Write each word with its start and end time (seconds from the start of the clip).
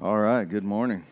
All 0.00 0.16
right, 0.16 0.48
good 0.48 0.62
morning. 0.62 1.02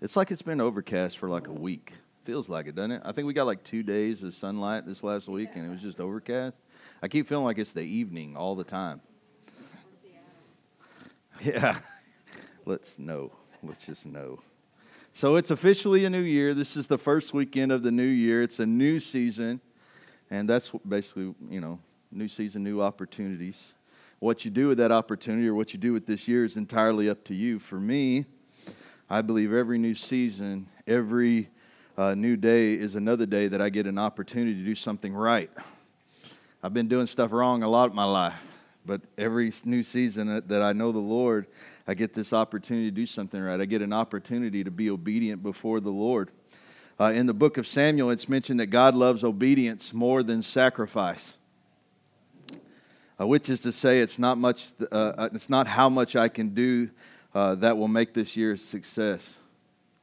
It's 0.00 0.16
like 0.16 0.30
it's 0.30 0.40
been 0.40 0.62
overcast 0.62 1.18
for 1.18 1.28
like 1.28 1.46
a 1.46 1.52
week. 1.52 1.92
Feels 2.24 2.48
like 2.48 2.66
it, 2.66 2.74
doesn't 2.74 2.92
it? 2.92 3.02
I 3.04 3.12
think 3.12 3.26
we 3.26 3.34
got 3.34 3.44
like 3.44 3.62
two 3.64 3.82
days 3.82 4.22
of 4.22 4.34
sunlight 4.34 4.86
this 4.86 5.02
last 5.02 5.28
week 5.28 5.50
and 5.56 5.66
it 5.66 5.68
was 5.68 5.82
just 5.82 6.00
overcast. 6.00 6.56
I 7.02 7.08
keep 7.08 7.28
feeling 7.28 7.44
like 7.44 7.58
it's 7.58 7.72
the 7.72 7.82
evening 7.82 8.34
all 8.34 8.54
the 8.54 8.64
time. 8.64 9.02
Yeah. 11.42 11.80
Let's 12.64 12.98
know. 12.98 13.30
Let's 13.62 13.84
just 13.84 14.06
know. 14.06 14.40
So 15.12 15.36
it's 15.36 15.50
officially 15.50 16.06
a 16.06 16.10
new 16.10 16.22
year. 16.22 16.54
This 16.54 16.78
is 16.78 16.86
the 16.86 16.96
first 16.96 17.34
weekend 17.34 17.72
of 17.72 17.82
the 17.82 17.92
new 17.92 18.02
year. 18.04 18.40
It's 18.40 18.58
a 18.58 18.64
new 18.64 19.00
season. 19.00 19.60
And 20.30 20.48
that's 20.48 20.70
basically, 20.88 21.34
you 21.50 21.60
know, 21.60 21.78
new 22.10 22.26
season, 22.26 22.64
new 22.64 22.80
opportunities. 22.80 23.74
What 24.24 24.46
you 24.46 24.50
do 24.50 24.68
with 24.68 24.78
that 24.78 24.90
opportunity 24.90 25.46
or 25.46 25.54
what 25.54 25.74
you 25.74 25.78
do 25.78 25.92
with 25.92 26.06
this 26.06 26.26
year 26.26 26.46
is 26.46 26.56
entirely 26.56 27.10
up 27.10 27.24
to 27.24 27.34
you. 27.34 27.58
For 27.58 27.78
me, 27.78 28.24
I 29.10 29.20
believe 29.20 29.52
every 29.52 29.76
new 29.76 29.94
season, 29.94 30.66
every 30.86 31.50
uh, 31.98 32.14
new 32.14 32.34
day 32.34 32.72
is 32.72 32.94
another 32.94 33.26
day 33.26 33.48
that 33.48 33.60
I 33.60 33.68
get 33.68 33.86
an 33.86 33.98
opportunity 33.98 34.54
to 34.54 34.64
do 34.64 34.74
something 34.74 35.12
right. 35.12 35.50
I've 36.62 36.72
been 36.72 36.88
doing 36.88 37.06
stuff 37.06 37.32
wrong 37.32 37.62
a 37.62 37.68
lot 37.68 37.90
of 37.90 37.94
my 37.94 38.06
life, 38.06 38.40
but 38.86 39.02
every 39.18 39.52
new 39.66 39.82
season 39.82 40.42
that 40.46 40.62
I 40.62 40.72
know 40.72 40.90
the 40.90 40.98
Lord, 41.00 41.46
I 41.86 41.92
get 41.92 42.14
this 42.14 42.32
opportunity 42.32 42.86
to 42.86 42.96
do 42.96 43.04
something 43.04 43.38
right. 43.38 43.60
I 43.60 43.66
get 43.66 43.82
an 43.82 43.92
opportunity 43.92 44.64
to 44.64 44.70
be 44.70 44.88
obedient 44.88 45.42
before 45.42 45.80
the 45.80 45.90
Lord. 45.90 46.30
Uh, 46.98 47.12
in 47.14 47.26
the 47.26 47.34
book 47.34 47.58
of 47.58 47.66
Samuel, 47.66 48.08
it's 48.08 48.30
mentioned 48.30 48.58
that 48.58 48.68
God 48.68 48.94
loves 48.94 49.22
obedience 49.22 49.92
more 49.92 50.22
than 50.22 50.42
sacrifice 50.42 51.36
uh, 53.20 53.26
which 53.26 53.48
is 53.48 53.60
to 53.62 53.72
say, 53.72 54.00
it's 54.00 54.18
not 54.18 54.38
much. 54.38 54.72
Uh, 54.80 54.94
uh, 54.94 55.28
it's 55.32 55.50
not 55.50 55.66
how 55.66 55.88
much 55.88 56.16
I 56.16 56.28
can 56.28 56.50
do 56.50 56.90
uh, 57.34 57.54
that 57.56 57.76
will 57.76 57.88
make 57.88 58.14
this 58.14 58.36
year 58.36 58.52
a 58.52 58.58
success. 58.58 59.38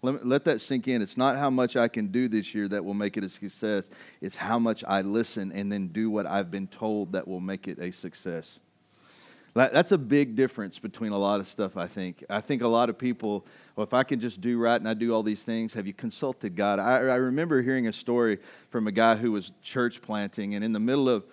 Let, 0.02 0.25
let 0.25 0.45
that 0.45 0.61
sink 0.61 0.88
in. 0.88 1.02
It's 1.02 1.17
not 1.17 1.38
how 1.38 1.49
much 1.49 1.75
I 1.75 1.88
can 1.88 2.08
do 2.08 2.27
this 2.27 2.55
year 2.55 2.67
that 2.69 2.83
will 2.83 2.94
make 2.94 3.17
it 3.17 3.23
a 3.23 3.30
success. 3.30 3.89
It's 4.19 4.36
how 4.36 4.58
much 4.58 4.83
I 4.88 5.02
listen 5.02 5.52
and 5.52 5.71
then 5.71 5.89
do 5.89 6.09
what 6.09 6.25
I've 6.25 6.49
been 6.49 6.67
told 6.67 7.11
that 7.11 7.27
will 7.27 7.39
make 7.39 7.67
it 7.67 7.77
a 7.80 7.91
success. 7.91 8.59
That's 9.53 9.91
a 9.91 9.97
big 9.97 10.38
difference 10.38 10.80
between 10.80 11.11
a 11.11 11.17
lot 11.17 11.41
of 11.41 11.47
stuff, 11.47 11.75
I 11.75 11.86
think. 11.86 12.23
I 12.30 12.39
think 12.39 12.61
a 12.61 12.67
lot 12.67 12.89
of 12.89 12.97
people, 12.97 13.45
well, 13.75 13.83
if 13.83 13.93
I 13.93 14.03
can 14.03 14.21
just 14.21 14.39
do 14.39 14.58
right 14.58 14.80
and 14.80 14.88
I 14.88 14.93
do 14.93 15.14
all 15.14 15.23
these 15.23 15.43
things, 15.43 15.73
have 15.73 15.86
you 15.86 15.93
consulted 15.93 16.55
God? 16.55 16.80
I, 16.80 16.99
I 16.99 17.16
remember 17.16 17.61
hearing 17.61 17.88
a 17.88 17.93
story 17.93 18.39
from 18.69 18.88
a 18.88 18.93
guy 18.93 19.17
who 19.17 19.33
was 19.33 19.52
church 19.61 20.02
planting, 20.02 20.55
and 20.55 20.64
in 20.64 20.71
the 20.71 20.80
middle 20.80 21.09
of 21.09 21.25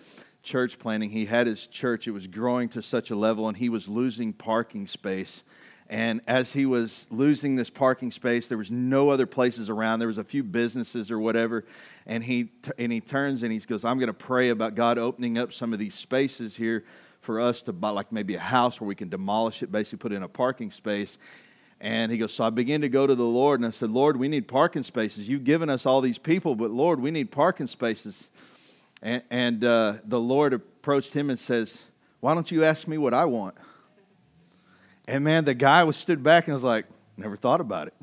church 0.49 0.79
planting. 0.79 1.11
he 1.11 1.27
had 1.27 1.47
his 1.47 1.67
church, 1.67 2.09
it 2.09 2.13
was 2.13 2.27
growing 2.27 2.71
to 2.71 2.81
such 2.81 3.11
a 3.11 3.15
level, 3.15 3.49
and 3.49 3.59
he 3.59 3.69
was 3.69 3.87
losing 3.87 4.33
parking 4.33 4.87
space. 4.87 5.45
And 5.91 6.21
as 6.27 6.53
he 6.53 6.67
was 6.67 7.07
losing 7.11 7.57
this 7.57 7.71
parking 7.71 8.11
space, 8.11 8.49
there 8.49 8.59
was 8.59 8.71
no 8.71 9.11
other 9.11 9.27
places 9.27 9.69
around. 9.69 9.99
There 9.99 10.09
was 10.09 10.19
a 10.19 10.25
few 10.25 10.43
businesses 10.43 11.11
or 11.11 11.19
whatever. 11.19 11.65
And 12.07 12.25
he, 12.25 12.51
and 12.79 12.91
he 12.91 13.01
turns 13.01 13.43
and 13.43 13.53
he 13.53 13.59
goes, 13.59 13.85
I'm 13.85 13.99
going 13.99 14.09
to 14.09 14.15
pray 14.15 14.51
about 14.51 14.75
God 14.75 14.99
opening 14.99 15.39
up 15.39 15.53
some 15.53 15.73
of 15.73 15.79
these 15.79 15.95
spaces 15.95 16.57
here 16.57 16.85
for 17.21 17.41
us 17.41 17.63
to 17.63 17.73
buy, 17.73 17.91
like 17.91 18.13
maybe 18.13 18.35
a 18.35 18.41
house 18.41 18.81
where 18.81 18.89
we 18.89 18.95
can 18.95 19.09
demolish 19.09 19.63
it, 19.63 19.73
basically 19.73 19.99
put 19.99 20.13
in 20.13 20.23
a 20.23 20.29
parking 20.29 20.71
space. 20.71 21.19
And 21.81 22.13
he 22.13 22.19
goes, 22.19 22.35
So 22.35 22.45
I 22.45 22.51
began 22.51 22.83
to 22.83 22.89
go 22.89 23.07
to 23.07 23.15
the 23.15 23.23
Lord 23.23 23.61
and 23.61 23.67
I 23.67 23.71
said, 23.71 23.91
Lord, 23.91 24.19
we 24.19 24.29
need 24.29 24.49
parking 24.49 24.83
spaces. 24.83 25.29
You've 25.29 25.45
given 25.45 25.71
us 25.71 25.87
all 25.87 26.01
these 26.01 26.19
people, 26.19 26.55
but 26.55 26.71
Lord, 26.71 27.01
we 27.01 27.11
need 27.11 27.31
parking 27.31 27.67
spaces. 27.67 28.31
And, 29.03 29.23
and 29.31 29.65
uh, 29.65 29.95
the 30.05 30.21
Lord 30.21 30.53
approached 30.53 31.15
him 31.15 31.31
and 31.31 31.39
says, 31.39 31.83
Why 32.21 32.35
don't 32.35 32.51
you 32.51 32.65
ask 32.65 32.89
me 32.89 32.99
what 32.99 33.15
I 33.15 33.25
want? 33.25 33.55
And 35.07 35.25
man, 35.25 35.45
the 35.45 35.55
guy 35.55 35.85
was 35.85 35.97
stood 35.97 36.23
back 36.23 36.47
and 36.47 36.55
was 36.55 36.65
like, 36.65 36.87
Never 37.17 37.37
thought 37.37 37.61
about 37.61 37.89
it. 37.89 37.95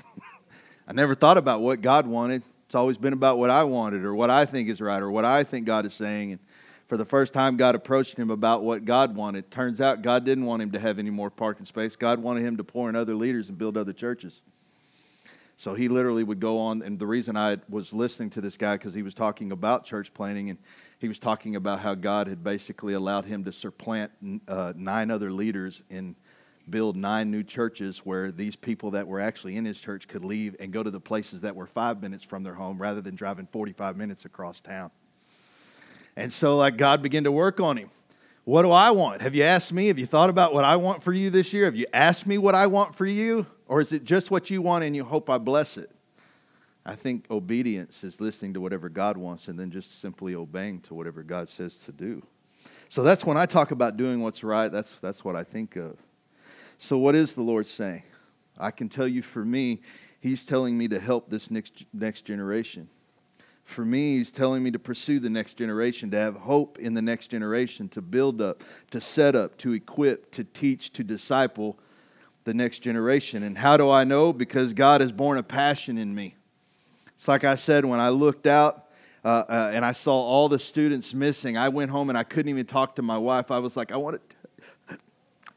I 0.88 0.94
never 0.94 1.16
thought 1.16 1.38
about 1.38 1.62
what 1.62 1.82
God 1.82 2.06
wanted. 2.08 2.44
It's 2.66 2.76
always 2.76 2.98
been 2.98 3.14
about 3.14 3.38
what 3.38 3.50
I 3.50 3.64
wanted 3.64 4.04
or 4.04 4.14
what 4.16 4.30
I 4.30 4.46
think 4.46 4.70
is 4.70 4.82
right 4.82 5.02
or 5.02 5.10
what 5.12 5.26
I 5.26 5.44
think 5.44 5.66
God 5.66 5.86
is 5.86 5.94
saying. 5.94 6.32
And 6.32 6.40
for 6.88 6.98
the 6.98 7.06
first 7.06 7.34
time, 7.34 7.58
God 7.58 7.76
approached 7.76 8.18
him 8.18 8.30
about 8.30 8.64
what 8.64 8.86
God 8.86 9.16
wanted. 9.16 9.50
Turns 9.50 9.82
out 9.82 10.02
God 10.02 10.26
didn't 10.26 10.46
want 10.46 10.62
him 10.62 10.72
to 10.72 10.80
have 10.80 11.00
any 11.00 11.10
more 11.10 11.30
parking 11.30 11.66
space. 11.66 11.96
God 11.96 12.20
wanted 12.20 12.44
him 12.44 12.58
to 12.58 12.64
pour 12.64 12.90
in 12.90 12.96
other 12.96 13.16
leaders 13.16 13.50
and 13.50 13.58
build 13.58 13.78
other 13.78 13.94
churches. 13.94 14.44
So 15.58 15.74
he 15.74 15.88
literally 15.88 16.24
would 16.24 16.40
go 16.40 16.60
on, 16.60 16.82
and 16.82 17.00
the 17.00 17.08
reason 17.08 17.38
I 17.38 17.58
was 17.70 17.94
listening 17.94 18.30
to 18.32 18.42
this 18.42 18.58
guy 18.58 18.76
because 18.76 18.94
he 18.94 19.04
was 19.04 19.14
talking 19.14 19.52
about 19.52 19.86
church 19.86 20.14
planting, 20.14 20.50
and 20.50 20.60
he 21.06 21.08
was 21.08 21.20
talking 21.20 21.56
about 21.56 21.82
how 21.82 21.94
God 21.94 22.26
had 22.26 22.44
basically 22.44 22.96
allowed 22.96 23.26
him 23.26 23.44
to 23.44 23.52
supplant 23.52 24.12
uh, 24.48 24.74
nine 24.76 25.12
other 25.12 25.32
leaders 25.32 25.84
and 25.92 26.16
build 26.68 26.96
nine 26.98 27.30
new 27.30 27.44
churches 27.44 28.00
where 28.00 28.32
these 28.32 28.56
people 28.56 28.90
that 28.90 29.06
were 29.06 29.20
actually 29.20 29.56
in 29.56 29.66
his 29.66 29.80
church 29.80 30.08
could 30.08 30.26
leave 30.26 30.56
and 30.60 30.74
go 30.74 30.82
to 30.82 30.90
the 30.90 31.00
places 31.00 31.42
that 31.42 31.56
were 31.56 31.68
five 31.68 32.02
minutes 32.02 32.24
from 32.24 32.42
their 32.42 32.56
home 32.56 32.82
rather 32.82 33.02
than 33.02 33.14
driving 33.14 33.46
45 33.46 33.96
minutes 33.96 34.26
across 34.26 34.60
town. 34.62 34.90
And 36.16 36.34
so, 36.34 36.58
like, 36.58 36.76
God 36.76 37.04
began 37.04 37.26
to 37.26 37.32
work 37.32 37.60
on 37.60 37.78
him. 37.78 37.92
What 38.44 38.64
do 38.64 38.72
I 38.72 38.90
want? 38.90 39.22
Have 39.22 39.36
you 39.36 39.44
asked 39.44 39.74
me? 39.74 39.90
Have 39.90 40.00
you 40.00 40.08
thought 40.08 40.32
about 40.32 40.56
what 40.56 40.64
I 40.64 40.76
want 40.78 41.04
for 41.04 41.14
you 41.14 41.30
this 41.30 41.54
year? 41.54 41.66
Have 41.66 41.76
you 41.76 41.86
asked 41.94 42.26
me 42.26 42.40
what 42.40 42.56
I 42.56 42.66
want 42.66 42.96
for 42.96 43.06
you? 43.06 43.46
Or 43.68 43.80
is 43.80 43.92
it 43.92 44.06
just 44.06 44.32
what 44.32 44.50
you 44.50 44.64
want 44.64 44.84
and 44.84 44.96
you 44.96 45.04
hope 45.04 45.30
I 45.30 45.38
bless 45.38 45.78
it? 45.78 45.92
I 46.86 46.96
think 46.96 47.26
obedience 47.32 48.04
is 48.04 48.22
listening 48.22 48.54
to 48.54 48.62
whatever 48.62 48.90
God 48.90 49.18
wants 49.18 49.48
and 49.48 49.60
then 49.60 49.72
just 49.72 50.00
simply 50.02 50.36
obeying 50.36 50.82
to 50.82 50.94
whatever 50.94 51.24
God 51.24 51.50
says 51.50 51.76
to 51.78 51.92
do. 51.92 52.22
So 52.90 53.02
that's 53.02 53.26
when 53.26 53.38
I 53.38 53.48
talk 53.48 53.72
about 53.72 53.98
doing 53.98 54.22
what's 54.22 54.44
right, 54.44 54.72
that's, 54.72 55.00
that's 55.00 55.26
what 55.26 55.36
I 55.36 55.44
think 55.44 55.76
of. 55.76 55.98
So, 56.78 56.98
what 56.98 57.16
is 57.16 57.34
the 57.34 57.42
Lord 57.42 57.68
saying? 57.68 58.04
I 58.58 58.72
can 58.72 58.90
tell 58.90 59.08
you 59.08 59.22
for 59.22 59.44
me, 59.44 59.82
He's 60.20 60.44
telling 60.44 60.78
me 60.78 60.88
to 60.88 61.00
help 61.00 61.30
this 61.30 61.52
next, 61.52 61.86
next 61.94 62.24
generation. 62.24 62.90
For 63.64 63.86
me, 63.86 64.18
He's 64.18 64.32
telling 64.32 64.64
me 64.64 64.72
to 64.72 64.80
pursue 64.80 65.20
the 65.20 65.30
next 65.30 65.56
generation, 65.56 66.12
to 66.12 66.18
have 66.18 66.36
hope 66.36 66.78
in 66.80 66.94
the 66.94 67.02
next 67.02 67.28
generation, 67.28 67.90
to 67.90 68.02
build 68.02 68.42
up, 68.42 68.64
to 68.92 69.00
set 69.00 69.36
up, 69.36 69.58
to 69.60 69.74
equip, 69.74 70.32
to 70.32 70.44
teach, 70.44 70.92
to 70.94 71.04
disciple 71.04 71.80
the 72.44 72.54
next 72.54 72.80
generation. 72.80 73.44
And 73.44 73.58
how 73.58 73.78
do 73.78 73.90
I 73.90 74.04
know? 74.04 74.34
Because 74.34 74.74
God 74.74 75.02
has 75.02 75.12
born 75.12 75.38
a 75.38 75.44
passion 75.44 75.98
in 75.98 76.14
me. 76.14 76.36
It's 77.16 77.28
like 77.28 77.44
I 77.44 77.56
said, 77.56 77.86
when 77.86 78.00
I 78.00 78.10
looked 78.10 78.48
out 78.48 78.86
uh, 79.24 79.28
uh, 79.28 79.72
and 79.74 79.84
I 79.84 79.94
saw 79.94 80.14
all 80.14 80.50
the 80.50 80.60
students 80.60 81.14
missing, 81.14 81.58
I 81.58 81.70
went 81.70 81.92
home 81.92 82.10
and 82.10 82.18
I 82.18 82.24
couldn't 82.24 82.50
even 82.50 82.66
talk 82.66 82.96
to 82.98 83.02
my 83.02 83.18
wife. 83.18 83.52
I 83.52 83.60
was 83.60 83.76
like, 83.76 83.92
I 83.92 83.98
want 83.98 84.22
to, 84.90 84.98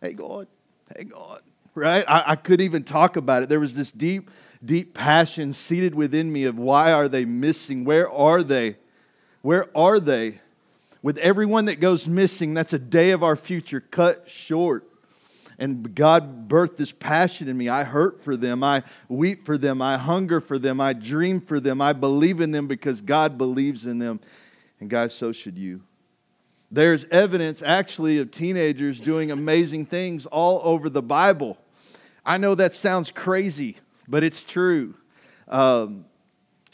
hey, 0.00 0.12
God, 0.12 0.46
hey, 0.96 1.04
God, 1.04 1.42
right? 1.74 2.04
I, 2.08 2.32
I 2.32 2.36
couldn't 2.36 2.64
even 2.64 2.84
talk 2.84 3.16
about 3.16 3.42
it. 3.42 3.48
There 3.48 3.60
was 3.60 3.74
this 3.74 3.90
deep, 3.90 4.30
deep 4.64 4.94
passion 4.94 5.52
seated 5.52 5.94
within 5.94 6.32
me 6.32 6.44
of 6.44 6.58
why 6.58 6.92
are 6.92 7.08
they 7.08 7.24
missing? 7.24 7.84
Where 7.84 8.10
are 8.10 8.42
they? 8.42 8.76
Where 9.42 9.66
are 9.76 10.00
they? 10.00 10.40
With 11.02 11.18
everyone 11.18 11.66
that 11.66 11.80
goes 11.80 12.08
missing, 12.08 12.54
that's 12.54 12.72
a 12.72 12.78
day 12.78 13.10
of 13.10 13.22
our 13.22 13.36
future 13.36 13.80
cut 13.80 14.24
short 14.28 14.87
and 15.58 15.94
God 15.94 16.48
birthed 16.48 16.76
this 16.76 16.92
passion 16.92 17.48
in 17.48 17.56
me. 17.56 17.68
I 17.68 17.82
hurt 17.82 18.22
for 18.22 18.36
them. 18.36 18.62
I 18.62 18.84
weep 19.08 19.44
for 19.44 19.58
them. 19.58 19.82
I 19.82 19.98
hunger 19.98 20.40
for 20.40 20.58
them. 20.58 20.80
I 20.80 20.92
dream 20.92 21.40
for 21.40 21.58
them. 21.58 21.80
I 21.80 21.92
believe 21.92 22.40
in 22.40 22.52
them 22.52 22.68
because 22.68 23.00
God 23.00 23.36
believes 23.36 23.84
in 23.84 23.98
them. 23.98 24.20
And 24.78 24.88
guys, 24.88 25.12
so 25.14 25.32
should 25.32 25.58
you. 25.58 25.82
There's 26.70 27.04
evidence 27.06 27.62
actually 27.62 28.18
of 28.18 28.30
teenagers 28.30 29.00
doing 29.00 29.30
amazing 29.30 29.86
things 29.86 30.26
all 30.26 30.60
over 30.62 30.88
the 30.88 31.02
Bible. 31.02 31.58
I 32.24 32.36
know 32.36 32.54
that 32.54 32.74
sounds 32.74 33.10
crazy, 33.10 33.78
but 34.06 34.22
it's 34.22 34.44
true. 34.44 34.94
Um, 35.48 36.04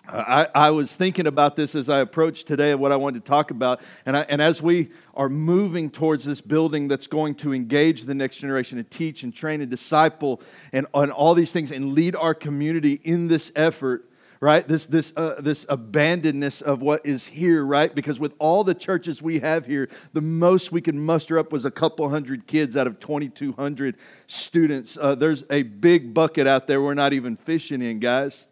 I, 0.06 0.48
I, 0.54 0.70
was 0.70 0.94
thinking 0.94 1.26
about 1.26 1.56
this 1.56 1.74
as 1.74 1.88
I 1.88 2.00
approached 2.00 2.46
today 2.46 2.72
of 2.72 2.80
what 2.80 2.92
I 2.92 2.96
wanted 2.96 3.24
to 3.24 3.28
talk 3.28 3.50
about. 3.50 3.80
And, 4.04 4.16
I, 4.16 4.20
and 4.28 4.42
as 4.42 4.60
we 4.60 4.90
are 5.14 5.30
moving 5.30 5.90
towards 5.90 6.24
this 6.24 6.42
building 6.42 6.88
that's 6.88 7.06
going 7.06 7.36
to 7.36 7.54
engage 7.54 8.02
the 8.02 8.14
next 8.14 8.38
generation 8.38 8.76
and 8.76 8.90
teach 8.90 9.22
and 9.22 9.34
train 9.34 9.62
and 9.62 9.70
disciple 9.70 10.42
and, 10.72 10.86
and 10.92 11.10
all 11.10 11.34
these 11.34 11.52
things 11.52 11.70
and 11.72 11.94
lead 11.94 12.14
our 12.16 12.34
community 12.34 13.00
in 13.02 13.28
this 13.28 13.50
effort, 13.56 14.10
right? 14.40 14.68
This, 14.68 14.84
this, 14.84 15.14
uh, 15.16 15.36
this 15.38 15.64
abandonness 15.66 16.60
of 16.60 16.82
what 16.82 17.06
is 17.06 17.26
here, 17.26 17.64
right? 17.64 17.94
Because 17.94 18.20
with 18.20 18.34
all 18.38 18.62
the 18.62 18.74
churches 18.74 19.22
we 19.22 19.38
have 19.38 19.64
here, 19.64 19.88
the 20.12 20.20
most 20.20 20.70
we 20.70 20.82
could 20.82 20.94
muster 20.94 21.38
up 21.38 21.50
was 21.50 21.64
a 21.64 21.70
couple 21.70 22.06
hundred 22.10 22.46
kids 22.46 22.76
out 22.76 22.86
of 22.86 23.00
2,200 23.00 23.96
students. 24.26 24.98
Uh, 25.00 25.14
there's 25.14 25.44
a 25.48 25.62
big 25.62 26.12
bucket 26.12 26.46
out 26.46 26.66
there 26.66 26.82
we're 26.82 26.92
not 26.92 27.14
even 27.14 27.36
fishing 27.36 27.80
in, 27.80 28.00
guys. 28.00 28.48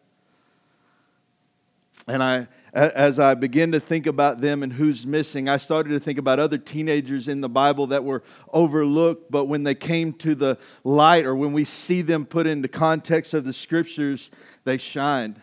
And 2.08 2.22
I, 2.22 2.49
as 2.72 3.20
I 3.20 3.34
began 3.34 3.72
to 3.72 3.81
think 3.81 4.06
about 4.06 4.38
them 4.38 4.62
and 4.62 4.72
who's 4.72 5.06
missing, 5.06 5.49
I 5.49 5.56
started 5.56 5.90
to 5.90 6.00
think 6.00 6.19
about 6.19 6.40
other 6.40 6.58
teenagers 6.58 7.28
in 7.28 7.40
the 7.40 7.49
Bible 7.49 7.87
that 7.88 8.02
were 8.02 8.22
overlooked, 8.52 9.31
but 9.31 9.44
when 9.44 9.62
they 9.62 9.75
came 9.75 10.12
to 10.14 10.34
the 10.34 10.58
light 10.82 11.25
or 11.25 11.37
when 11.37 11.52
we 11.52 11.64
see 11.64 12.02
them 12.02 12.26
put 12.26 12.46
into 12.46 12.66
context 12.66 13.34
of 13.34 13.44
the 13.44 13.52
scriptures, 13.52 14.31
they 14.64 14.78
shined. 14.78 15.40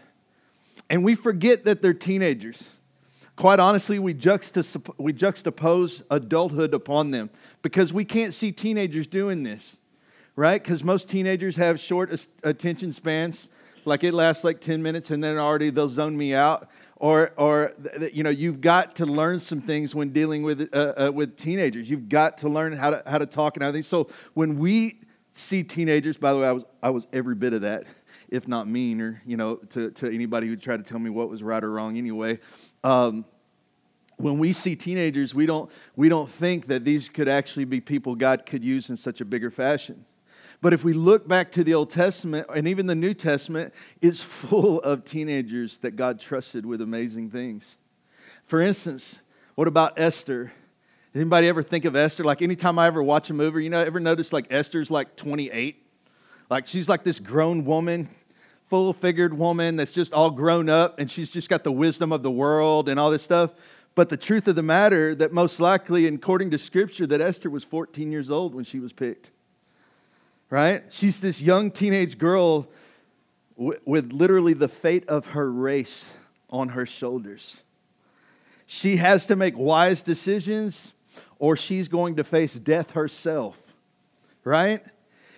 And 0.90 1.04
we 1.04 1.16
forget 1.16 1.64
that 1.66 1.82
they're 1.82 1.94
teenagers. 1.94 2.70
Quite 3.38 3.60
honestly, 3.60 4.00
we, 4.00 4.14
juxtapose, 4.14 4.94
we 4.98 5.14
juxtapose 5.14 6.02
adulthood 6.12 6.74
upon 6.74 7.12
them 7.12 7.30
because 7.62 7.94
we 7.94 8.04
can't 8.04 8.34
see 8.34 8.52
teenagers 8.52 9.08
doing 9.08 9.44
this 9.44 9.78
right? 10.40 10.64
Because 10.64 10.86
most 10.86 11.10
teenagers 11.10 11.58
have 11.58 11.82
short 11.82 12.26
attention 12.44 12.94
spans. 12.94 13.50
Like 13.90 14.04
it 14.04 14.14
lasts 14.14 14.44
like 14.44 14.62
10 14.62 14.82
minutes 14.82 15.12
and 15.12 15.22
then 15.22 15.38
already 15.38 15.72
they'll 15.72 15.90
zone 15.90 16.16
me 16.16 16.34
out. 16.34 16.70
Or, 16.98 17.32
or 17.38 17.74
you 18.14 18.24
know, 18.24 18.30
you've 18.30 18.62
got 18.62 18.96
to 18.98 19.06
learn 19.06 19.40
some 19.40 19.62
things 19.62 19.96
when 19.96 20.10
dealing 20.10 20.44
with, 20.44 20.70
uh, 20.74 20.94
uh, 21.08 21.12
with 21.14 21.38
teenagers. 21.38 21.90
You've 21.90 22.10
got 22.10 22.38
to 22.40 22.50
learn 22.50 22.74
how 22.74 22.90
to, 22.92 23.04
how 23.08 23.18
to 23.18 23.26
talk 23.26 23.56
and 23.56 23.64
everything. 23.64 23.84
So 23.84 24.10
when 24.34 24.60
we 24.60 25.00
see 25.34 25.64
teenagers, 25.64 26.18
by 26.18 26.34
the 26.34 26.40
way, 26.40 26.48
I 26.48 26.52
was, 26.52 26.66
I 26.84 26.90
was 26.90 27.08
every 27.14 27.36
bit 27.36 27.54
of 27.54 27.62
that, 27.62 27.86
if 28.28 28.48
not 28.48 28.68
meaner, 28.68 29.22
you 29.26 29.38
know, 29.38 29.56
to, 29.56 29.92
to 29.92 30.14
anybody 30.14 30.48
who 30.48 30.56
tried 30.58 30.78
to 30.78 30.84
tell 30.84 31.00
me 31.00 31.10
what 31.10 31.30
was 31.30 31.42
right 31.42 31.64
or 31.64 31.72
wrong 31.72 31.98
anyway. 31.98 32.40
Um, 32.84 33.26
when 34.18 34.38
we 34.38 34.52
see 34.52 34.76
teenagers, 34.76 35.34
we 35.34 35.46
don't, 35.46 35.72
we 35.96 36.10
don't 36.10 36.30
think 36.30 36.68
that 36.68 36.84
these 36.84 37.08
could 37.08 37.30
actually 37.30 37.64
be 37.66 37.80
people 37.80 38.16
God 38.16 38.46
could 38.46 38.64
use 38.64 38.90
in 38.90 38.98
such 38.98 39.22
a 39.22 39.26
bigger 39.26 39.50
fashion. 39.50 40.06
But 40.62 40.74
if 40.74 40.84
we 40.84 40.94
look 40.94 41.28
back 41.28 41.52
to 41.54 41.64
the 41.64 41.74
Old 41.74 41.90
Testament 41.90 42.48
and 42.54 42.68
even 42.68 42.86
the 42.86 42.96
New 42.96 43.14
Testament, 43.14 43.74
it's 44.02 44.22
full 44.22 44.82
of 44.82 45.06
teenagers 45.06 45.78
that 45.80 45.96
God 45.96 46.20
trusted 46.20 46.66
with 46.66 46.82
amazing 46.82 47.30
things. 47.30 47.78
For 48.46 48.60
instance, 48.60 49.20
what 49.56 49.68
about 49.68 49.98
Esther? 49.98 50.52
Anybody 51.16 51.48
ever 51.48 51.64
think 51.64 51.86
of 51.86 51.96
Esther? 51.96 52.24
Like 52.24 52.42
anytime 52.42 52.78
I 52.78 52.88
ever 52.88 53.02
watch 53.02 53.30
a 53.30 53.34
movie, 53.34 53.64
you 53.64 53.70
know, 53.70 53.80
ever 53.80 54.00
notice 54.00 54.34
like 54.34 54.48
Esther's 54.52 54.92
like 54.92 55.16
28? 55.16 55.82
Like 56.50 56.68
she's 56.68 56.90
like 56.90 57.04
this 57.04 57.20
grown 57.20 57.64
woman, 57.64 58.10
full 58.68 58.92
figured 58.92 59.34
woman 59.34 59.78
that's 59.78 59.92
just 59.92 60.14
all 60.14 60.30
grown 60.30 60.68
up 60.68 61.00
and 61.00 61.10
she's 61.10 61.30
just 61.30 61.48
got 61.48 61.64
the 61.64 61.72
wisdom 61.72 62.12
of 62.12 62.22
the 62.22 62.32
world 62.32 62.90
and 62.90 63.00
all 63.00 63.12
this 63.12 63.24
stuff. 63.24 63.54
But 63.96 64.10
the 64.10 64.18
truth 64.18 64.48
of 64.48 64.56
the 64.56 64.64
matter, 64.64 65.16
that 65.16 65.32
most 65.32 65.60
likely, 65.60 66.06
according 66.06 66.52
to 66.52 66.58
Scripture, 66.58 67.08
that 67.08 67.22
Esther 67.22 67.50
was 67.50 67.64
14 67.64 68.12
years 68.12 68.30
old 68.30 68.54
when 68.54 68.66
she 68.66 68.80
was 68.80 68.94
picked. 68.94 69.32
Right? 70.50 70.84
She's 70.90 71.20
this 71.20 71.42
young 71.42 71.72
teenage 71.72 72.18
girl 72.18 72.68
with 73.56 74.14
literally 74.14 74.54
the 74.54 74.68
fate 74.68 75.08
of 75.08 75.28
her 75.28 75.52
race 75.52 76.12
on 76.50 76.70
her 76.70 76.86
shoulders. 76.86 77.64
She 78.66 78.98
has 78.98 79.28
to 79.28 79.36
make 79.36 79.58
wise 79.58 80.02
decisions 80.02 80.94
or 81.40 81.56
she's 81.56 81.88
going 81.88 82.16
to 82.16 82.24
face 82.24 82.54
death 82.54 82.92
herself. 82.92 83.58
Right? 84.44 84.84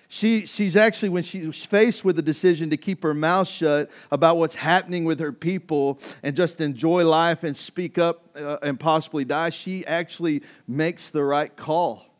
She, 0.07 0.45
she's 0.45 0.75
actually, 0.75 1.07
when 1.09 1.23
she's 1.23 1.63
faced 1.63 2.03
with 2.03 2.17
the 2.17 2.21
decision 2.21 2.69
to 2.71 2.77
keep 2.77 3.01
her 3.03 3.13
mouth 3.13 3.47
shut 3.47 3.89
about 4.11 4.37
what's 4.37 4.55
happening 4.55 5.05
with 5.05 5.21
her 5.21 5.31
people 5.31 5.99
and 6.21 6.35
just 6.35 6.59
enjoy 6.59 7.07
life 7.07 7.43
and 7.43 7.55
speak 7.55 7.97
up 7.97 8.35
uh, 8.35 8.57
and 8.61 8.77
possibly 8.77 9.23
die, 9.23 9.51
she 9.51 9.85
actually 9.85 10.41
makes 10.67 11.11
the 11.11 11.23
right 11.23 11.55
call. 11.55 12.10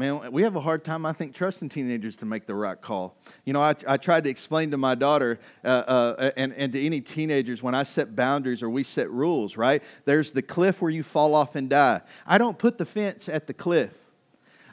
Man, 0.00 0.32
we 0.32 0.44
have 0.44 0.56
a 0.56 0.60
hard 0.62 0.82
time, 0.82 1.04
I 1.04 1.12
think, 1.12 1.34
trusting 1.34 1.68
teenagers 1.68 2.16
to 2.16 2.24
make 2.24 2.46
the 2.46 2.54
right 2.54 2.80
call. 2.80 3.18
You 3.44 3.52
know, 3.52 3.60
I, 3.60 3.74
I 3.86 3.98
tried 3.98 4.24
to 4.24 4.30
explain 4.30 4.70
to 4.70 4.78
my 4.78 4.94
daughter 4.94 5.38
uh, 5.62 5.66
uh, 5.66 6.30
and, 6.38 6.54
and 6.54 6.72
to 6.72 6.82
any 6.82 7.02
teenagers 7.02 7.62
when 7.62 7.74
I 7.74 7.82
set 7.82 8.16
boundaries 8.16 8.62
or 8.62 8.70
we 8.70 8.82
set 8.82 9.10
rules, 9.10 9.58
right? 9.58 9.82
There's 10.06 10.30
the 10.30 10.40
cliff 10.40 10.80
where 10.80 10.90
you 10.90 11.02
fall 11.02 11.34
off 11.34 11.54
and 11.54 11.68
die. 11.68 12.00
I 12.26 12.38
don't 12.38 12.56
put 12.58 12.78
the 12.78 12.86
fence 12.86 13.28
at 13.28 13.46
the 13.46 13.52
cliff. 13.52 13.92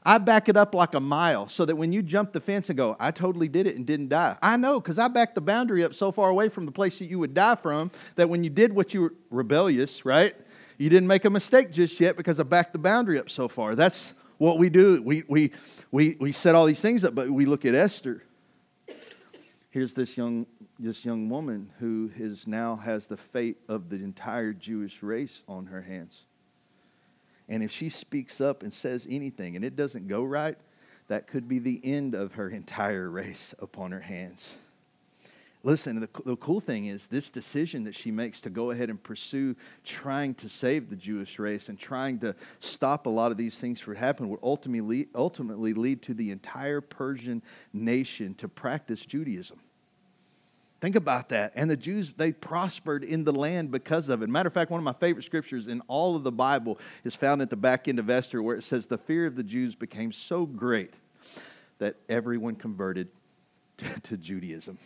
I 0.06 0.18
back 0.18 0.47
it 0.47 0.56
up 0.56 0.74
like 0.74 0.94
a 0.94 1.01
mile 1.01 1.50
so 1.50 1.65
that 1.65 1.75
when 1.75 1.91
you 1.91 2.01
jump 2.01 2.31
the 2.31 2.39
fence 2.39 2.69
and 2.69 2.77
go, 2.77 2.95
I 2.97 3.12
totally 3.12 3.50
did 3.50 3.68
it 3.68 3.75
and 3.75 3.85
didn't 3.85 4.07
die. 4.07 4.38
I 4.41 4.56
know 4.56 4.79
because 4.79 4.97
I 4.97 5.09
backed 5.09 5.35
the 5.35 5.41
boundary 5.41 5.83
up 5.83 5.94
so 5.94 6.13
far 6.13 6.29
away 6.29 6.47
from 6.47 6.65
the 6.65 6.71
place 6.71 7.00
that 7.00 7.07
you 7.07 7.19
would 7.19 7.33
die 7.33 7.56
from 7.56 7.91
that 8.15 8.29
when 8.29 8.45
you 8.45 8.50
did 8.50 8.71
what 8.71 8.94
you 8.94 9.01
were 9.01 9.13
rebellious, 9.29 10.06
right? 10.06 10.33
You 10.77 10.89
didn't 10.89 11.07
make 11.07 11.25
a 11.25 11.29
mistake 11.29 11.74
just 11.74 12.00
yet 12.00 12.15
because 12.15 12.39
I 12.39 12.44
backed 12.44 12.71
the 12.71 12.79
boundary 12.79 13.19
up 13.19 13.29
so 13.29 13.50
far. 13.50 13.75
That's 13.75 14.13
what 14.38 14.57
we 14.57 14.69
do. 14.69 15.01
We, 15.01 15.24
we, 15.28 15.51
we, 15.92 16.18
we 16.19 16.31
set 16.31 16.56
all 16.56 16.66
these 16.66 16.81
things 16.81 17.04
up, 17.04 17.16
but 17.16 17.30
we 17.30 17.45
look 17.45 17.66
at 17.66 17.75
Esther. 17.75 18.24
Here's 19.69 19.94
this 19.94 20.18
young, 20.18 20.48
this 20.80 21.06
young 21.06 21.30
woman 21.30 21.69
who 21.80 22.12
is 22.18 22.48
now 22.48 22.78
has 22.78 23.07
the 23.07 23.18
fate 23.18 23.57
of 23.68 23.89
the 23.89 23.98
entire 23.98 24.54
Jewish 24.54 25.04
race 25.04 25.44
on 25.48 25.68
her 25.68 25.81
hands. 25.81 26.25
And 27.50 27.63
if 27.63 27.72
she 27.72 27.89
speaks 27.89 28.42
up 28.42 28.63
and 28.63 28.74
says 28.74 29.07
anything 29.10 29.56
and 29.56 29.63
it 29.63 29.75
doesn't 29.75 30.07
go 30.07 30.24
right, 30.24 30.57
that 31.07 31.28
could 31.28 31.48
be 31.48 31.60
the 31.60 31.80
end 31.84 32.16
of 32.16 32.34
her 32.34 32.50
entire 32.50 33.10
race 33.10 33.54
upon 33.60 33.92
her 33.92 34.01
hands. 34.01 34.54
Listen, 35.68 36.00
the, 36.00 36.08
the 36.24 36.38
cool 36.38 36.62
thing 36.62 36.86
is 36.86 37.08
this 37.08 37.30
decision 37.30 37.84
that 37.84 37.94
she 37.94 38.10
makes 38.10 38.40
to 38.40 38.50
go 38.50 38.72
ahead 38.72 38.90
and 38.90 39.04
pursue 39.04 39.54
trying 39.84 40.34
to 40.36 40.48
save 40.48 40.90
the 40.90 40.96
Jewish 40.96 41.40
race 41.40 41.68
and 41.68 41.78
trying 41.78 42.19
to 42.19 42.34
stop 42.62 43.06
a 43.06 43.10
lot 43.10 43.31
of 43.31 43.38
these 43.38 43.58
things 43.58 43.81
from 43.81 43.96
happening 43.96 44.30
would 44.30 44.40
ultimately, 44.42 45.10
ultimately 45.14 45.74
lead 45.74 46.02
to 46.04 46.14
the 46.14 46.31
entire 46.31 46.80
Persian 46.80 47.44
nation 47.74 48.34
to 48.36 48.48
practice 48.48 49.06
Judaism. 49.06 49.60
Think 50.80 50.96
about 50.96 51.28
that. 51.30 51.52
And 51.54 51.70
the 51.70 51.75
Jews, 51.75 52.13
they 52.16 52.31
prospered 52.31 53.04
in 53.04 53.25
the 53.25 53.34
land 53.34 53.70
because 53.70 54.08
of 54.08 54.22
it. 54.22 54.30
Matter 54.30 54.48
of 54.48 54.54
fact, 54.54 54.72
one 54.72 54.80
of 54.80 54.86
my 54.86 54.94
favorite 54.94 55.25
scriptures 55.25 55.68
in 55.68 55.81
all 55.90 56.16
of 56.16 56.24
the 56.24 56.31
Bible 56.31 56.80
is 57.04 57.13
found 57.13 57.42
at 57.42 57.50
the 57.50 57.58
back 57.58 57.90
end 57.90 58.00
of 58.00 58.10
Esther, 58.10 58.42
where 58.42 58.56
it 58.56 58.63
says, 58.63 58.86
The 58.86 58.98
fear 58.98 59.25
of 59.25 59.36
the 59.36 59.44
Jews 59.44 59.75
became 59.75 60.13
so 60.13 60.46
great 60.46 60.94
that 61.80 61.98
everyone 62.08 62.56
converted 62.56 63.10
to, 63.80 64.00
to 64.00 64.16
Judaism. 64.16 64.78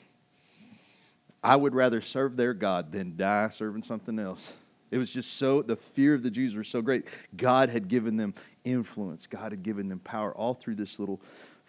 I 1.43 1.55
would 1.55 1.73
rather 1.73 2.01
serve 2.01 2.38
their 2.38 2.53
God 2.53 2.91
than 2.91 3.17
die 3.17 3.49
serving 3.49 3.83
something 3.83 4.19
else. 4.19 4.53
It 4.91 4.97
was 4.97 5.11
just 5.11 5.38
so, 5.38 5.61
the 5.61 5.77
fear 5.77 6.13
of 6.13 6.21
the 6.21 6.29
Jews 6.29 6.55
was 6.55 6.67
so 6.67 6.81
great. 6.81 7.05
God 7.35 7.69
had 7.69 7.88
given 7.88 8.17
them 8.17 8.33
influence, 8.63 9.25
God 9.25 9.51
had 9.51 9.63
given 9.63 9.88
them 9.88 9.99
power 9.99 10.35
all 10.35 10.53
through 10.53 10.75
this 10.75 10.99
little 10.99 11.21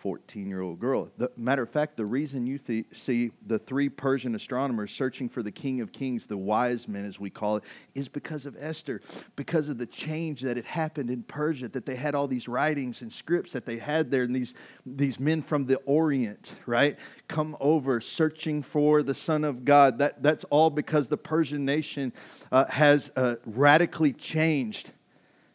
14 0.03 0.49
year 0.49 0.63
old 0.63 0.81
girl. 0.81 1.09
The, 1.17 1.31
matter 1.37 1.63
of 1.63 1.71
fact, 1.71 1.97
the 1.97 2.05
reason 2.05 2.45
you 2.45 2.59
th- 2.59 2.87
see 2.93 3.31
the 3.47 3.61
three 3.61 3.89
Persian 3.89 4.35
astronomers 4.35 4.91
searching 4.91 5.29
for 5.29 5.45
the 5.45 5.53
King 5.53 5.81
of 5.81 5.93
Kings, 5.93 6.27
the 6.27 6.37
wise 6.37 6.89
men 6.89 7.05
as 7.05 7.21
we 7.21 7.31
call 7.31 7.59
it, 7.59 7.63
is 7.95 8.09
because 8.09 8.45
of 8.45 8.57
Esther, 8.59 9.01
because 9.37 9.69
of 9.69 9.79
the 9.79 9.87
change 9.87 10.41
that 10.41 10.57
had 10.57 10.67
happened 10.67 11.09
in 11.09 11.23
Persia, 11.23 11.69
that 11.69 11.87
they 11.87 11.95
had 11.95 12.17
all 12.17 12.27
these 12.27 12.49
writings 12.49 13.03
and 13.03 13.13
scripts 13.13 13.53
that 13.53 13.65
they 13.65 13.79
had 13.79 14.11
there, 14.11 14.25
and 14.25 14.35
these, 14.35 14.55
these 14.85 15.21
men 15.21 15.41
from 15.41 15.67
the 15.67 15.77
Orient, 15.87 16.57
right, 16.67 16.99
come 17.29 17.57
over 17.61 18.01
searching 18.01 18.61
for 18.61 19.05
the 19.05 19.15
Son 19.15 19.45
of 19.45 19.65
God. 19.65 19.99
That, 19.99 20.21
that's 20.21 20.43
all 20.51 20.71
because 20.71 21.07
the 21.07 21.17
Persian 21.17 21.65
nation 21.65 22.13
uh, 22.51 22.65
has 22.65 23.13
uh, 23.15 23.37
radically 23.47 24.13
changed 24.13 24.91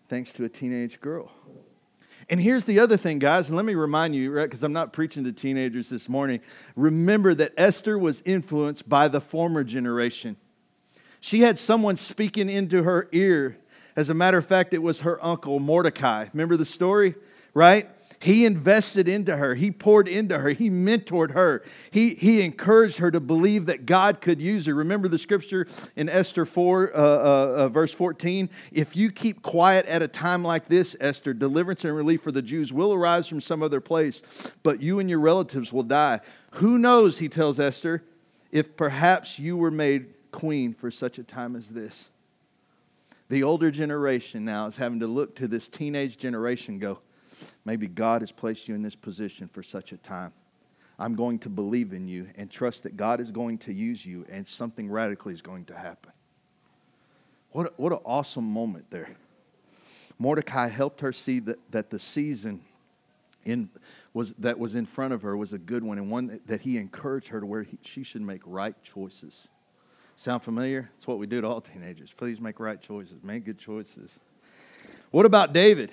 thanks 0.08 0.32
to 0.32 0.46
a 0.46 0.50
teenage 0.50 1.02
girl. 1.02 1.34
And 2.30 2.42
here's 2.42 2.66
the 2.66 2.80
other 2.80 2.98
thing, 2.98 3.20
guys, 3.20 3.48
and 3.48 3.56
let 3.56 3.64
me 3.64 3.76
remind 3.76 4.14
you, 4.14 4.32
right, 4.32 4.44
because 4.44 4.64
I'm 4.64 4.74
not 4.74 4.92
preaching 4.92 5.24
to 5.24 5.32
teenagers 5.32 5.88
this 5.88 6.10
morning. 6.10 6.42
Remember 6.76 7.34
that 7.34 7.54
Esther 7.56 7.98
was 7.98 8.22
influenced 8.26 8.90
by 8.90 9.08
the 9.08 9.22
former 9.22 9.64
generation. 9.64 10.36
She 11.22 11.42
had 11.42 11.58
someone 11.58 11.96
speaking 11.96 12.50
into 12.50 12.84
her 12.84 13.08
ear. 13.14 13.58
As 13.96 14.10
a 14.10 14.14
matter 14.14 14.38
of 14.38 14.46
fact, 14.46 14.74
it 14.74 14.84
was 14.84 15.02
her 15.02 15.24
uncle 15.24 15.60
Mordecai. 15.60 16.28
Remember 16.34 16.58
the 16.58 16.66
story, 16.66 17.16
right? 17.54 17.90
He 18.20 18.46
invested 18.46 19.08
into 19.08 19.38
her. 19.38 19.54
He 19.54 19.72
poured 19.72 20.08
into 20.08 20.40
her. 20.40 20.50
He 20.50 20.70
mentored 20.70 21.32
her. 21.32 21.64
He, 21.92 22.16
he 22.16 22.42
encouraged 22.42 22.98
her 22.98 23.12
to 23.12 23.20
believe 23.20 23.68
that 23.68 23.86
God 23.86 24.22
could 24.22 24.42
use 24.42 24.66
her. 24.66 24.74
Remember 24.74 25.08
the 25.08 25.20
scripture 25.20 25.68
in 25.96 26.10
Esther 26.10 26.46
4, 26.46 26.96
uh, 26.96 26.98
uh, 26.98 27.02
uh, 27.02 27.70
verse 27.70 27.92
14? 27.92 28.50
If 28.72 28.96
you 28.96 29.12
keep 29.12 29.44
quiet 29.44 29.86
at 29.86 30.02
a 30.02 30.08
time 30.08 30.44
like 30.44 30.68
this, 30.68 30.96
Esther, 31.00 31.34
deliverance 31.34 31.86
and 31.86 31.96
relief 31.96 32.24
for 32.24 32.32
the 32.32 32.42
Jews 32.42 32.74
will 32.74 32.92
arise 32.92 33.28
from 33.28 33.40
some 33.40 33.62
other 33.62 33.82
place, 33.82 34.24
but 34.64 34.82
you 34.82 34.98
and 34.98 35.10
your 35.10 35.20
relatives 35.20 35.72
will 35.72 35.84
die. 35.84 36.20
Who 36.54 36.80
knows, 36.80 37.20
he 37.20 37.30
tells 37.30 37.60
Esther, 37.60 38.04
if 38.52 38.76
perhaps 38.76 39.38
you 39.38 39.58
were 39.58 39.72
made 39.72 40.08
queen 40.32 40.74
for 40.74 40.90
such 40.90 41.20
a 41.20 41.24
time 41.24 41.56
as 41.56 41.70
this. 41.70 42.10
The 43.30 43.44
older 43.44 43.72
generation 43.72 44.46
now 44.46 44.68
is 44.68 44.78
having 44.78 45.02
to 45.02 45.08
look 45.08 45.36
to 45.36 45.48
this 45.48 45.68
teenage 45.68 46.18
generation 46.18 46.80
go, 46.80 47.00
Maybe 47.66 47.88
God 47.88 48.22
has 48.22 48.32
placed 48.32 48.68
you 48.68 48.76
in 48.76 48.82
this 48.82 48.96
position 48.96 49.48
for 49.48 49.64
such 49.64 49.92
a 49.92 49.98
time. 49.98 50.34
I'm 51.00 51.16
going 51.16 51.40
to 51.40 51.50
believe 51.50 51.94
in 51.94 52.08
you 52.08 52.28
and 52.36 52.50
trust 52.50 52.84
that 52.84 52.98
God 52.98 53.20
is 53.20 53.30
going 53.30 53.60
to 53.60 53.74
use 53.74 54.06
you 54.06 54.26
and 54.30 54.48
something 54.48 54.90
radically 54.90 55.34
is 55.34 55.42
going 55.42 55.66
to 55.66 55.76
happen. 55.76 56.12
What, 57.52 57.80
what 57.80 57.92
an 57.92 58.00
awesome 58.04 58.46
moment 58.46 58.86
there. 58.90 59.10
Mordecai 60.20 60.68
helped 60.68 61.02
her 61.02 61.14
see 61.14 61.40
that, 61.40 61.60
that 61.72 61.90
the 61.92 62.00
season 62.00 62.62
in, 63.46 63.70
was, 64.14 64.34
that 64.40 64.58
was 64.58 64.76
in 64.76 64.86
front 64.86 65.14
of 65.14 65.22
her 65.22 65.38
was 65.38 65.54
a 65.54 65.58
good 65.58 65.84
one 65.84 65.98
and 65.98 66.10
one 66.10 66.28
that, 66.28 66.48
that 66.48 66.62
he 66.62 66.78
encouraged 66.78 67.28
her 67.28 67.40
to 67.40 67.46
where 67.46 67.64
he, 67.64 67.78
she 67.82 68.04
should 68.04 68.22
make 68.22 68.42
right 68.46 68.76
choices. 68.84 69.48
Sound 70.16 70.42
familiar? 70.42 70.90
It's 70.98 71.06
what 71.06 71.20
we 71.20 71.28
do 71.28 71.42
to 71.42 71.48
all 71.48 71.62
teenagers. 71.62 72.12
Please 72.12 72.42
make 72.42 72.60
right 72.60 72.82
choices, 72.82 73.24
make 73.24 73.46
good 73.46 73.60
choices. 73.60 74.20
What 75.12 75.26
about 75.26 75.54
David? 75.54 75.92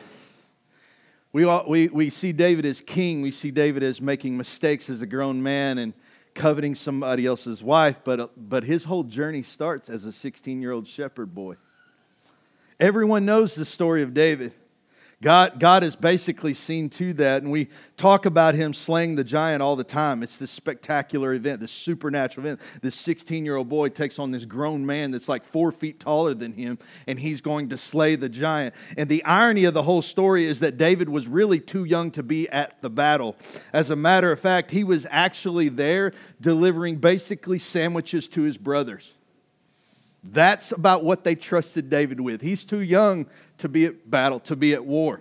We, 1.35 1.43
all, 1.43 1.65
we, 1.67 1.89
we 1.89 2.11
see 2.11 2.31
David 2.31 2.65
as 2.65 2.81
king. 2.81 3.21
We 3.21 3.33
see 3.33 3.51
David 3.51 3.83
as 3.83 4.01
making 4.01 4.37
mistakes 4.37 4.89
as 4.89 5.03
a 5.03 5.07
grown 5.07 5.43
man 5.43 5.79
and 5.79 5.93
coveting 6.33 6.77
somebody 6.77 7.27
else's 7.27 7.61
wife, 7.61 7.99
but, 8.05 8.31
but 8.49 8.63
his 8.63 8.85
whole 8.85 9.03
journey 9.03 9.43
starts 9.43 9.89
as 9.91 10.05
a 10.05 10.13
16 10.13 10.63
year 10.63 10.71
old 10.71 10.87
shepherd 10.87 11.35
boy. 11.35 11.57
Everyone 12.79 13.25
knows 13.25 13.57
the 13.57 13.65
story 13.65 14.03
of 14.03 14.15
David. 14.15 14.53
God, 15.25 15.59
God 15.59 15.83
has 15.85 15.97
basically 15.97 16.53
seen 16.53 16.91
to 16.91 17.15
that, 17.15 17.43
and 17.43 17.51
we 17.51 17.71
talk 17.97 18.27
about 18.27 18.55
him 18.55 18.75
slaying 18.75 19.17
the 19.17 19.25
giant 19.25 19.63
all 19.63 19.75
the 19.75 19.83
time. 19.83 20.23
It's 20.23 20.37
this 20.37 20.51
spectacular 20.51 21.33
event, 21.33 21.61
this 21.61 21.73
supernatural 21.73 22.47
event. 22.47 22.61
This 22.83 22.95
16 22.97 23.43
year 23.43 23.57
old 23.57 23.71
boy 23.71 23.89
takes 23.89 24.19
on 24.19 24.33
this 24.33 24.45
grown 24.45 24.85
man 24.85 25.13
that's 25.13 25.27
like 25.27 25.47
four 25.47 25.73
feet 25.73 25.99
taller 25.99 26.35
than 26.35 26.53
him, 26.53 26.79
and 27.07 27.19
he's 27.19 27.41
going 27.41 27.71
to 27.71 27.79
slay 27.79 28.17
the 28.17 28.29
giant. 28.29 28.75
And 28.99 29.09
the 29.09 29.25
irony 29.25 29.65
of 29.65 29.73
the 29.73 29.83
whole 29.83 30.03
story 30.03 30.45
is 30.45 30.61
that 30.61 30.77
David 30.77 31.09
was 31.09 31.27
really 31.27 31.59
too 31.59 31.85
young 31.85 32.11
to 32.11 32.23
be 32.23 32.47
at 32.51 32.83
the 32.83 32.91
battle. 32.91 33.35
As 33.73 33.89
a 33.89 33.97
matter 33.97 34.31
of 34.31 34.39
fact, 34.41 34.73
he 34.73 34.85
was 34.85 35.07
actually 35.09 35.71
there 35.71 36.13
delivering 36.39 36.97
basically 36.97 37.59
sandwiches 37.59 38.29
to 38.29 38.43
his 38.43 38.59
brothers. 38.59 39.15
That's 40.23 40.73
about 40.73 41.05
what 41.05 41.23
they 41.23 41.35
trusted 41.35 41.91
David 41.91 42.19
with. 42.19 42.41
He's 42.41 42.65
too 42.65 42.81
young 42.81 43.27
to 43.59 43.69
be 43.69 43.87
at 43.87 44.11
battle, 44.11 44.41
to 44.41 44.57
be 44.57 44.75
at 44.75 44.85
war. 44.85 45.21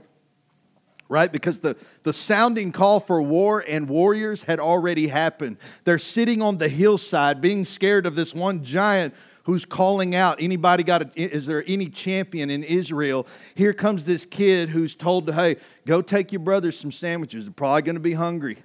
Right? 1.10 1.32
Because 1.32 1.60
the, 1.60 1.76
the 2.04 2.14
sounding 2.14 2.72
call 2.72 3.00
for 3.00 3.22
war 3.22 3.64
and 3.68 3.88
warriors 3.88 4.44
had 4.44 4.60
already 4.60 5.08
happened. 5.08 5.58
They're 5.84 6.00
sitting 6.00 6.42
on 6.42 6.58
the 6.58 6.70
hillside 6.70 7.42
being 7.42 7.66
scared 7.66 8.06
of 8.06 8.16
this 8.16 8.34
one 8.34 8.64
giant 8.64 9.14
who's 9.44 9.66
calling 9.66 10.16
out 10.16 10.42
anybody 10.42 10.84
got 10.84 11.02
a, 11.02 11.10
is 11.16 11.46
there 11.46 11.64
any 11.68 11.90
champion 11.90 12.50
in 12.50 12.64
israel 12.64 13.28
here 13.56 13.74
comes 13.74 14.06
this 14.06 14.26
kid 14.26 14.70
who's 14.70 14.96
told 14.96 15.28
to 15.28 15.34
hey 15.34 15.58
go 15.86 16.02
take 16.02 16.32
your 16.32 16.40
brothers 16.40 16.80
some 16.80 16.92
sandwiches 16.92 17.46
they're 17.46 17.54
probably 17.54 17.82
going 17.82 17.96
to 17.96 18.00
be 18.00 18.14
hungry 18.14 18.58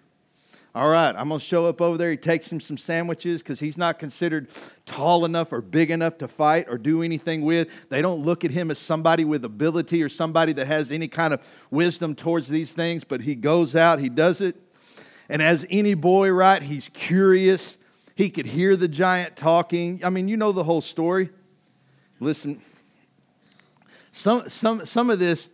all 0.74 0.88
right, 0.88 1.14
I'm 1.16 1.28
going 1.28 1.40
to 1.40 1.44
show 1.44 1.66
up 1.66 1.80
over 1.80 1.96
there. 1.96 2.10
He 2.10 2.16
takes 2.16 2.52
him 2.52 2.60
some 2.60 2.76
sandwiches 2.76 3.42
because 3.42 3.58
he's 3.58 3.78
not 3.78 3.98
considered 3.98 4.48
tall 4.86 5.24
enough 5.24 5.52
or 5.52 5.60
big 5.60 5.90
enough 5.90 6.18
to 6.18 6.28
fight 6.28 6.66
or 6.68 6.76
do 6.76 7.02
anything 7.02 7.42
with. 7.42 7.68
They 7.88 8.02
don't 8.02 8.22
look 8.22 8.44
at 8.44 8.50
him 8.50 8.70
as 8.70 8.78
somebody 8.78 9.24
with 9.24 9.44
ability 9.44 10.02
or 10.02 10.08
somebody 10.08 10.52
that 10.52 10.66
has 10.66 10.92
any 10.92 11.08
kind 11.08 11.32
of 11.32 11.46
wisdom 11.70 12.14
towards 12.14 12.48
these 12.48 12.72
things, 12.72 13.02
but 13.02 13.22
he 13.22 13.34
goes 13.34 13.74
out, 13.74 13.98
he 13.98 14.08
does 14.08 14.40
it. 14.40 14.56
And 15.28 15.42
as 15.42 15.66
any 15.70 15.94
boy, 15.94 16.30
right, 16.30 16.62
he's 16.62 16.88
curious. 16.90 17.78
He 18.14 18.30
could 18.30 18.46
hear 18.46 18.76
the 18.76 18.88
giant 18.88 19.36
talking. 19.36 20.00
I 20.04 20.10
mean, 20.10 20.28
you 20.28 20.36
know 20.36 20.52
the 20.52 20.64
whole 20.64 20.80
story. 20.80 21.30
Listen, 22.20 22.60
some, 24.12 24.48
some, 24.48 24.84
some 24.84 25.10
of 25.10 25.18
this, 25.18 25.50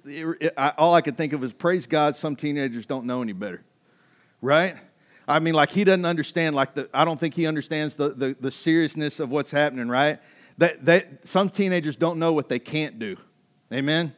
all 0.79 0.95
I 0.95 1.03
could 1.03 1.17
think 1.17 1.33
of 1.35 1.45
is 1.45 1.53
praise 1.53 1.87
God, 1.87 2.17
some 2.17 2.37
teenagers 2.37 2.87
don't 2.87 3.05
know 3.05 3.21
any 3.21 3.33
better, 3.33 3.63
right? 4.41 4.77
I 5.27 5.39
mean, 5.39 5.55
like 5.55 5.71
he 5.71 5.85
doesn't 5.85 6.05
understand, 6.05 6.55
like 6.55 6.75
the, 6.75 6.89
I 6.93 7.05
don't 7.05 7.19
think 7.19 7.35
he 7.35 7.47
understands 7.47 7.95
the, 7.97 8.11
the, 8.11 8.37
the 8.39 8.51
seriousness 8.51 9.21
of 9.21 9.31
what's 9.31 9.51
happening, 9.51 9.89
right? 9.89 10.19
That, 10.59 10.85
that 10.85 11.27
some 11.27 11.51
teenagers 11.51 11.97
don't 11.97 12.19
know 12.19 12.33
what 12.33 12.49
they 12.49 12.59
can't 12.59 12.99
do. 12.99 13.17
Amen? 13.73 14.13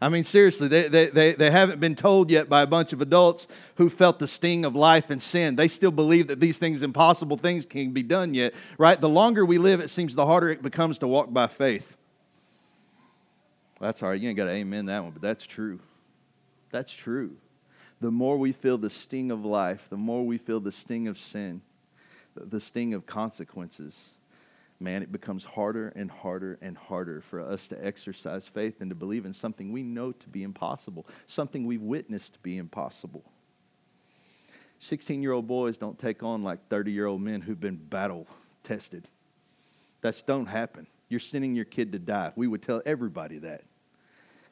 I 0.00 0.08
mean, 0.08 0.24
seriously, 0.24 0.68
they, 0.68 0.88
they, 0.88 1.06
they, 1.06 1.32
they 1.34 1.50
haven't 1.50 1.80
been 1.80 1.94
told 1.96 2.30
yet 2.30 2.48
by 2.48 2.62
a 2.62 2.66
bunch 2.66 2.92
of 2.92 3.00
adults 3.00 3.46
who 3.76 3.90
felt 3.90 4.18
the 4.18 4.28
sting 4.28 4.64
of 4.64 4.74
life 4.74 5.10
and 5.10 5.20
sin. 5.20 5.56
They 5.56 5.68
still 5.68 5.90
believe 5.90 6.28
that 6.28 6.40
these 6.40 6.58
things, 6.58 6.82
impossible 6.82 7.36
things, 7.36 7.66
can 7.66 7.92
be 7.92 8.02
done 8.02 8.32
yet, 8.32 8.54
right? 8.78 9.00
The 9.00 9.08
longer 9.08 9.44
we 9.44 9.58
live, 9.58 9.80
it 9.80 9.90
seems 9.90 10.14
the 10.14 10.26
harder 10.26 10.50
it 10.50 10.62
becomes 10.62 10.98
to 10.98 11.08
walk 11.08 11.32
by 11.32 11.48
faith. 11.48 11.96
That's 13.80 14.02
all 14.02 14.10
right. 14.10 14.20
You 14.20 14.28
ain't 14.28 14.36
got 14.36 14.44
to 14.44 14.52
amen 14.52 14.86
that 14.86 15.02
one, 15.02 15.12
but 15.12 15.20
that's 15.20 15.44
true. 15.46 15.80
That's 16.70 16.92
true 16.92 17.36
the 18.00 18.10
more 18.10 18.36
we 18.36 18.52
feel 18.52 18.78
the 18.78 18.90
sting 18.90 19.30
of 19.30 19.44
life, 19.44 19.86
the 19.90 19.96
more 19.96 20.26
we 20.26 20.38
feel 20.38 20.60
the 20.60 20.72
sting 20.72 21.08
of 21.08 21.18
sin, 21.18 21.62
the 22.36 22.60
sting 22.60 22.94
of 22.94 23.06
consequences, 23.06 24.10
man, 24.80 25.02
it 25.02 25.12
becomes 25.12 25.44
harder 25.44 25.92
and 25.96 26.10
harder 26.10 26.58
and 26.60 26.76
harder 26.76 27.20
for 27.20 27.40
us 27.40 27.68
to 27.68 27.86
exercise 27.86 28.46
faith 28.46 28.80
and 28.80 28.90
to 28.90 28.94
believe 28.94 29.24
in 29.24 29.32
something 29.32 29.72
we 29.72 29.82
know 29.82 30.12
to 30.12 30.28
be 30.28 30.42
impossible, 30.42 31.06
something 31.26 31.66
we've 31.66 31.80
witnessed 31.80 32.34
to 32.34 32.38
be 32.40 32.58
impossible. 32.58 33.24
16 34.80 35.22
year 35.22 35.32
old 35.32 35.46
boys 35.46 35.78
don't 35.78 35.98
take 35.98 36.22
on 36.22 36.42
like 36.42 36.68
30 36.68 36.92
year 36.92 37.06
old 37.06 37.20
men 37.20 37.40
who've 37.40 37.60
been 37.60 37.76
battle 37.76 38.26
tested. 38.62 39.08
That's 40.00 40.20
don't 40.22 40.46
happen. 40.46 40.86
You're 41.08 41.20
sending 41.20 41.54
your 41.54 41.64
kid 41.64 41.92
to 41.92 41.98
die. 41.98 42.32
We 42.36 42.46
would 42.46 42.60
tell 42.60 42.82
everybody 42.84 43.38
that. 43.38 43.62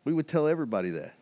We 0.05 0.13
would 0.13 0.29
tell 0.29 0.49
everybody 0.49 0.91
that. 0.91 1.15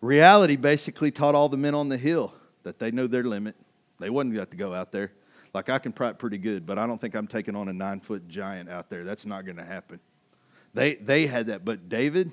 Reality 0.00 0.56
basically 0.56 1.10
taught 1.10 1.34
all 1.34 1.48
the 1.48 1.56
men 1.56 1.74
on 1.74 1.88
the 1.88 1.98
hill 1.98 2.32
that 2.62 2.78
they 2.78 2.90
knew 2.90 3.08
their 3.08 3.24
limit. 3.24 3.56
They 3.98 4.10
wasn't 4.10 4.34
got 4.34 4.50
to 4.50 4.56
go 4.56 4.74
out 4.74 4.92
there. 4.92 5.12
Like 5.52 5.68
I 5.68 5.78
can 5.78 5.92
prep 5.92 6.18
pretty 6.18 6.38
good, 6.38 6.64
but 6.64 6.78
I 6.78 6.86
don't 6.86 7.00
think 7.00 7.14
I'm 7.14 7.26
taking 7.26 7.56
on 7.56 7.68
a 7.68 7.72
nine 7.72 8.00
foot 8.00 8.28
giant 8.28 8.68
out 8.68 8.88
there. 8.88 9.04
That's 9.04 9.26
not 9.26 9.44
going 9.44 9.56
to 9.56 9.64
happen. 9.64 10.00
They 10.72 10.94
they 10.94 11.26
had 11.26 11.46
that, 11.48 11.64
but 11.64 11.88
David, 11.88 12.30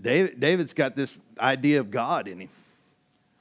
David, 0.00 0.38
David's 0.38 0.74
got 0.74 0.94
this 0.94 1.20
idea 1.38 1.80
of 1.80 1.90
God 1.90 2.28
in 2.28 2.40
him. 2.40 2.48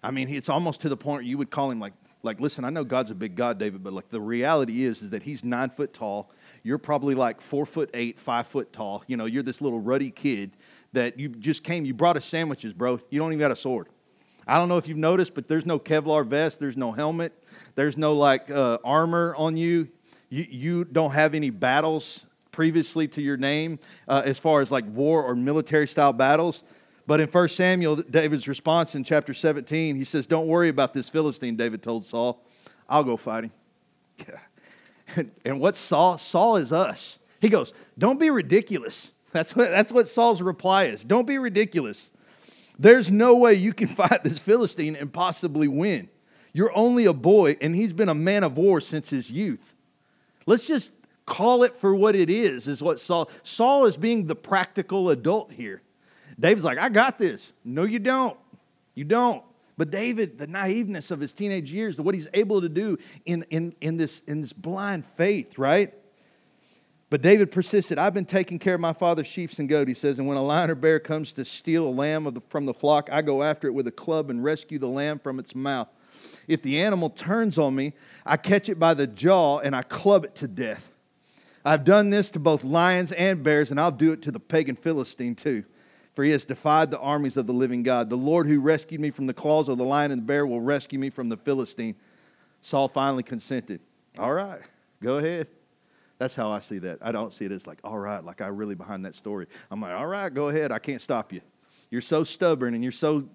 I 0.01 0.11
mean, 0.11 0.29
it's 0.29 0.49
almost 0.49 0.81
to 0.81 0.89
the 0.89 0.97
point 0.97 1.25
you 1.25 1.37
would 1.37 1.51
call 1.51 1.69
him 1.69 1.79
like, 1.79 1.93
like, 2.23 2.39
listen, 2.39 2.63
I 2.63 2.69
know 2.69 2.83
God's 2.83 3.11
a 3.11 3.15
big 3.15 3.35
God, 3.35 3.59
David, 3.59 3.83
but 3.83 3.93
like 3.93 4.09
the 4.09 4.21
reality 4.21 4.83
is, 4.83 5.01
is 5.01 5.09
that 5.09 5.23
he's 5.23 5.43
nine 5.43 5.69
foot 5.69 5.93
tall. 5.93 6.31
You're 6.63 6.77
probably 6.77 7.15
like 7.15 7.41
four 7.41 7.65
foot 7.65 7.89
eight, 7.93 8.19
five 8.19 8.47
foot 8.47 8.71
tall. 8.71 9.03
You 9.07 9.17
know, 9.17 9.25
you're 9.25 9.43
this 9.43 9.59
little 9.59 9.79
ruddy 9.79 10.11
kid 10.11 10.51
that 10.93 11.19
you 11.19 11.29
just 11.29 11.63
came, 11.63 11.85
you 11.85 11.93
brought 11.93 12.17
us 12.17 12.25
sandwiches, 12.25 12.73
bro. 12.73 12.99
You 13.09 13.19
don't 13.19 13.31
even 13.31 13.39
got 13.39 13.51
a 13.51 13.55
sword. 13.55 13.87
I 14.47 14.57
don't 14.57 14.69
know 14.69 14.77
if 14.77 14.87
you've 14.87 14.97
noticed, 14.97 15.33
but 15.33 15.47
there's 15.47 15.65
no 15.65 15.79
Kevlar 15.79 16.25
vest, 16.25 16.59
there's 16.59 16.77
no 16.77 16.91
helmet, 16.91 17.31
there's 17.75 17.97
no 17.97 18.13
like 18.13 18.49
uh, 18.49 18.79
armor 18.83 19.35
on 19.37 19.55
you. 19.55 19.87
you. 20.29 20.45
You 20.49 20.83
don't 20.83 21.11
have 21.11 21.33
any 21.33 21.49
battles 21.49 22.25
previously 22.51 23.07
to 23.09 23.21
your 23.21 23.37
name 23.37 23.79
uh, 24.07 24.23
as 24.25 24.37
far 24.37 24.61
as 24.61 24.71
like 24.71 24.85
war 24.87 25.23
or 25.23 25.35
military 25.35 25.87
style 25.87 26.13
battles. 26.13 26.63
But 27.07 27.19
in 27.19 27.27
1 27.27 27.47
Samuel, 27.49 27.97
David's 27.97 28.47
response 28.47 28.95
in 28.95 29.03
chapter 29.03 29.33
17, 29.33 29.95
he 29.95 30.03
says, 30.03 30.25
Don't 30.25 30.47
worry 30.47 30.69
about 30.69 30.93
this 30.93 31.09
Philistine, 31.09 31.55
David 31.55 31.81
told 31.81 32.05
Saul. 32.05 32.43
I'll 32.87 33.03
go 33.03 33.17
fight 33.17 33.45
him. 33.45 35.31
and 35.45 35.59
what 35.59 35.75
Saul? 35.75 36.17
Saul 36.17 36.57
is 36.57 36.71
us. 36.71 37.19
He 37.39 37.49
goes, 37.49 37.73
Don't 37.97 38.19
be 38.19 38.29
ridiculous. 38.29 39.11
That's 39.31 39.55
what, 39.55 39.69
that's 39.69 39.91
what 39.91 40.07
Saul's 40.07 40.41
reply 40.41 40.85
is. 40.85 41.03
Don't 41.03 41.27
be 41.27 41.37
ridiculous. 41.37 42.11
There's 42.77 43.11
no 43.11 43.35
way 43.35 43.53
you 43.53 43.73
can 43.73 43.87
fight 43.95 44.23
this 44.23 44.39
Philistine 44.39 44.95
and 44.95 45.11
possibly 45.11 45.67
win. 45.67 46.09
You're 46.53 46.75
only 46.75 47.05
a 47.05 47.13
boy, 47.13 47.57
and 47.61 47.75
he's 47.75 47.93
been 47.93 48.09
a 48.09 48.15
man 48.15 48.43
of 48.43 48.57
war 48.57 48.81
since 48.81 49.09
his 49.09 49.31
youth. 49.31 49.75
Let's 50.45 50.65
just 50.65 50.91
call 51.25 51.63
it 51.63 51.75
for 51.75 51.95
what 51.95 52.15
it 52.15 52.29
is, 52.29 52.67
is 52.67 52.81
what 52.81 52.99
Saul. 52.99 53.29
Saul 53.43 53.85
is 53.85 53.95
being 53.95 54.27
the 54.27 54.35
practical 54.35 55.11
adult 55.11 55.51
here. 55.51 55.81
David's 56.39 56.65
like, 56.65 56.77
I 56.77 56.89
got 56.89 57.17
this. 57.17 57.53
No, 57.63 57.83
you 57.83 57.99
don't. 57.99 58.37
You 58.95 59.05
don't. 59.05 59.43
But 59.77 59.91
David, 59.91 60.37
the 60.37 60.47
naiveness 60.47 61.11
of 61.11 61.19
his 61.19 61.31
teenage 61.31 61.71
years, 61.71 61.99
what 61.99 62.13
he's 62.15 62.27
able 62.33 62.61
to 62.61 62.69
do 62.69 62.97
in, 63.25 63.45
in, 63.49 63.73
in, 63.79 63.97
this, 63.97 64.21
in 64.27 64.41
this 64.41 64.51
blind 64.53 65.05
faith, 65.17 65.57
right? 65.57 65.93
But 67.11 67.21
David 67.21 67.51
persisted. 67.51 67.99
I've 67.99 68.13
been 68.13 68.23
taking 68.23 68.57
care 68.57 68.73
of 68.73 68.79
my 68.79 68.93
father's 68.93 69.27
sheep 69.27 69.51
and 69.59 69.67
goat, 69.67 69.89
he 69.89 69.93
says, 69.93 70.17
and 70.17 70.29
when 70.29 70.37
a 70.37 70.41
lion 70.41 70.71
or 70.71 70.75
bear 70.75 70.97
comes 70.97 71.33
to 71.33 71.43
steal 71.43 71.85
a 71.85 71.91
lamb 71.91 72.23
the, 72.23 72.41
from 72.47 72.65
the 72.65 72.73
flock, 72.73 73.09
I 73.11 73.21
go 73.21 73.43
after 73.43 73.67
it 73.67 73.73
with 73.73 73.85
a 73.85 73.91
club 73.91 74.29
and 74.29 74.41
rescue 74.41 74.79
the 74.79 74.87
lamb 74.87 75.19
from 75.19 75.37
its 75.37 75.53
mouth. 75.53 75.89
If 76.47 76.61
the 76.61 76.81
animal 76.81 77.09
turns 77.09 77.57
on 77.57 77.75
me, 77.75 77.91
I 78.25 78.37
catch 78.37 78.69
it 78.69 78.79
by 78.79 78.93
the 78.93 79.07
jaw 79.07 79.59
and 79.59 79.75
I 79.75 79.81
club 79.81 80.23
it 80.23 80.35
to 80.35 80.47
death. 80.47 80.87
I've 81.65 81.83
done 81.83 82.11
this 82.11 82.29
to 82.29 82.39
both 82.39 82.63
lions 82.63 83.11
and 83.11 83.43
bears, 83.43 83.71
and 83.71 83.79
I'll 83.79 83.91
do 83.91 84.13
it 84.13 84.21
to 84.21 84.31
the 84.31 84.39
pagan 84.39 84.77
Philistine 84.77 85.35
too. 85.35 85.65
For 86.15 86.23
he 86.23 86.31
has 86.31 86.45
defied 86.45 86.91
the 86.91 86.99
armies 86.99 87.35
of 87.35 87.45
the 87.45 87.53
living 87.53 87.83
God. 87.83 88.09
The 88.09 88.15
Lord 88.15 88.47
who 88.47 88.61
rescued 88.61 89.01
me 89.01 89.11
from 89.11 89.27
the 89.27 89.33
claws 89.33 89.67
of 89.67 89.77
the 89.77 89.83
lion 89.83 90.11
and 90.11 90.21
the 90.21 90.25
bear 90.25 90.47
will 90.47 90.61
rescue 90.61 90.97
me 90.97 91.09
from 91.09 91.27
the 91.27 91.37
Philistine. 91.37 91.95
Saul 92.61 92.87
finally 92.87 93.23
consented. 93.23 93.81
All 94.17 94.31
right, 94.31 94.61
go 95.01 95.17
ahead. 95.17 95.47
That's 96.21 96.35
how 96.35 96.51
I 96.51 96.59
see 96.59 96.77
that. 96.77 96.99
I 97.01 97.11
don't 97.11 97.33
see 97.33 97.45
it 97.45 97.51
as 97.51 97.65
like, 97.65 97.79
all 97.83 97.97
right, 97.97 98.23
like 98.23 98.41
I 98.41 98.47
really 98.49 98.75
behind 98.75 99.05
that 99.05 99.15
story. 99.15 99.47
I'm 99.71 99.81
like, 99.81 99.93
all 99.93 100.05
right, 100.05 100.31
go 100.31 100.49
ahead. 100.49 100.71
I 100.71 100.77
can't 100.77 101.01
stop 101.01 101.33
you. 101.33 101.41
You're 101.89 102.01
so 102.01 102.23
stubborn 102.23 102.75
and 102.75 102.83
you're 102.83 102.91
so, 102.91 103.27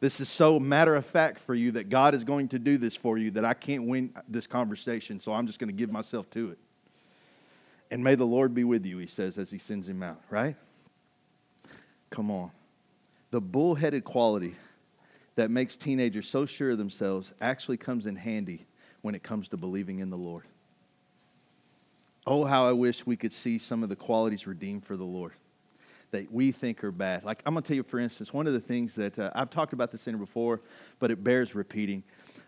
this 0.00 0.20
is 0.20 0.28
so 0.28 0.60
matter 0.60 0.94
of 0.94 1.06
fact 1.06 1.38
for 1.38 1.54
you 1.54 1.72
that 1.72 1.88
God 1.88 2.14
is 2.14 2.22
going 2.22 2.48
to 2.48 2.58
do 2.58 2.76
this 2.76 2.94
for 2.94 3.16
you 3.16 3.30
that 3.30 3.46
I 3.46 3.54
can't 3.54 3.86
win 3.86 4.12
this 4.28 4.46
conversation. 4.46 5.20
So 5.20 5.32
I'm 5.32 5.46
just 5.46 5.58
going 5.58 5.68
to 5.68 5.74
give 5.74 5.90
myself 5.90 6.28
to 6.32 6.50
it. 6.50 6.58
And 7.90 8.04
may 8.04 8.14
the 8.14 8.26
Lord 8.26 8.54
be 8.54 8.64
with 8.64 8.84
you, 8.84 8.98
he 8.98 9.06
says 9.06 9.38
as 9.38 9.50
he 9.50 9.56
sends 9.56 9.88
him 9.88 10.02
out, 10.02 10.20
right? 10.28 10.54
Come 12.10 12.30
on. 12.30 12.50
The 13.30 13.40
bullheaded 13.40 14.04
quality 14.04 14.54
that 15.36 15.50
makes 15.50 15.78
teenagers 15.78 16.28
so 16.28 16.44
sure 16.44 16.72
of 16.72 16.76
themselves 16.76 17.32
actually 17.40 17.78
comes 17.78 18.04
in 18.04 18.16
handy 18.16 18.66
when 19.00 19.14
it 19.14 19.22
comes 19.22 19.48
to 19.48 19.56
believing 19.56 20.00
in 20.00 20.10
the 20.10 20.18
Lord. 20.18 20.44
Oh, 22.26 22.44
how 22.44 22.66
I 22.66 22.72
wish 22.72 23.04
we 23.04 23.16
could 23.16 23.34
see 23.34 23.58
some 23.58 23.82
of 23.82 23.90
the 23.90 23.96
qualities 23.96 24.46
redeemed 24.46 24.86
for 24.86 24.96
the 24.96 25.04
Lord 25.04 25.32
that 26.10 26.32
we 26.32 26.52
think 26.52 26.82
are 26.82 26.92
bad. 26.92 27.22
Like, 27.22 27.42
I'm 27.44 27.52
going 27.52 27.62
to 27.62 27.68
tell 27.68 27.76
you, 27.76 27.82
for 27.82 27.98
instance, 27.98 28.32
one 28.32 28.46
of 28.46 28.54
the 28.54 28.60
things 28.60 28.94
that 28.94 29.18
uh, 29.18 29.30
I've 29.34 29.50
talked 29.50 29.74
about 29.74 29.90
this 29.90 30.06
in 30.06 30.16
before, 30.16 30.62
but 31.00 31.10
it 31.10 31.22
bears 31.22 31.54
repeating. 31.54 32.02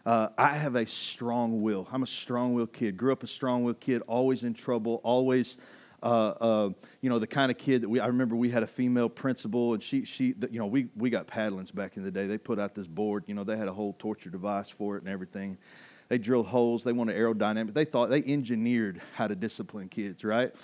Uh, 0.07 0.29
I 0.39 0.57
have 0.57 0.77
a 0.77 0.87
strong 0.87 1.61
will. 1.61 1.87
I'm 1.93 2.05
a 2.05 2.07
strong 2.07 2.55
will 2.55 2.69
kid. 2.69 2.97
Grew 2.97 3.13
up 3.13 3.23
a 3.23 3.27
strong 3.27 3.65
will 3.65 3.75
kid, 3.75 4.03
always 4.07 4.45
in 4.45 4.55
trouble, 4.55 5.01
always, 5.03 5.59
uh, 6.03 6.07
uh, 6.07 6.71
you 7.03 7.11
know, 7.11 7.19
the 7.19 7.27
kind 7.27 7.51
of 7.51 7.59
kid 7.59 7.83
that 7.83 7.89
we, 7.89 8.01
I 8.01 8.07
remember 8.07 8.35
we 8.35 8.51
had 8.51 8.63
a 8.63 8.69
female 8.69 9.11
principal 9.11 9.75
and 9.75 9.83
she, 9.83 10.05
she, 10.05 10.35
you 10.51 10.59
know, 10.59 10.67
we, 10.67 10.87
we 10.97 11.11
got 11.11 11.27
paddlings 11.27 11.75
back 11.75 11.99
in 11.99 12.03
the 12.03 12.11
day. 12.11 12.27
They 12.27 12.39
put 12.39 12.59
out 12.59 12.75
this 12.75 12.87
board, 12.87 13.25
you 13.27 13.35
know, 13.35 13.45
they 13.45 13.59
had 13.59 13.69
a 13.69 13.75
whole 13.75 13.95
torture 13.99 14.31
device 14.31 14.71
for 14.71 14.97
it 14.97 15.03
and 15.03 15.13
everything. 15.13 15.59
They 16.09 16.19
drilled 16.19 16.47
holes. 16.47 16.85
They 16.85 16.93
wanted 16.93 17.17
aerodynamic. 17.17 17.75
They 17.75 17.85
thought 17.85 18.11
they 18.11 18.23
engineered 18.25 19.01
how 19.15 19.27
to 19.27 19.35
discipline 19.35 19.89
kids, 19.89 20.25
right? 20.25 20.55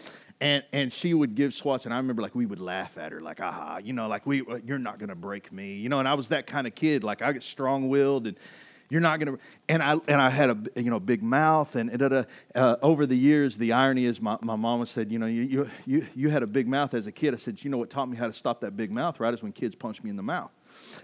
And 0.40 0.64
and 0.72 0.92
she 0.92 1.14
would 1.14 1.34
give 1.34 1.54
swats, 1.54 1.84
and 1.84 1.94
I 1.94 1.98
remember 1.98 2.22
like 2.22 2.34
we 2.34 2.46
would 2.46 2.60
laugh 2.60 2.98
at 2.98 3.12
her, 3.12 3.20
like 3.20 3.40
aha, 3.40 3.78
you 3.82 3.92
know, 3.92 4.08
like 4.08 4.26
we 4.26 4.42
you're 4.64 4.78
not 4.78 4.98
gonna 4.98 5.14
break 5.14 5.52
me, 5.52 5.74
you 5.74 5.88
know. 5.88 5.98
And 5.98 6.08
I 6.08 6.14
was 6.14 6.28
that 6.28 6.46
kind 6.46 6.66
of 6.66 6.74
kid, 6.74 7.04
like 7.04 7.22
I 7.22 7.32
get 7.32 7.42
strong 7.42 7.88
willed 7.88 8.26
and 8.26 8.36
you're 8.92 9.00
not 9.00 9.18
going 9.18 9.34
to 9.34 9.42
and 9.70 9.82
i 9.82 9.92
and 10.06 10.20
i 10.20 10.28
had 10.28 10.50
a 10.50 10.58
you 10.76 10.90
know 10.90 11.00
big 11.00 11.22
mouth 11.22 11.76
and 11.76 11.98
da, 11.98 12.08
da, 12.08 12.24
uh, 12.54 12.76
over 12.82 13.06
the 13.06 13.16
years 13.16 13.56
the 13.56 13.72
irony 13.72 14.04
is 14.04 14.20
my, 14.20 14.36
my 14.42 14.54
mama 14.54 14.86
said 14.86 15.10
you 15.10 15.18
know 15.18 15.24
you, 15.24 15.42
you 15.42 15.70
you 15.86 16.06
you 16.14 16.28
had 16.28 16.42
a 16.42 16.46
big 16.46 16.68
mouth 16.68 16.92
as 16.92 17.06
a 17.06 17.12
kid 17.12 17.32
i 17.32 17.38
said 17.38 17.64
you 17.64 17.70
know 17.70 17.78
what 17.78 17.88
taught 17.88 18.06
me 18.06 18.18
how 18.18 18.26
to 18.26 18.34
stop 18.34 18.60
that 18.60 18.76
big 18.76 18.92
mouth 18.92 19.18
right 19.18 19.32
is 19.32 19.42
when 19.42 19.50
kids 19.50 19.74
punch 19.74 20.02
me 20.02 20.10
in 20.10 20.16
the 20.16 20.22
mouth 20.22 20.50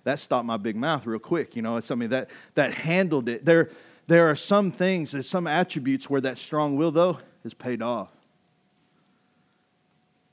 that 0.04 0.18
stopped 0.18 0.44
my 0.44 0.58
big 0.58 0.76
mouth 0.76 1.06
real 1.06 1.18
quick 1.18 1.56
you 1.56 1.62
know 1.62 1.78
it's 1.78 1.86
something 1.86 2.10
that 2.10 2.28
that 2.54 2.74
handled 2.74 3.26
it 3.26 3.42
there 3.46 3.70
there 4.08 4.28
are 4.28 4.34
some 4.34 4.72
things 4.72 5.12
there's 5.12 5.28
some 5.28 5.46
attributes 5.46 6.10
where 6.10 6.20
that 6.20 6.36
strong 6.36 6.76
will 6.76 6.90
though 6.90 7.18
is 7.44 7.54
paid 7.54 7.80
off 7.80 8.10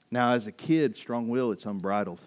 now 0.10 0.32
as 0.32 0.48
a 0.48 0.51
kid 0.51 0.98
strong 0.98 1.29
will 1.29 1.51
it's 1.51 1.65
unbridled 1.65 2.20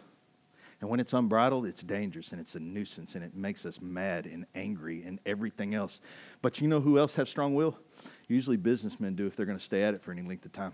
and 0.81 0.89
when 0.89 1.01
it's 1.01 1.13
unbridled, 1.13 1.67
it's 1.67 1.83
dangerous 1.83 2.31
and 2.31 2.41
it's 2.41 2.55
a 2.55 2.61
nuisance 2.61 3.15
and 3.15 3.25
it 3.25 3.35
makes 3.35 3.67
us 3.67 3.81
mad 3.81 4.27
and 4.27 4.47
angry 4.55 5.03
and 5.05 5.19
everything 5.27 5.75
else. 5.75 6.01
But 6.41 6.61
you 6.61 6.69
know 6.69 6.81
who 6.81 6.99
else 6.99 7.17
have 7.17 7.29
strong 7.29 7.55
will? 7.55 7.77
Usually 8.29 8.57
businessmen 8.57 9.17
do 9.17 9.27
if 9.27 9.35
they're 9.35 9.47
going 9.47 9.59
to 9.59 9.65
stay 9.65 9.83
at 9.83 9.95
it 9.95 10.03
for 10.03 10.13
any 10.13 10.23
length 10.23 10.45
of 10.45 10.53
time. 10.53 10.73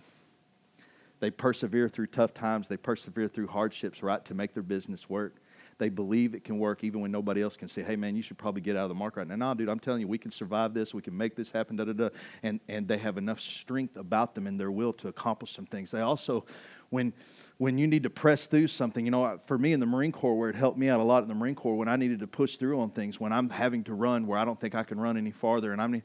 They 1.20 1.30
persevere 1.30 1.88
through 1.88 2.08
tough 2.08 2.34
times, 2.34 2.68
they 2.68 2.76
persevere 2.76 3.28
through 3.28 3.46
hardships, 3.46 4.02
right, 4.02 4.22
to 4.26 4.34
make 4.34 4.52
their 4.52 4.62
business 4.62 5.08
work. 5.08 5.34
They 5.78 5.88
believe 5.88 6.34
it 6.34 6.44
can 6.44 6.58
work 6.58 6.84
even 6.84 7.00
when 7.00 7.10
nobody 7.10 7.42
else 7.42 7.56
can 7.56 7.68
say, 7.68 7.82
hey, 7.82 7.96
man, 7.96 8.16
you 8.16 8.22
should 8.22 8.38
probably 8.38 8.60
get 8.60 8.76
out 8.76 8.84
of 8.84 8.88
the 8.88 8.94
market 8.94 9.20
right 9.20 9.28
now. 9.28 9.36
No, 9.36 9.54
dude, 9.54 9.68
I'm 9.68 9.80
telling 9.80 10.00
you, 10.00 10.08
we 10.08 10.18
can 10.18 10.30
survive 10.30 10.74
this. 10.74 10.94
We 10.94 11.02
can 11.02 11.16
make 11.16 11.36
this 11.36 11.50
happen, 11.50 11.76
da, 11.76 11.84
da, 11.84 11.92
da. 11.92 12.08
And, 12.42 12.60
and 12.68 12.86
they 12.86 12.98
have 12.98 13.18
enough 13.18 13.40
strength 13.40 13.96
about 13.96 14.34
them 14.34 14.46
and 14.46 14.58
their 14.58 14.70
will 14.70 14.92
to 14.94 15.08
accomplish 15.08 15.52
some 15.52 15.66
things. 15.66 15.90
They 15.90 16.00
also, 16.00 16.44
when, 16.90 17.12
when 17.58 17.78
you 17.78 17.86
need 17.86 18.02
to 18.04 18.10
press 18.10 18.46
through 18.46 18.68
something, 18.68 19.04
you 19.04 19.10
know, 19.10 19.40
for 19.46 19.58
me 19.58 19.72
in 19.72 19.80
the 19.80 19.86
Marine 19.86 20.12
Corps, 20.12 20.38
where 20.38 20.48
it 20.48 20.56
helped 20.56 20.78
me 20.78 20.88
out 20.88 21.00
a 21.00 21.04
lot 21.04 21.22
in 21.22 21.28
the 21.28 21.34
Marine 21.34 21.54
Corps, 21.54 21.76
when 21.76 21.88
I 21.88 21.96
needed 21.96 22.20
to 22.20 22.26
push 22.26 22.56
through 22.56 22.80
on 22.80 22.90
things, 22.90 23.18
when 23.18 23.32
I'm 23.32 23.50
having 23.50 23.84
to 23.84 23.94
run 23.94 24.26
where 24.26 24.38
I 24.38 24.44
don't 24.44 24.60
think 24.60 24.74
I 24.74 24.84
can 24.84 25.00
run 25.00 25.16
any 25.16 25.30
farther, 25.30 25.72
and 25.72 25.82
I'm, 25.82 26.02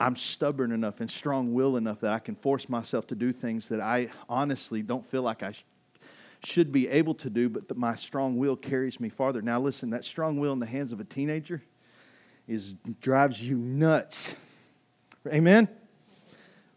I'm 0.00 0.16
stubborn 0.16 0.72
enough 0.72 1.00
and 1.00 1.10
strong 1.10 1.54
will 1.54 1.76
enough 1.76 2.00
that 2.00 2.12
I 2.12 2.18
can 2.18 2.34
force 2.34 2.68
myself 2.68 3.06
to 3.08 3.14
do 3.14 3.32
things 3.32 3.68
that 3.68 3.80
I 3.80 4.08
honestly 4.28 4.82
don't 4.82 5.06
feel 5.10 5.22
like 5.22 5.42
I 5.42 5.52
should 6.46 6.70
be 6.70 6.88
able 6.88 7.14
to 7.14 7.28
do, 7.28 7.48
but 7.48 7.66
that 7.68 7.76
my 7.76 7.96
strong 7.96 8.36
will 8.36 8.56
carries 8.56 9.00
me 9.00 9.08
farther. 9.08 9.42
Now, 9.42 9.60
listen, 9.60 9.90
that 9.90 10.04
strong 10.04 10.38
will 10.38 10.52
in 10.52 10.60
the 10.60 10.66
hands 10.66 10.92
of 10.92 11.00
a 11.00 11.04
teenager 11.04 11.60
is 12.46 12.74
drives 13.00 13.42
you 13.42 13.56
nuts. 13.56 14.34
Amen. 15.26 15.68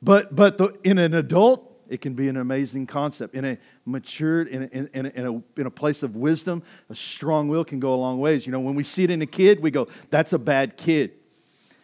But 0.02 0.36
but 0.36 0.58
the, 0.58 0.76
in 0.84 0.98
an 0.98 1.14
adult, 1.14 1.72
it 1.88 2.02
can 2.02 2.16
be 2.16 2.28
an 2.28 2.38
amazing 2.38 2.88
concept. 2.88 3.36
In 3.36 3.46
a 3.46 3.58
matured, 3.86 4.48
in 4.48 4.64
a, 4.64 4.66
in, 4.68 4.88
in, 5.06 5.26
a, 5.26 5.60
in 5.60 5.68
a 5.68 5.72
place 5.72 6.02
of 6.02 6.16
wisdom, 6.16 6.64
a 6.90 6.96
strong 6.96 7.48
will 7.48 7.64
can 7.64 7.80
go 7.80 7.94
a 7.94 7.96
long 7.96 8.20
ways. 8.20 8.48
You 8.48 8.52
know, 8.52 8.60
when 8.60 8.74
we 8.76 8.84
see 8.84 9.04
it 9.04 9.12
in 9.12 9.22
a 9.22 9.28
kid, 9.28 9.60
we 9.60 9.70
go, 9.70 9.88
that's 10.10 10.34
a 10.34 10.40
bad 10.40 10.78
kid. 10.78 11.12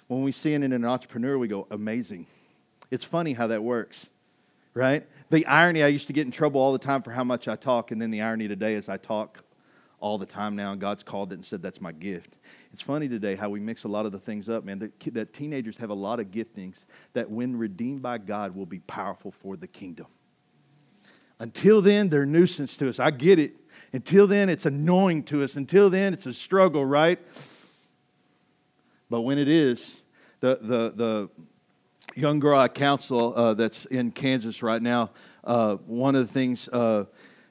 When 0.08 0.24
we 0.24 0.32
see 0.32 0.54
it 0.54 0.64
in 0.64 0.74
an 0.74 0.86
entrepreneur, 0.86 1.38
we 1.38 1.48
go, 1.48 1.68
amazing. 1.70 2.26
It's 2.90 3.04
funny 3.04 3.34
how 3.34 3.48
that 3.48 3.64
works, 3.64 4.10
right? 4.76 5.08
The 5.32 5.46
irony, 5.48 5.82
I 5.82 5.88
used 5.88 6.08
to 6.08 6.14
get 6.14 6.28
in 6.28 6.32
trouble 6.32 6.62
all 6.62 6.74
the 6.74 6.78
time 6.78 7.02
for 7.02 7.12
how 7.12 7.24
much 7.24 7.48
I 7.48 7.56
talk, 7.56 7.90
and 7.92 8.00
then 8.00 8.12
the 8.12 8.22
irony 8.22 8.48
today 8.48 8.76
is 8.76 8.88
I 8.88 8.98
talk 8.98 9.44
all 10.00 10.18
the 10.20 10.26
time 10.26 10.56
now, 10.56 10.74
and 10.74 10.80
God's 10.80 11.02
called 11.02 11.32
it 11.32 11.36
and 11.36 11.46
said 11.46 11.64
that's 11.64 11.82
my 11.82 11.94
gift. 11.94 12.36
It's 12.74 12.82
funny 12.82 13.08
today 13.08 13.36
how 13.36 13.50
we 13.50 13.60
mix 13.62 13.86
a 13.86 13.88
lot 13.88 14.06
of 14.06 14.12
the 14.12 14.20
things 14.20 14.50
up, 14.50 14.66
man. 14.66 14.78
That, 14.80 15.14
that 15.14 15.34
teenagers 15.34 15.78
have 15.78 15.90
a 15.90 15.96
lot 15.96 16.20
of 16.20 16.28
giftings 16.28 16.84
that, 17.14 17.32
when 17.32 17.58
redeemed 17.58 18.02
by 18.02 18.18
God, 18.18 18.54
will 18.54 18.66
be 18.66 18.80
powerful 18.80 19.32
for 19.32 19.56
the 19.56 19.66
kingdom. 19.66 20.08
Until 21.40 21.82
then, 21.82 22.10
they're 22.10 22.26
nuisance 22.26 22.78
to 22.78 22.90
us. 22.90 23.00
I 23.00 23.12
get 23.12 23.40
it. 23.40 23.56
Until 23.94 24.28
then, 24.28 24.50
it's 24.50 24.66
annoying 24.66 25.24
to 25.24 25.42
us. 25.42 25.56
Until 25.56 25.90
then, 25.90 26.14
it's 26.14 26.26
a 26.26 26.34
struggle, 26.34 26.86
right? 26.86 27.20
But 29.10 29.22
when 29.22 29.38
it 29.38 29.48
is, 29.48 30.04
the, 30.42 30.60
the, 30.62 30.94
the 30.96 31.30
young 32.16 32.40
girl 32.40 32.58
I 32.58 32.68
counsel 32.68 33.34
uh, 33.36 33.54
that's 33.54 33.86
in 33.86 34.12
Kansas 34.12 34.64
right 34.64 34.82
now, 34.82 35.12
uh, 35.44 35.76
one 35.86 36.16
of 36.16 36.26
the 36.26 36.34
things 36.34 36.68
uh, 36.70 37.06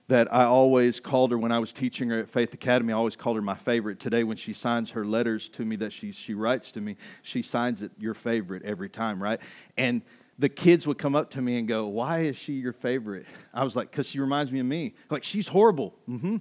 that 0.08 0.32
I 0.32 0.44
always 0.44 1.00
called 1.00 1.30
her 1.30 1.38
when 1.38 1.52
I 1.52 1.58
was 1.58 1.72
teaching 1.72 2.10
her 2.10 2.20
at 2.20 2.30
Faith 2.30 2.52
Academy. 2.54 2.92
I 2.92 2.96
always 2.96 3.16
called 3.16 3.36
her 3.36 3.42
my 3.42 3.54
favorite. 3.54 4.00
Today, 4.00 4.24
when 4.24 4.36
she 4.36 4.52
signs 4.52 4.90
her 4.90 5.04
letters 5.04 5.48
to 5.50 5.64
me 5.64 5.76
that 5.76 5.92
she, 5.92 6.12
she 6.12 6.34
writes 6.34 6.72
to 6.72 6.80
me, 6.80 6.96
she 7.22 7.42
signs 7.42 7.82
it 7.82 7.92
your 7.98 8.14
favorite 8.14 8.62
every 8.64 8.88
time, 8.88 9.22
right? 9.22 9.40
And 9.76 10.02
the 10.38 10.48
kids 10.48 10.86
would 10.86 10.98
come 10.98 11.14
up 11.14 11.30
to 11.30 11.42
me 11.42 11.58
and 11.58 11.68
go, 11.68 11.86
Why 11.86 12.20
is 12.20 12.36
she 12.36 12.54
your 12.54 12.72
favorite? 12.72 13.26
I 13.52 13.64
was 13.64 13.76
like, 13.76 13.90
Because 13.90 14.08
she 14.08 14.18
reminds 14.18 14.50
me 14.50 14.60
of 14.60 14.66
me. 14.66 14.94
Like, 15.10 15.24
she's 15.24 15.48
horrible. 15.48 15.94
Mm 16.08 16.20
hmm. 16.20 16.36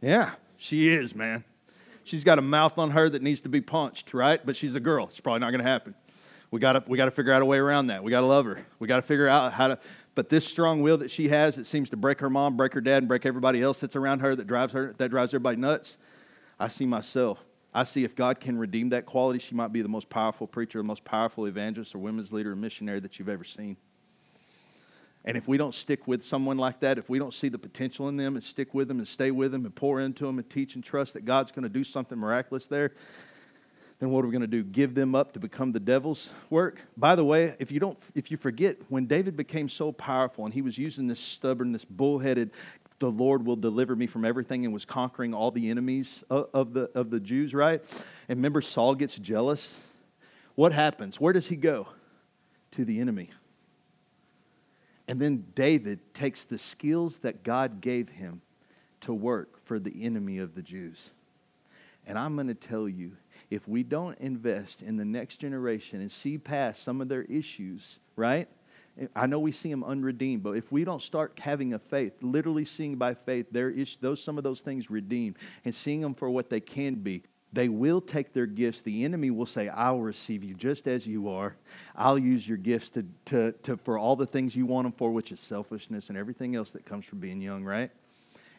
Yeah, 0.00 0.32
she 0.56 0.88
is, 0.88 1.14
man. 1.14 1.44
She's 2.04 2.24
got 2.24 2.38
a 2.38 2.42
mouth 2.42 2.78
on 2.78 2.92
her 2.92 3.08
that 3.08 3.20
needs 3.20 3.42
to 3.42 3.48
be 3.48 3.60
punched, 3.60 4.14
right? 4.14 4.44
But 4.44 4.56
she's 4.56 4.74
a 4.74 4.80
girl. 4.80 5.06
It's 5.08 5.20
probably 5.20 5.40
not 5.40 5.50
going 5.50 5.62
to 5.62 5.68
happen. 5.68 5.94
We 6.50 6.60
got 6.60 6.72
to 6.72 6.84
we 6.86 6.96
got 6.96 7.06
to 7.06 7.10
figure 7.10 7.32
out 7.32 7.42
a 7.42 7.44
way 7.44 7.58
around 7.58 7.88
that. 7.88 8.02
We 8.02 8.10
got 8.10 8.20
to 8.20 8.26
love 8.26 8.46
her. 8.46 8.64
We 8.78 8.88
got 8.88 8.96
to 8.96 9.02
figure 9.02 9.28
out 9.28 9.52
how 9.52 9.68
to 9.68 9.78
but 10.18 10.30
this 10.30 10.44
strong 10.44 10.82
will 10.82 10.98
that 10.98 11.12
she 11.12 11.28
has, 11.28 11.54
that 11.54 11.66
seems 11.68 11.90
to 11.90 11.96
break 11.96 12.18
her 12.18 12.28
mom, 12.28 12.56
break 12.56 12.74
her 12.74 12.80
dad, 12.80 12.96
and 12.96 13.06
break 13.06 13.24
everybody 13.24 13.62
else 13.62 13.78
that's 13.78 13.94
around 13.94 14.18
her 14.18 14.34
that 14.34 14.48
drives 14.48 14.72
her, 14.72 14.92
that 14.98 15.10
drives 15.10 15.30
everybody 15.30 15.56
nuts. 15.56 15.96
I 16.58 16.66
see 16.66 16.86
myself. 16.86 17.38
I 17.72 17.84
see 17.84 18.02
if 18.02 18.16
God 18.16 18.40
can 18.40 18.58
redeem 18.58 18.88
that 18.88 19.06
quality, 19.06 19.38
she 19.38 19.54
might 19.54 19.72
be 19.72 19.80
the 19.80 19.88
most 19.88 20.10
powerful 20.10 20.48
preacher, 20.48 20.80
the 20.80 20.82
most 20.82 21.04
powerful 21.04 21.46
evangelist 21.46 21.94
or 21.94 21.98
women's 21.98 22.32
leader 22.32 22.50
or 22.50 22.56
missionary 22.56 22.98
that 22.98 23.20
you've 23.20 23.28
ever 23.28 23.44
seen. 23.44 23.76
And 25.24 25.36
if 25.36 25.46
we 25.46 25.56
don't 25.56 25.72
stick 25.72 26.08
with 26.08 26.24
someone 26.24 26.58
like 26.58 26.80
that, 26.80 26.98
if 26.98 27.08
we 27.08 27.20
don't 27.20 27.32
see 27.32 27.48
the 27.48 27.56
potential 27.56 28.08
in 28.08 28.16
them 28.16 28.34
and 28.34 28.42
stick 28.42 28.74
with 28.74 28.88
them 28.88 28.98
and 28.98 29.06
stay 29.06 29.30
with 29.30 29.52
them 29.52 29.66
and 29.66 29.72
pour 29.72 30.00
into 30.00 30.26
them 30.26 30.40
and 30.40 30.50
teach 30.50 30.74
and 30.74 30.82
trust 30.82 31.14
that 31.14 31.26
God's 31.26 31.52
going 31.52 31.62
to 31.62 31.68
do 31.68 31.84
something 31.84 32.18
miraculous 32.18 32.66
there, 32.66 32.92
then 33.98 34.10
what 34.10 34.24
are 34.24 34.28
we 34.28 34.32
going 34.32 34.42
to 34.42 34.46
do? 34.46 34.62
Give 34.62 34.94
them 34.94 35.14
up 35.14 35.32
to 35.32 35.40
become 35.40 35.72
the 35.72 35.80
devil's 35.80 36.30
work? 36.50 36.80
By 36.96 37.16
the 37.16 37.24
way, 37.24 37.56
if 37.58 37.72
you 37.72 37.80
don't, 37.80 37.98
if 38.14 38.30
you 38.30 38.36
forget, 38.36 38.76
when 38.88 39.06
David 39.06 39.36
became 39.36 39.68
so 39.68 39.90
powerful 39.90 40.44
and 40.44 40.54
he 40.54 40.62
was 40.62 40.78
using 40.78 41.08
this 41.08 41.18
stubborn, 41.18 41.72
this 41.72 41.84
bullheaded, 41.84 42.52
the 43.00 43.10
Lord 43.10 43.44
will 43.44 43.56
deliver 43.56 43.94
me 43.96 44.06
from 44.06 44.24
everything 44.24 44.64
and 44.64 44.74
was 44.74 44.84
conquering 44.84 45.34
all 45.34 45.50
the 45.50 45.70
enemies 45.70 46.24
of, 46.30 46.72
the 46.72 46.90
of 46.94 47.10
the 47.10 47.20
Jews, 47.20 47.54
right? 47.54 47.82
And 48.28 48.38
remember, 48.38 48.60
Saul 48.60 48.94
gets 48.94 49.16
jealous. 49.16 49.76
What 50.54 50.72
happens? 50.72 51.20
Where 51.20 51.32
does 51.32 51.48
he 51.48 51.56
go? 51.56 51.88
To 52.72 52.84
the 52.84 53.00
enemy. 53.00 53.30
And 55.06 55.20
then 55.20 55.44
David 55.54 56.00
takes 56.12 56.44
the 56.44 56.58
skills 56.58 57.18
that 57.18 57.42
God 57.42 57.80
gave 57.80 58.08
him 58.10 58.42
to 59.02 59.14
work 59.14 59.64
for 59.64 59.78
the 59.78 60.04
enemy 60.04 60.38
of 60.38 60.54
the 60.54 60.62
Jews. 60.62 61.10
And 62.06 62.18
I'm 62.18 62.34
going 62.34 62.48
to 62.48 62.54
tell 62.54 62.88
you, 62.88 63.12
if 63.50 63.66
we 63.66 63.82
don't 63.82 64.18
invest 64.18 64.82
in 64.82 64.96
the 64.96 65.04
next 65.04 65.38
generation 65.38 66.00
and 66.00 66.10
see 66.10 66.38
past 66.38 66.82
some 66.82 67.00
of 67.00 67.08
their 67.08 67.22
issues, 67.22 68.00
right? 68.16 68.48
I 69.14 69.26
know 69.26 69.38
we 69.38 69.52
see 69.52 69.70
them 69.70 69.84
unredeemed, 69.84 70.42
but 70.42 70.52
if 70.52 70.72
we 70.72 70.84
don't 70.84 71.02
start 71.02 71.38
having 71.40 71.72
a 71.72 71.78
faith, 71.78 72.14
literally 72.20 72.64
seeing 72.64 72.96
by 72.96 73.14
faith 73.14 73.46
their 73.50 73.70
is, 73.70 73.96
those 74.00 74.22
some 74.22 74.38
of 74.38 74.44
those 74.44 74.60
things 74.60 74.90
redeemed 74.90 75.36
and 75.64 75.74
seeing 75.74 76.00
them 76.00 76.14
for 76.14 76.28
what 76.28 76.50
they 76.50 76.60
can 76.60 76.96
be, 76.96 77.22
they 77.52 77.68
will 77.68 78.00
take 78.00 78.32
their 78.32 78.46
gifts. 78.46 78.82
The 78.82 79.04
enemy 79.04 79.30
will 79.30 79.46
say, 79.46 79.68
I'll 79.68 80.00
receive 80.00 80.44
you 80.44 80.54
just 80.54 80.86
as 80.86 81.06
you 81.06 81.28
are. 81.28 81.56
I'll 81.96 82.18
use 82.18 82.46
your 82.46 82.58
gifts 82.58 82.90
to, 82.90 83.06
to, 83.26 83.52
to, 83.62 83.76
for 83.78 83.98
all 83.98 84.16
the 84.16 84.26
things 84.26 84.54
you 84.54 84.66
want 84.66 84.84
them 84.84 84.92
for, 84.92 85.10
which 85.10 85.32
is 85.32 85.40
selfishness 85.40 86.08
and 86.08 86.18
everything 86.18 86.56
else 86.56 86.72
that 86.72 86.84
comes 86.84 87.06
from 87.06 87.20
being 87.20 87.40
young, 87.40 87.64
right? 87.64 87.90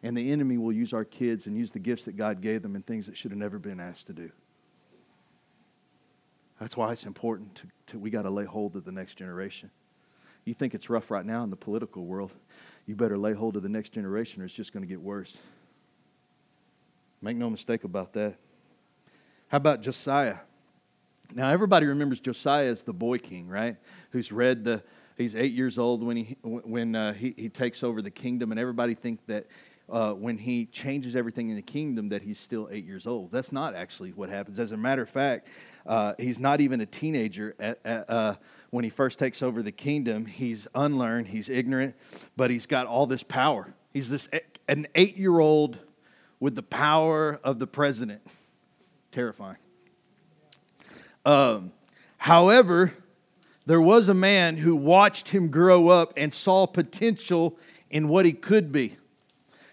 And 0.02 0.18
the 0.18 0.32
enemy 0.32 0.58
will 0.58 0.72
use 0.72 0.94
our 0.94 1.06
kids 1.06 1.46
and 1.46 1.58
use 1.58 1.72
the 1.72 1.80
gifts 1.80 2.06
that 2.06 2.18
God 2.18 2.42
gave 2.42 2.62
them 2.62 2.76
in 2.76 2.82
things 2.82 3.06
that 3.06 3.18
should 3.18 3.32
have 3.32 3.38
never 3.38 3.60
been 3.60 3.80
asked 3.80 4.08
to 4.08 4.14
do. 4.14 4.32
That's 6.60 6.76
why 6.76 6.92
it's 6.92 7.06
important 7.06 7.56
to, 7.56 7.68
to 7.88 8.00
we 8.00 8.10
got 8.10 8.24
to 8.24 8.30
lay 8.30 8.46
hold 8.46 8.76
of 8.76 8.84
the 8.84 8.92
next 8.92 9.16
generation. 9.16 9.72
You 10.46 10.54
think 10.54 10.74
it's 10.74 10.90
rough 10.90 11.12
right 11.12 11.26
now 11.26 11.44
in 11.44 11.50
the 11.50 11.56
political 11.56 12.06
world. 12.06 12.34
You 12.86 12.96
better 12.96 13.18
lay 13.18 13.34
hold 13.34 13.56
of 13.56 13.64
the 13.64 13.70
next 13.70 13.92
generation 13.92 14.42
or 14.42 14.46
it's 14.46 14.54
just 14.54 14.74
going 14.74 14.84
to 14.84 14.88
get 14.88 15.02
worse. 15.02 15.38
Make 17.22 17.38
no 17.38 17.50
mistake 17.50 17.84
about 17.84 18.14
that. 18.14 18.36
How 19.50 19.58
about 19.58 19.82
Josiah? 19.82 20.38
Now, 21.34 21.50
everybody 21.50 21.86
remembers 21.86 22.20
Josiah 22.20 22.70
as 22.70 22.84
the 22.84 22.94
boy 22.94 23.20
king, 23.20 23.48
right? 23.48 23.76
Who's 24.12 24.32
read 24.32 24.64
the, 24.64 24.82
he's 25.18 25.36
eight 25.36 25.54
years 25.54 25.78
old 25.78 26.02
when 26.02 26.18
he, 26.18 26.38
when, 26.42 26.96
uh, 26.96 27.14
he, 27.14 27.36
he 27.38 27.50
takes 27.50 27.84
over 27.84 28.02
the 28.02 28.10
kingdom, 28.10 28.52
and 28.52 28.60
everybody 28.60 28.96
think 28.96 29.26
that 29.28 29.46
uh, 29.92 30.14
when 30.14 30.38
he 30.38 30.66
changes 30.66 31.16
everything 31.16 31.50
in 31.50 31.56
the 31.56 31.62
kingdom 31.62 32.10
that 32.10 32.22
he's 32.22 32.40
still 32.40 32.70
eight 32.72 32.86
years 32.86 33.08
old. 33.08 33.32
That's 33.32 33.52
not 33.52 33.76
actually 33.76 34.12
what 34.12 34.30
happens. 34.30 34.60
As 34.60 34.72
a 34.72 34.78
matter 34.78 35.02
of 35.02 35.10
fact, 35.10 35.48
uh, 35.90 36.14
he's 36.20 36.38
not 36.38 36.62
even 36.62 36.80
a 36.82 36.86
teenager 36.86 37.56
at, 37.60 37.80
at, 37.84 38.08
uh, 38.10 38.36
when 38.70 38.84
he 38.84 38.92
first 38.92 39.18
takes 39.18 39.42
over 39.42 39.64
the 39.64 39.72
kingdom. 39.72 40.28
He's 40.28 40.68
unlearned, 40.76 41.28
he's 41.28 41.50
ignorant, 41.50 41.96
but 42.38 42.52
he's 42.52 42.68
got 42.68 42.86
all 42.86 43.08
this 43.08 43.24
power. 43.24 43.74
He's 43.92 44.08
this 44.08 44.30
an 44.68 44.88
eight 44.94 45.18
year 45.18 45.40
old 45.40 45.80
with 46.40 46.54
the 46.56 46.64
power 46.64 47.40
of 47.44 47.58
the 47.58 47.66
president. 47.66 48.22
Terrifying. 49.12 49.58
Um, 51.26 51.72
however, 52.18 52.94
there 53.66 53.82
was 53.82 54.10
a 54.10 54.14
man 54.14 54.58
who 54.58 54.76
watched 54.76 55.30
him 55.30 55.50
grow 55.50 55.88
up 55.88 56.14
and 56.16 56.32
saw 56.32 56.68
potential 56.68 57.58
in 57.90 58.08
what 58.08 58.26
he 58.26 58.34
could 58.34 58.72
be. 58.72 58.98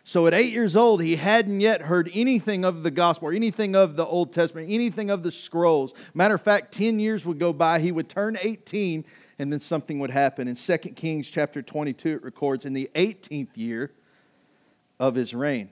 So 0.08 0.28
at 0.28 0.34
eight 0.34 0.52
years 0.52 0.76
old, 0.76 1.02
he 1.02 1.16
hadn't 1.16 1.58
yet 1.58 1.82
heard 1.82 2.08
anything 2.14 2.64
of 2.64 2.84
the 2.84 2.92
gospel 2.92 3.26
or 3.26 3.32
anything 3.32 3.74
of 3.74 3.96
the 3.96 4.06
Old 4.06 4.32
Testament, 4.32 4.70
anything 4.70 5.10
of 5.10 5.24
the 5.24 5.32
scrolls. 5.32 5.94
Matter 6.14 6.36
of 6.36 6.42
fact, 6.42 6.72
10 6.74 7.00
years 7.00 7.26
would 7.26 7.40
go 7.40 7.52
by, 7.52 7.80
he 7.80 7.90
would 7.90 8.08
turn 8.08 8.38
18, 8.40 9.04
and 9.40 9.52
then 9.52 9.58
something 9.58 9.98
would 9.98 10.12
happen. 10.12 10.46
In 10.46 10.54
2 10.54 10.78
Kings 10.94 11.26
chapter 11.26 11.60
22, 11.60 12.08
it 12.08 12.22
records 12.22 12.64
in 12.64 12.72
the 12.72 12.88
18th 12.94 13.56
year 13.56 13.90
of 15.00 15.16
his 15.16 15.34
reign, 15.34 15.70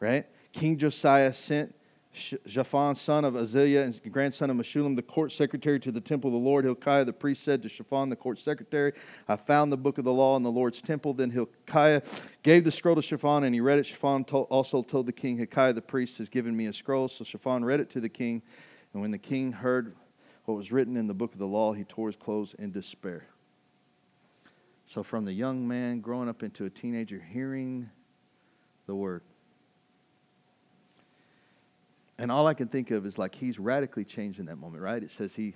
right? 0.00 0.26
King 0.52 0.76
Josiah 0.76 1.32
sent 1.32 1.72
Shaphan, 2.12 2.96
son 2.96 3.24
of 3.24 3.34
Azaliah 3.34 3.84
and 3.84 4.12
grandson 4.12 4.50
of 4.50 4.56
Meshullam, 4.56 4.96
the 4.96 5.02
court 5.02 5.30
secretary 5.30 5.78
to 5.78 5.92
the 5.92 6.00
temple 6.00 6.28
of 6.28 6.32
the 6.32 6.48
Lord. 6.48 6.64
Hilkiah 6.64 7.04
the 7.04 7.12
priest 7.12 7.44
said 7.44 7.62
to 7.62 7.68
Shaphan, 7.68 8.08
the 8.08 8.16
court 8.16 8.40
secretary, 8.40 8.92
I 9.28 9.36
found 9.36 9.70
the 9.70 9.76
book 9.76 9.96
of 9.98 10.04
the 10.04 10.12
law 10.12 10.36
in 10.36 10.42
the 10.42 10.50
Lord's 10.50 10.82
temple. 10.82 11.14
Then 11.14 11.30
Hilkiah 11.30 12.02
gave 12.42 12.64
the 12.64 12.72
scroll 12.72 12.96
to 12.96 13.02
Shaphan, 13.02 13.44
and 13.44 13.54
he 13.54 13.60
read 13.60 13.78
it. 13.78 13.86
Shaphan 13.86 14.24
told, 14.24 14.48
also 14.50 14.82
told 14.82 15.06
the 15.06 15.12
king, 15.12 15.36
Hilkiah 15.36 15.72
the 15.72 15.82
priest 15.82 16.18
has 16.18 16.28
given 16.28 16.56
me 16.56 16.66
a 16.66 16.72
scroll. 16.72 17.06
So 17.06 17.22
Shaphan 17.22 17.64
read 17.64 17.78
it 17.78 17.90
to 17.90 18.00
the 18.00 18.08
king. 18.08 18.42
And 18.92 19.00
when 19.00 19.12
the 19.12 19.18
king 19.18 19.52
heard 19.52 19.94
what 20.46 20.56
was 20.56 20.72
written 20.72 20.96
in 20.96 21.06
the 21.06 21.14
book 21.14 21.32
of 21.32 21.38
the 21.38 21.46
law, 21.46 21.72
he 21.74 21.84
tore 21.84 22.08
his 22.08 22.16
clothes 22.16 22.54
in 22.58 22.72
despair. 22.72 23.26
So, 24.86 25.04
from 25.04 25.24
the 25.24 25.32
young 25.32 25.68
man 25.68 26.00
growing 26.00 26.28
up 26.28 26.42
into 26.42 26.64
a 26.64 26.70
teenager, 26.70 27.20
hearing 27.20 27.88
the 28.86 28.94
word, 28.96 29.22
and 32.20 32.30
all 32.30 32.46
I 32.46 32.52
can 32.52 32.68
think 32.68 32.90
of 32.90 33.06
is 33.06 33.16
like 33.16 33.34
he's 33.34 33.58
radically 33.58 34.04
changed 34.04 34.40
in 34.40 34.46
that 34.46 34.56
moment, 34.56 34.82
right? 34.82 35.02
It 35.02 35.10
says 35.10 35.34
he 35.34 35.54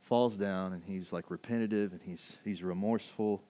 falls 0.00 0.38
down 0.38 0.72
and 0.72 0.82
he's 0.82 1.12
like 1.12 1.30
repetitive 1.30 1.92
and 1.92 2.00
he's 2.02 2.38
he's 2.44 2.62
remorseful. 2.62 3.42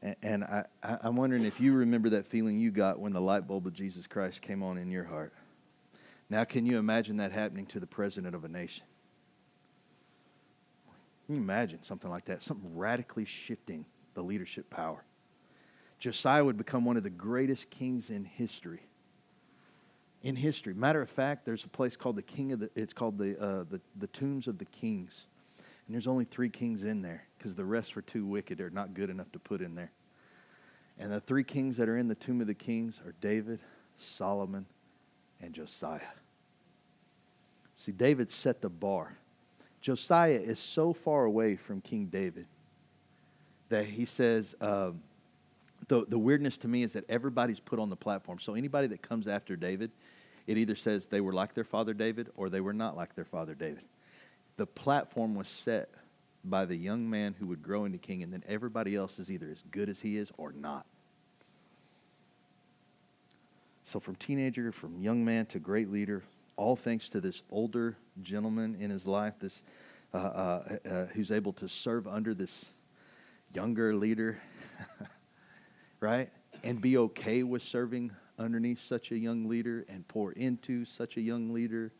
And, 0.00 0.16
and 0.22 0.44
I, 0.44 0.64
I'm 0.82 1.14
wondering 1.14 1.44
if 1.44 1.60
you 1.60 1.74
remember 1.74 2.08
that 2.10 2.26
feeling 2.26 2.58
you 2.58 2.70
got 2.70 2.98
when 2.98 3.12
the 3.12 3.20
light 3.20 3.46
bulb 3.46 3.66
of 3.66 3.74
Jesus 3.74 4.06
Christ 4.06 4.40
came 4.40 4.62
on 4.62 4.78
in 4.78 4.90
your 4.90 5.04
heart. 5.04 5.34
Now, 6.30 6.44
can 6.44 6.64
you 6.64 6.78
imagine 6.78 7.18
that 7.18 7.32
happening 7.32 7.66
to 7.66 7.80
the 7.80 7.86
president 7.86 8.34
of 8.34 8.44
a 8.44 8.48
nation? 8.48 8.86
Can 11.26 11.34
you 11.34 11.40
imagine 11.42 11.82
something 11.82 12.10
like 12.10 12.24
that? 12.26 12.42
Something 12.42 12.74
radically 12.74 13.26
shifting 13.26 13.84
the 14.14 14.22
leadership 14.22 14.70
power. 14.70 15.04
Josiah 15.98 16.44
would 16.46 16.56
become 16.56 16.86
one 16.86 16.96
of 16.96 17.02
the 17.02 17.10
greatest 17.10 17.68
kings 17.68 18.08
in 18.08 18.24
history 18.24 18.86
in 20.24 20.34
history. 20.34 20.72
Matter 20.74 21.02
of 21.02 21.10
fact, 21.10 21.44
there's 21.44 21.64
a 21.64 21.68
place 21.68 21.96
called 21.96 22.16
the 22.16 22.22
King 22.22 22.50
of 22.52 22.58
the. 22.58 22.70
It's 22.74 22.92
called 22.92 23.18
the 23.18 23.40
uh, 23.40 23.64
the, 23.70 23.80
the 24.00 24.08
Tombs 24.08 24.48
of 24.48 24.58
the 24.58 24.64
Kings, 24.64 25.26
and 25.86 25.94
there's 25.94 26.08
only 26.08 26.24
three 26.24 26.48
kings 26.48 26.82
in 26.82 27.02
there 27.02 27.24
because 27.38 27.54
the 27.54 27.64
rest 27.64 27.94
were 27.94 28.02
too 28.02 28.26
wicked 28.26 28.60
or 28.60 28.70
not 28.70 28.94
good 28.94 29.10
enough 29.10 29.30
to 29.32 29.38
put 29.38 29.60
in 29.60 29.74
there. 29.76 29.92
And 30.98 31.12
the 31.12 31.20
three 31.20 31.44
kings 31.44 31.76
that 31.76 31.88
are 31.88 31.98
in 31.98 32.08
the 32.08 32.14
Tomb 32.14 32.40
of 32.40 32.46
the 32.46 32.54
Kings 32.54 33.00
are 33.04 33.14
David, 33.20 33.60
Solomon, 33.98 34.64
and 35.40 35.52
Josiah. 35.52 36.00
See, 37.76 37.92
David 37.92 38.30
set 38.30 38.62
the 38.62 38.68
bar. 38.68 39.16
Josiah 39.80 40.40
is 40.40 40.58
so 40.58 40.94
far 40.94 41.24
away 41.24 41.56
from 41.56 41.82
King 41.82 42.06
David 42.06 42.46
that 43.68 43.84
he 43.84 44.04
says. 44.06 44.54
Um, 44.60 45.02
the, 45.88 46.06
the 46.08 46.18
weirdness 46.18 46.56
to 46.58 46.68
me 46.68 46.82
is 46.82 46.94
that 46.94 47.04
everybody's 47.10 47.60
put 47.60 47.78
on 47.78 47.90
the 47.90 47.96
platform. 47.96 48.38
So 48.38 48.54
anybody 48.54 48.86
that 48.86 49.02
comes 49.02 49.28
after 49.28 49.54
David 49.54 49.90
it 50.46 50.58
either 50.58 50.76
says 50.76 51.06
they 51.06 51.20
were 51.20 51.32
like 51.32 51.54
their 51.54 51.64
father 51.64 51.94
David 51.94 52.30
or 52.36 52.48
they 52.48 52.60
were 52.60 52.72
not 52.72 52.96
like 52.96 53.14
their 53.14 53.24
father 53.24 53.54
David. 53.54 53.84
The 54.56 54.66
platform 54.66 55.34
was 55.34 55.48
set 55.48 55.90
by 56.44 56.66
the 56.66 56.76
young 56.76 57.08
man 57.08 57.34
who 57.38 57.46
would 57.46 57.62
grow 57.62 57.86
into 57.86 57.98
king, 57.98 58.22
and 58.22 58.32
then 58.32 58.44
everybody 58.46 58.94
else 58.94 59.18
is 59.18 59.30
either 59.30 59.48
as 59.50 59.62
good 59.70 59.88
as 59.88 60.00
he 60.00 60.18
is 60.18 60.30
or 60.36 60.52
not. 60.52 60.84
So, 63.82 64.00
from 64.00 64.14
teenager, 64.16 64.70
from 64.72 65.00
young 65.00 65.24
man 65.24 65.46
to 65.46 65.58
great 65.58 65.90
leader, 65.90 66.22
all 66.56 66.76
thanks 66.76 67.08
to 67.10 67.20
this 67.20 67.42
older 67.50 67.96
gentleman 68.22 68.76
in 68.78 68.90
his 68.90 69.06
life, 69.06 69.34
this 69.40 69.62
uh, 70.12 70.16
uh, 70.16 70.76
uh, 70.88 71.06
who's 71.06 71.30
able 71.30 71.52
to 71.54 71.68
serve 71.68 72.06
under 72.06 72.34
this 72.34 72.66
younger 73.52 73.94
leader, 73.94 74.38
right? 76.00 76.30
And 76.62 76.80
be 76.80 76.96
okay 76.98 77.42
with 77.42 77.62
serving 77.62 78.12
underneath 78.38 78.80
such 78.80 79.10
a 79.10 79.18
young 79.18 79.48
leader 79.48 79.84
and 79.88 80.06
pour 80.08 80.32
into 80.32 80.84
such 80.84 81.16
a 81.16 81.20
young 81.20 81.52
leader. 81.52 81.92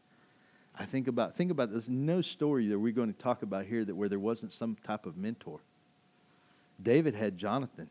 I 0.77 0.85
think 0.85 1.07
about 1.07 1.37
think 1.37 1.51
about 1.51 1.71
there's 1.71 1.89
no 1.89 2.21
story 2.21 2.69
that 2.69 2.79
we're 2.79 2.93
going 2.93 3.13
to 3.13 3.19
talk 3.19 3.43
about 3.43 3.67
here 3.67 3.85
that 3.85 3.95
where 3.95 4.09
there 4.09 4.19
wasn't 4.19 4.53
some 4.53 4.77
type 4.85 5.07
of 5.07 5.17
mentor. 5.17 5.61
David 6.83 7.15
had 7.15 7.39
Jonathan, 7.39 7.89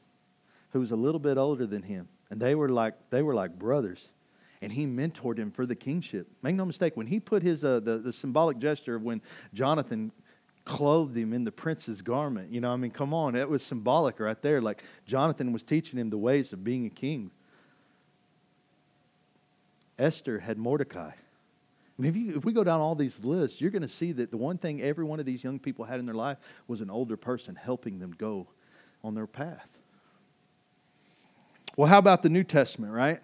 who 0.71 0.79
was 0.81 0.91
a 0.91 0.95
little 0.95 1.19
bit 1.19 1.37
older 1.37 1.65
than 1.65 1.83
him, 1.83 2.09
and 2.29 2.41
they 2.41 2.55
were 2.55 2.69
like 2.69 2.95
they 3.09 3.21
were 3.21 3.33
like 3.33 3.57
brothers, 3.57 4.09
and 4.61 4.73
he 4.73 4.85
mentored 4.85 5.37
him 5.37 5.51
for 5.51 5.65
the 5.65 5.75
kingship. 5.75 6.27
Make 6.41 6.55
no 6.55 6.65
mistake, 6.65 6.97
when 6.97 7.07
he 7.07 7.21
put 7.21 7.41
his 7.41 7.63
uh, 7.63 7.79
the 7.79 7.99
the 7.99 8.11
symbolic 8.11 8.59
gesture 8.59 8.95
of 8.95 9.03
when 9.03 9.21
Jonathan 9.53 10.11
clothed 10.65 11.15
him 11.15 11.33
in 11.33 11.43
the 11.43 11.51
prince's 11.51 12.01
garment, 12.01 12.51
you 12.51 12.61
know, 12.61 12.71
I 12.71 12.77
mean, 12.77 12.91
come 12.91 13.13
on, 13.13 13.35
it 13.35 13.49
was 13.49 13.63
symbolic 13.63 14.19
right 14.19 14.41
there. 14.41 14.61
Like 14.61 14.83
Jonathan 15.05 15.51
was 15.51 15.63
teaching 15.63 15.99
him 15.99 16.09
the 16.09 16.17
ways 16.17 16.53
of 16.53 16.63
being 16.63 16.85
a 16.85 16.89
king. 16.89 17.31
Esther 20.03 20.39
had 20.39 20.57
Mordecai. 20.57 21.11
I 21.11 22.01
mean, 22.01 22.09
if, 22.09 22.15
you, 22.15 22.37
if 22.37 22.45
we 22.45 22.53
go 22.53 22.63
down 22.63 22.81
all 22.81 22.95
these 22.95 23.23
lists, 23.23 23.61
you're 23.61 23.71
going 23.71 23.83
to 23.83 23.87
see 23.87 24.11
that 24.13 24.31
the 24.31 24.37
one 24.37 24.57
thing 24.57 24.81
every 24.81 25.05
one 25.05 25.19
of 25.19 25.25
these 25.25 25.43
young 25.43 25.59
people 25.59 25.85
had 25.85 25.99
in 25.99 26.05
their 26.05 26.15
life 26.15 26.37
was 26.67 26.81
an 26.81 26.89
older 26.89 27.15
person 27.15 27.55
helping 27.55 27.99
them 27.99 28.13
go 28.17 28.47
on 29.03 29.13
their 29.13 29.27
path. 29.27 29.67
Well, 31.77 31.87
how 31.87 31.99
about 31.99 32.23
the 32.23 32.29
New 32.29 32.43
Testament, 32.43 32.93
right? 32.93 33.19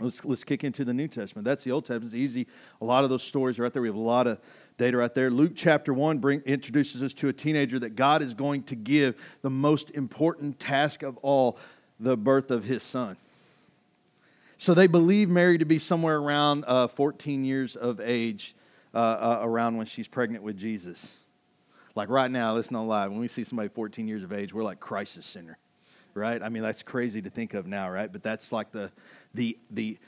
Let's, 0.00 0.24
let's 0.24 0.44
kick 0.44 0.64
into 0.64 0.84
the 0.84 0.92
New 0.92 1.08
Testament. 1.08 1.44
That's 1.44 1.64
the 1.64 1.70
Old 1.70 1.84
Testament. 1.84 2.06
It's 2.06 2.14
easy. 2.14 2.46
A 2.80 2.84
lot 2.84 3.04
of 3.04 3.10
those 3.10 3.22
stories 3.22 3.58
are 3.58 3.64
out 3.64 3.72
there. 3.72 3.82
We 3.82 3.88
have 3.88 3.94
a 3.94 4.00
lot 4.00 4.26
of 4.26 4.38
data 4.78 4.96
right 4.96 5.14
there. 5.14 5.30
Luke 5.30 5.52
chapter 5.54 5.94
1 5.94 6.18
bring, 6.18 6.40
introduces 6.40 7.02
us 7.02 7.14
to 7.14 7.28
a 7.28 7.32
teenager 7.32 7.78
that 7.78 7.96
God 7.96 8.20
is 8.22 8.34
going 8.34 8.62
to 8.64 8.74
give 8.74 9.16
the 9.42 9.50
most 9.50 9.90
important 9.90 10.58
task 10.58 11.02
of 11.02 11.16
all 11.18 11.58
the 11.98 12.16
birth 12.16 12.50
of 12.50 12.64
his 12.64 12.82
son. 12.82 13.16
So 14.58 14.74
they 14.74 14.86
believe 14.86 15.28
Mary 15.28 15.58
to 15.58 15.64
be 15.64 15.78
somewhere 15.78 16.16
around 16.16 16.64
uh, 16.66 16.88
14 16.88 17.44
years 17.44 17.76
of 17.76 18.00
age, 18.00 18.54
uh, 18.94 18.98
uh, 18.98 19.38
around 19.42 19.76
when 19.76 19.86
she's 19.86 20.08
pregnant 20.08 20.42
with 20.42 20.56
Jesus. 20.56 21.16
Like 21.94 22.08
right 22.08 22.30
now, 22.30 22.54
let's 22.54 22.70
not 22.70 22.82
lie. 22.82 23.06
When 23.06 23.18
we 23.18 23.28
see 23.28 23.44
somebody 23.44 23.68
14 23.68 24.08
years 24.08 24.22
of 24.22 24.32
age, 24.32 24.54
we're 24.54 24.64
like 24.64 24.80
crisis 24.80 25.26
center, 25.26 25.58
right? 26.14 26.42
I 26.42 26.48
mean, 26.48 26.62
that's 26.62 26.82
crazy 26.82 27.20
to 27.22 27.30
think 27.30 27.54
of 27.54 27.66
now, 27.66 27.90
right? 27.90 28.10
But 28.10 28.22
that's 28.22 28.52
like 28.52 28.70
the 28.70 28.90
the 29.34 29.58
the 29.70 29.98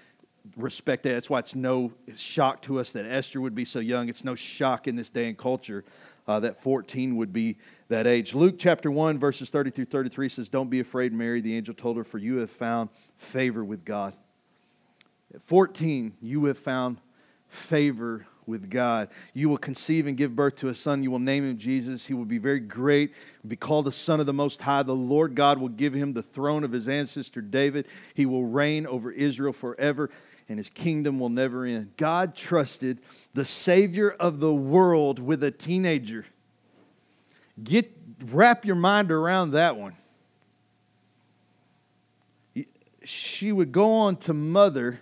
respect. 0.57 1.03
That's 1.03 1.29
why 1.29 1.41
it's 1.41 1.55
no 1.55 1.93
shock 2.17 2.63
to 2.63 2.79
us 2.79 2.93
that 2.93 3.05
Esther 3.05 3.41
would 3.41 3.55
be 3.55 3.65
so 3.65 3.79
young. 3.79 4.09
It's 4.09 4.25
no 4.25 4.35
shock 4.35 4.89
in 4.89 4.97
this 4.97 5.11
day 5.11 5.29
and 5.29 5.37
culture 5.37 5.85
uh, 6.27 6.41
that 6.41 6.63
14 6.63 7.17
would 7.17 7.33
be 7.33 7.57
that 7.89 8.07
age. 8.07 8.35
Luke 8.35 8.57
chapter 8.59 8.91
1, 8.91 9.19
verses 9.19 9.51
30 9.51 9.71
through 9.71 9.87
33 9.87 10.29
says, 10.29 10.49
Don't 10.49 10.69
be 10.69 10.81
afraid, 10.81 11.13
Mary, 11.13 11.41
the 11.41 11.57
angel 11.57 11.75
told 11.75 11.97
her, 11.97 12.05
for 12.05 12.19
you 12.19 12.37
have 12.37 12.51
found 12.51 12.91
favor 13.17 13.65
with 13.65 13.85
God. 13.85 14.15
At 15.35 15.43
14, 15.43 16.15
you 16.21 16.47
have 16.47 16.59
found 16.59 16.99
favor 17.49 18.27
with 18.47 18.71
God. 18.71 19.11
You 19.35 19.49
will 19.51 19.59
conceive 19.59 20.07
and 20.07 20.17
give 20.17 20.35
birth 20.35 20.57
to 20.57 20.69
a 20.69 20.75
son. 20.75 21.03
You 21.03 21.11
will 21.11 21.19
name 21.19 21.49
him 21.49 21.59
Jesus. 21.59 22.07
He 22.07 22.15
will 22.15 22.25
be 22.25 22.39
very 22.39 22.61
great, 22.61 23.13
be 23.47 23.57
called 23.57 23.85
the 23.85 23.93
Son 23.93 24.21
of 24.21 24.27
the 24.27 24.33
Most 24.33 24.63
High. 24.63 24.83
The 24.83 24.95
Lord 24.95 25.35
God 25.35 25.59
will 25.59 25.69
give 25.69 25.93
him 25.93 26.15
the 26.15 26.23
throne 26.23 26.65
of 26.65 26.73
his 26.73 26.89
ancestor 26.89 27.43
David. 27.43 27.87
He 28.15 28.25
will 28.25 28.47
reign 28.47 28.87
over 28.87 29.13
Israel 29.13 29.53
forever, 29.53 30.11
and 30.49 30.59
his 30.59 30.71
kingdom 30.71 31.21
will 31.21 31.29
never 31.29 31.67
end. 31.67 31.93
God 31.99 32.35
trusted 32.35 33.01
the 33.35 33.45
Savior 33.45 34.11
of 34.11 34.41
the 34.41 34.53
world 34.53 35.19
with 35.19 35.45
a 35.45 35.51
teenager. 35.51 36.25
Get 37.63 37.93
wrap 38.31 38.65
your 38.65 38.77
mind 38.77 39.13
around 39.13 39.51
that 39.51 39.77
one. 39.77 39.95
She 43.05 43.53
would 43.53 43.73
go 43.73 43.93
on 43.93 44.17
to 44.17 44.33
mother 44.33 45.01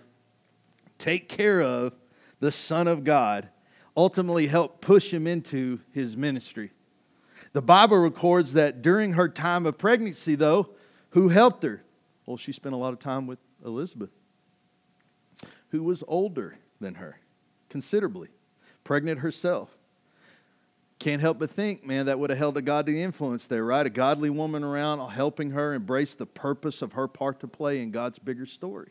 take 1.07 1.29
care 1.29 1.61
of 1.61 1.93
the 2.41 2.51
Son 2.51 2.85
of 2.85 3.05
God, 3.05 3.47
ultimately 3.95 4.45
help 4.47 4.81
push 4.81 5.13
him 5.13 5.25
into 5.25 5.79
his 5.93 6.17
ministry. 6.17 6.71
The 7.53 7.61
Bible 7.61 7.97
records 7.97 8.51
that 8.53 8.81
during 8.81 9.13
her 9.13 9.29
time 9.29 9.65
of 9.65 9.77
pregnancy, 9.77 10.35
though, 10.35 10.67
who 11.11 11.29
helped 11.29 11.63
her? 11.63 11.81
Well, 12.25 12.35
she 12.35 12.51
spent 12.51 12.75
a 12.75 12.77
lot 12.77 12.91
of 12.91 12.99
time 12.99 13.25
with 13.25 13.39
Elizabeth. 13.65 14.09
who 15.69 15.83
was 15.83 16.03
older 16.07 16.57
than 16.79 16.95
her, 16.95 17.19
considerably, 17.69 18.29
pregnant 18.83 19.19
herself. 19.19 19.75
Can't 20.99 21.21
help 21.21 21.39
but 21.39 21.49
think, 21.49 21.85
man, 21.85 22.07
that 22.07 22.19
would 22.19 22.29
have 22.31 22.39
held 22.39 22.57
a 22.57 22.61
godly 22.61 23.01
influence 23.01 23.47
there, 23.47 23.63
right? 23.63 23.85
A 23.85 23.89
godly 23.89 24.29
woman 24.29 24.63
around 24.63 25.11
helping 25.11 25.51
her 25.51 25.73
embrace 25.73 26.15
the 26.15 26.25
purpose 26.25 26.81
of 26.81 26.93
her 26.93 27.07
part 27.07 27.39
to 27.41 27.47
play 27.47 27.81
in 27.81 27.91
God's 27.91 28.19
bigger 28.19 28.45
story, 28.45 28.89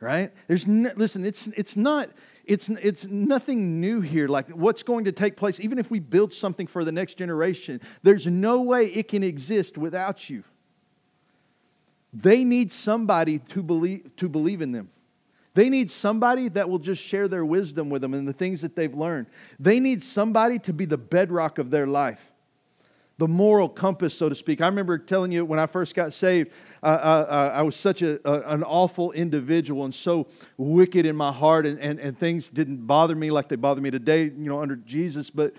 right? 0.00 0.32
There's 0.46 0.66
no, 0.66 0.90
listen, 0.96 1.24
it's 1.24 1.46
it's 1.48 1.76
not 1.76 2.10
it's 2.44 2.68
it's 2.68 3.06
nothing 3.06 3.80
new 3.80 4.00
here. 4.00 4.28
Like 4.28 4.48
what's 4.50 4.82
going 4.82 5.04
to 5.04 5.12
take 5.12 5.36
place, 5.36 5.60
even 5.60 5.78
if 5.78 5.90
we 5.90 6.00
build 6.00 6.32
something 6.32 6.66
for 6.66 6.84
the 6.84 6.92
next 6.92 7.14
generation, 7.14 7.80
there's 8.02 8.26
no 8.26 8.62
way 8.62 8.86
it 8.86 9.08
can 9.08 9.22
exist 9.22 9.76
without 9.76 10.30
you. 10.30 10.44
They 12.12 12.44
need 12.44 12.72
somebody 12.72 13.38
to 13.38 13.62
believe 13.62 14.16
to 14.16 14.28
believe 14.28 14.62
in 14.62 14.72
them. 14.72 14.90
They 15.54 15.68
need 15.68 15.90
somebody 15.90 16.48
that 16.50 16.70
will 16.70 16.78
just 16.78 17.02
share 17.02 17.26
their 17.26 17.44
wisdom 17.44 17.90
with 17.90 18.02
them 18.02 18.14
and 18.14 18.28
the 18.28 18.32
things 18.32 18.62
that 18.62 18.76
they've 18.76 18.94
learned. 18.94 19.26
They 19.58 19.80
need 19.80 20.02
somebody 20.02 20.60
to 20.60 20.72
be 20.72 20.84
the 20.84 20.98
bedrock 20.98 21.58
of 21.58 21.70
their 21.70 21.86
life, 21.86 22.20
the 23.18 23.28
moral 23.28 23.68
compass, 23.68 24.14
so 24.14 24.28
to 24.28 24.34
speak. 24.34 24.60
I 24.60 24.66
remember 24.66 24.96
telling 24.96 25.32
you 25.32 25.44
when 25.44 25.58
I 25.58 25.66
first 25.66 25.94
got 25.94 26.14
saved, 26.14 26.50
uh, 26.82 26.86
uh, 26.86 27.52
I 27.54 27.62
was 27.62 27.74
such 27.74 28.00
a, 28.02 28.20
an 28.50 28.62
awful 28.62 29.10
individual 29.10 29.84
and 29.84 29.94
so 29.94 30.28
wicked 30.56 31.04
in 31.04 31.16
my 31.16 31.32
heart, 31.32 31.66
and, 31.66 31.80
and, 31.80 31.98
and 31.98 32.16
things 32.16 32.48
didn't 32.48 32.86
bother 32.86 33.16
me 33.16 33.30
like 33.32 33.48
they 33.48 33.56
bother 33.56 33.80
me 33.80 33.90
today, 33.90 34.24
you 34.24 34.48
know, 34.48 34.62
under 34.62 34.76
Jesus. 34.76 35.30
But 35.30 35.54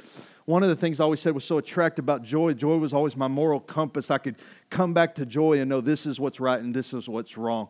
one 0.46 0.64
of 0.64 0.70
the 0.70 0.76
things 0.76 1.02
I 1.02 1.04
always 1.04 1.20
said 1.20 1.36
was 1.36 1.44
so 1.44 1.58
attractive 1.58 2.06
about 2.06 2.24
joy. 2.24 2.54
Joy 2.54 2.78
was 2.78 2.94
always 2.94 3.18
my 3.18 3.28
moral 3.28 3.60
compass. 3.60 4.10
I 4.10 4.18
could 4.20 4.38
come 4.70 4.94
back 4.94 5.14
to 5.16 5.26
joy 5.26 5.60
and 5.60 5.70
know 5.70 5.82
this 5.82 6.06
is 6.06 6.20
what's 6.20 6.40
right 6.40 6.60
and 6.60 6.74
this 6.74 6.94
is 6.94 7.10
what's 7.10 7.38
wrong. 7.38 7.68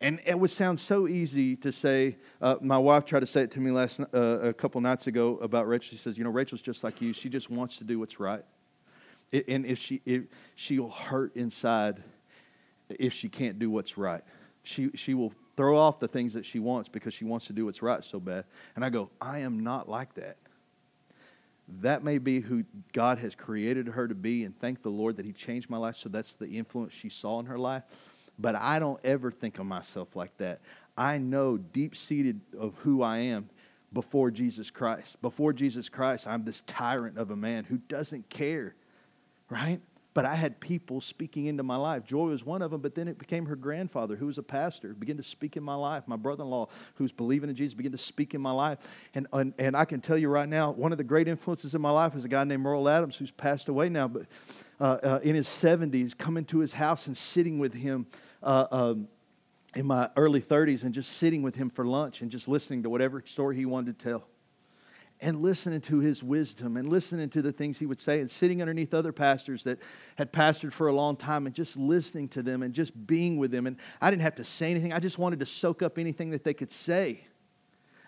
And 0.00 0.20
it 0.26 0.38
would 0.38 0.50
sound 0.50 0.78
so 0.78 1.08
easy 1.08 1.56
to 1.56 1.72
say. 1.72 2.16
Uh, 2.40 2.56
my 2.60 2.76
wife 2.76 3.06
tried 3.06 3.20
to 3.20 3.26
say 3.26 3.42
it 3.42 3.50
to 3.52 3.60
me 3.60 3.70
last 3.70 4.00
uh, 4.12 4.18
a 4.18 4.52
couple 4.52 4.80
nights 4.80 5.06
ago 5.06 5.38
about 5.38 5.66
Rachel. 5.66 5.90
She 5.90 5.96
says, 5.96 6.18
"You 6.18 6.24
know, 6.24 6.30
Rachel's 6.30 6.60
just 6.60 6.84
like 6.84 7.00
you. 7.00 7.14
She 7.14 7.30
just 7.30 7.48
wants 7.48 7.78
to 7.78 7.84
do 7.84 7.98
what's 7.98 8.20
right, 8.20 8.44
and 9.32 9.64
if 9.64 9.78
she 9.78 10.02
if 10.04 10.24
she'll 10.54 10.90
hurt 10.90 11.34
inside 11.34 12.02
if 12.90 13.12
she 13.12 13.28
can't 13.28 13.58
do 13.58 13.70
what's 13.70 13.96
right. 13.96 14.22
She 14.64 14.90
she 14.94 15.14
will 15.14 15.32
throw 15.56 15.78
off 15.78 15.98
the 15.98 16.08
things 16.08 16.34
that 16.34 16.44
she 16.44 16.58
wants 16.58 16.90
because 16.90 17.14
she 17.14 17.24
wants 17.24 17.46
to 17.46 17.54
do 17.54 17.64
what's 17.64 17.80
right 17.80 18.04
so 18.04 18.20
bad." 18.20 18.44
And 18.74 18.84
I 18.84 18.90
go, 18.90 19.08
"I 19.18 19.38
am 19.40 19.60
not 19.60 19.88
like 19.88 20.12
that." 20.14 20.36
That 21.80 22.04
may 22.04 22.18
be 22.18 22.40
who 22.40 22.64
God 22.92 23.18
has 23.18 23.34
created 23.34 23.88
her 23.88 24.06
to 24.06 24.14
be, 24.14 24.44
and 24.44 24.56
thank 24.60 24.82
the 24.82 24.90
Lord 24.90 25.16
that 25.16 25.24
He 25.24 25.32
changed 25.32 25.70
my 25.70 25.78
life. 25.78 25.96
So 25.96 26.10
that's 26.10 26.34
the 26.34 26.46
influence 26.46 26.92
she 26.92 27.08
saw 27.08 27.40
in 27.40 27.46
her 27.46 27.58
life 27.58 27.82
but 28.38 28.54
I 28.54 28.78
don't 28.78 29.00
ever 29.04 29.30
think 29.30 29.58
of 29.58 29.66
myself 29.66 30.14
like 30.14 30.36
that. 30.38 30.60
I 30.96 31.18
know 31.18 31.56
deep 31.56 31.96
seated 31.96 32.40
of 32.58 32.74
who 32.78 33.02
I 33.02 33.18
am 33.18 33.50
before 33.92 34.30
Jesus 34.30 34.70
Christ. 34.70 35.20
Before 35.22 35.52
Jesus 35.52 35.88
Christ, 35.88 36.26
I'm 36.26 36.44
this 36.44 36.62
tyrant 36.66 37.18
of 37.18 37.30
a 37.30 37.36
man 37.36 37.64
who 37.64 37.78
doesn't 37.78 38.28
care, 38.28 38.74
right? 39.48 39.80
But 40.12 40.24
I 40.24 40.34
had 40.34 40.60
people 40.60 41.02
speaking 41.02 41.44
into 41.44 41.62
my 41.62 41.76
life. 41.76 42.06
Joy 42.06 42.28
was 42.28 42.42
one 42.42 42.62
of 42.62 42.70
them, 42.70 42.80
but 42.80 42.94
then 42.94 43.06
it 43.06 43.18
became 43.18 43.44
her 43.46 43.54
grandfather, 43.54 44.16
who 44.16 44.24
was 44.24 44.38
a 44.38 44.42
pastor, 44.42 44.94
began 44.94 45.18
to 45.18 45.22
speak 45.22 45.58
in 45.58 45.62
my 45.62 45.74
life. 45.74 46.04
My 46.06 46.16
brother 46.16 46.42
in 46.42 46.48
law, 46.48 46.68
who's 46.94 47.12
believing 47.12 47.50
in 47.50 47.56
Jesus, 47.56 47.74
began 47.74 47.92
to 47.92 47.98
speak 47.98 48.32
in 48.32 48.40
my 48.40 48.50
life. 48.50 48.78
And, 49.14 49.26
and, 49.34 49.52
and 49.58 49.76
I 49.76 49.84
can 49.84 50.00
tell 50.00 50.16
you 50.16 50.30
right 50.30 50.48
now, 50.48 50.70
one 50.70 50.90
of 50.90 50.96
the 50.96 51.04
great 51.04 51.28
influences 51.28 51.74
in 51.74 51.82
my 51.82 51.90
life 51.90 52.16
is 52.16 52.24
a 52.24 52.28
guy 52.28 52.44
named 52.44 52.62
Merle 52.62 52.88
Adams, 52.88 53.16
who's 53.16 53.30
passed 53.30 53.68
away 53.68 53.90
now, 53.90 54.08
but 54.08 54.24
uh, 54.80 54.84
uh, 55.02 55.20
in 55.22 55.34
his 55.34 55.48
70s, 55.48 56.16
coming 56.16 56.46
to 56.46 56.60
his 56.60 56.72
house 56.72 57.06
and 57.06 57.16
sitting 57.16 57.58
with 57.58 57.74
him 57.74 58.06
uh, 58.46 58.66
um, 58.70 59.08
in 59.74 59.84
my 59.84 60.08
early 60.16 60.40
30s 60.40 60.84
and 60.84 60.94
just 60.94 61.12
sitting 61.18 61.42
with 61.42 61.56
him 61.56 61.68
for 61.68 61.84
lunch 61.84 62.22
and 62.22 62.30
just 62.30 62.48
listening 62.48 62.82
to 62.84 62.88
whatever 62.88 63.22
story 63.26 63.56
he 63.56 63.66
wanted 63.66 63.98
to 63.98 64.04
tell. 64.10 64.26
And 65.20 65.40
listening 65.40 65.80
to 65.82 65.98
his 65.98 66.22
wisdom 66.22 66.76
and 66.76 66.90
listening 66.90 67.30
to 67.30 67.42
the 67.42 67.50
things 67.50 67.78
he 67.78 67.86
would 67.86 68.00
say, 68.00 68.20
and 68.20 68.30
sitting 68.30 68.60
underneath 68.60 68.92
other 68.92 69.12
pastors 69.12 69.64
that 69.64 69.78
had 70.16 70.30
pastored 70.30 70.72
for 70.72 70.88
a 70.88 70.92
long 70.92 71.16
time 71.16 71.46
and 71.46 71.54
just 71.54 71.76
listening 71.76 72.28
to 72.28 72.42
them 72.42 72.62
and 72.62 72.74
just 72.74 73.06
being 73.06 73.38
with 73.38 73.50
them. 73.50 73.66
And 73.66 73.78
I 74.00 74.10
didn't 74.10 74.22
have 74.22 74.34
to 74.36 74.44
say 74.44 74.70
anything, 74.70 74.92
I 74.92 74.98
just 74.98 75.18
wanted 75.18 75.40
to 75.40 75.46
soak 75.46 75.82
up 75.82 75.98
anything 75.98 76.30
that 76.30 76.44
they 76.44 76.54
could 76.54 76.70
say. 76.70 77.26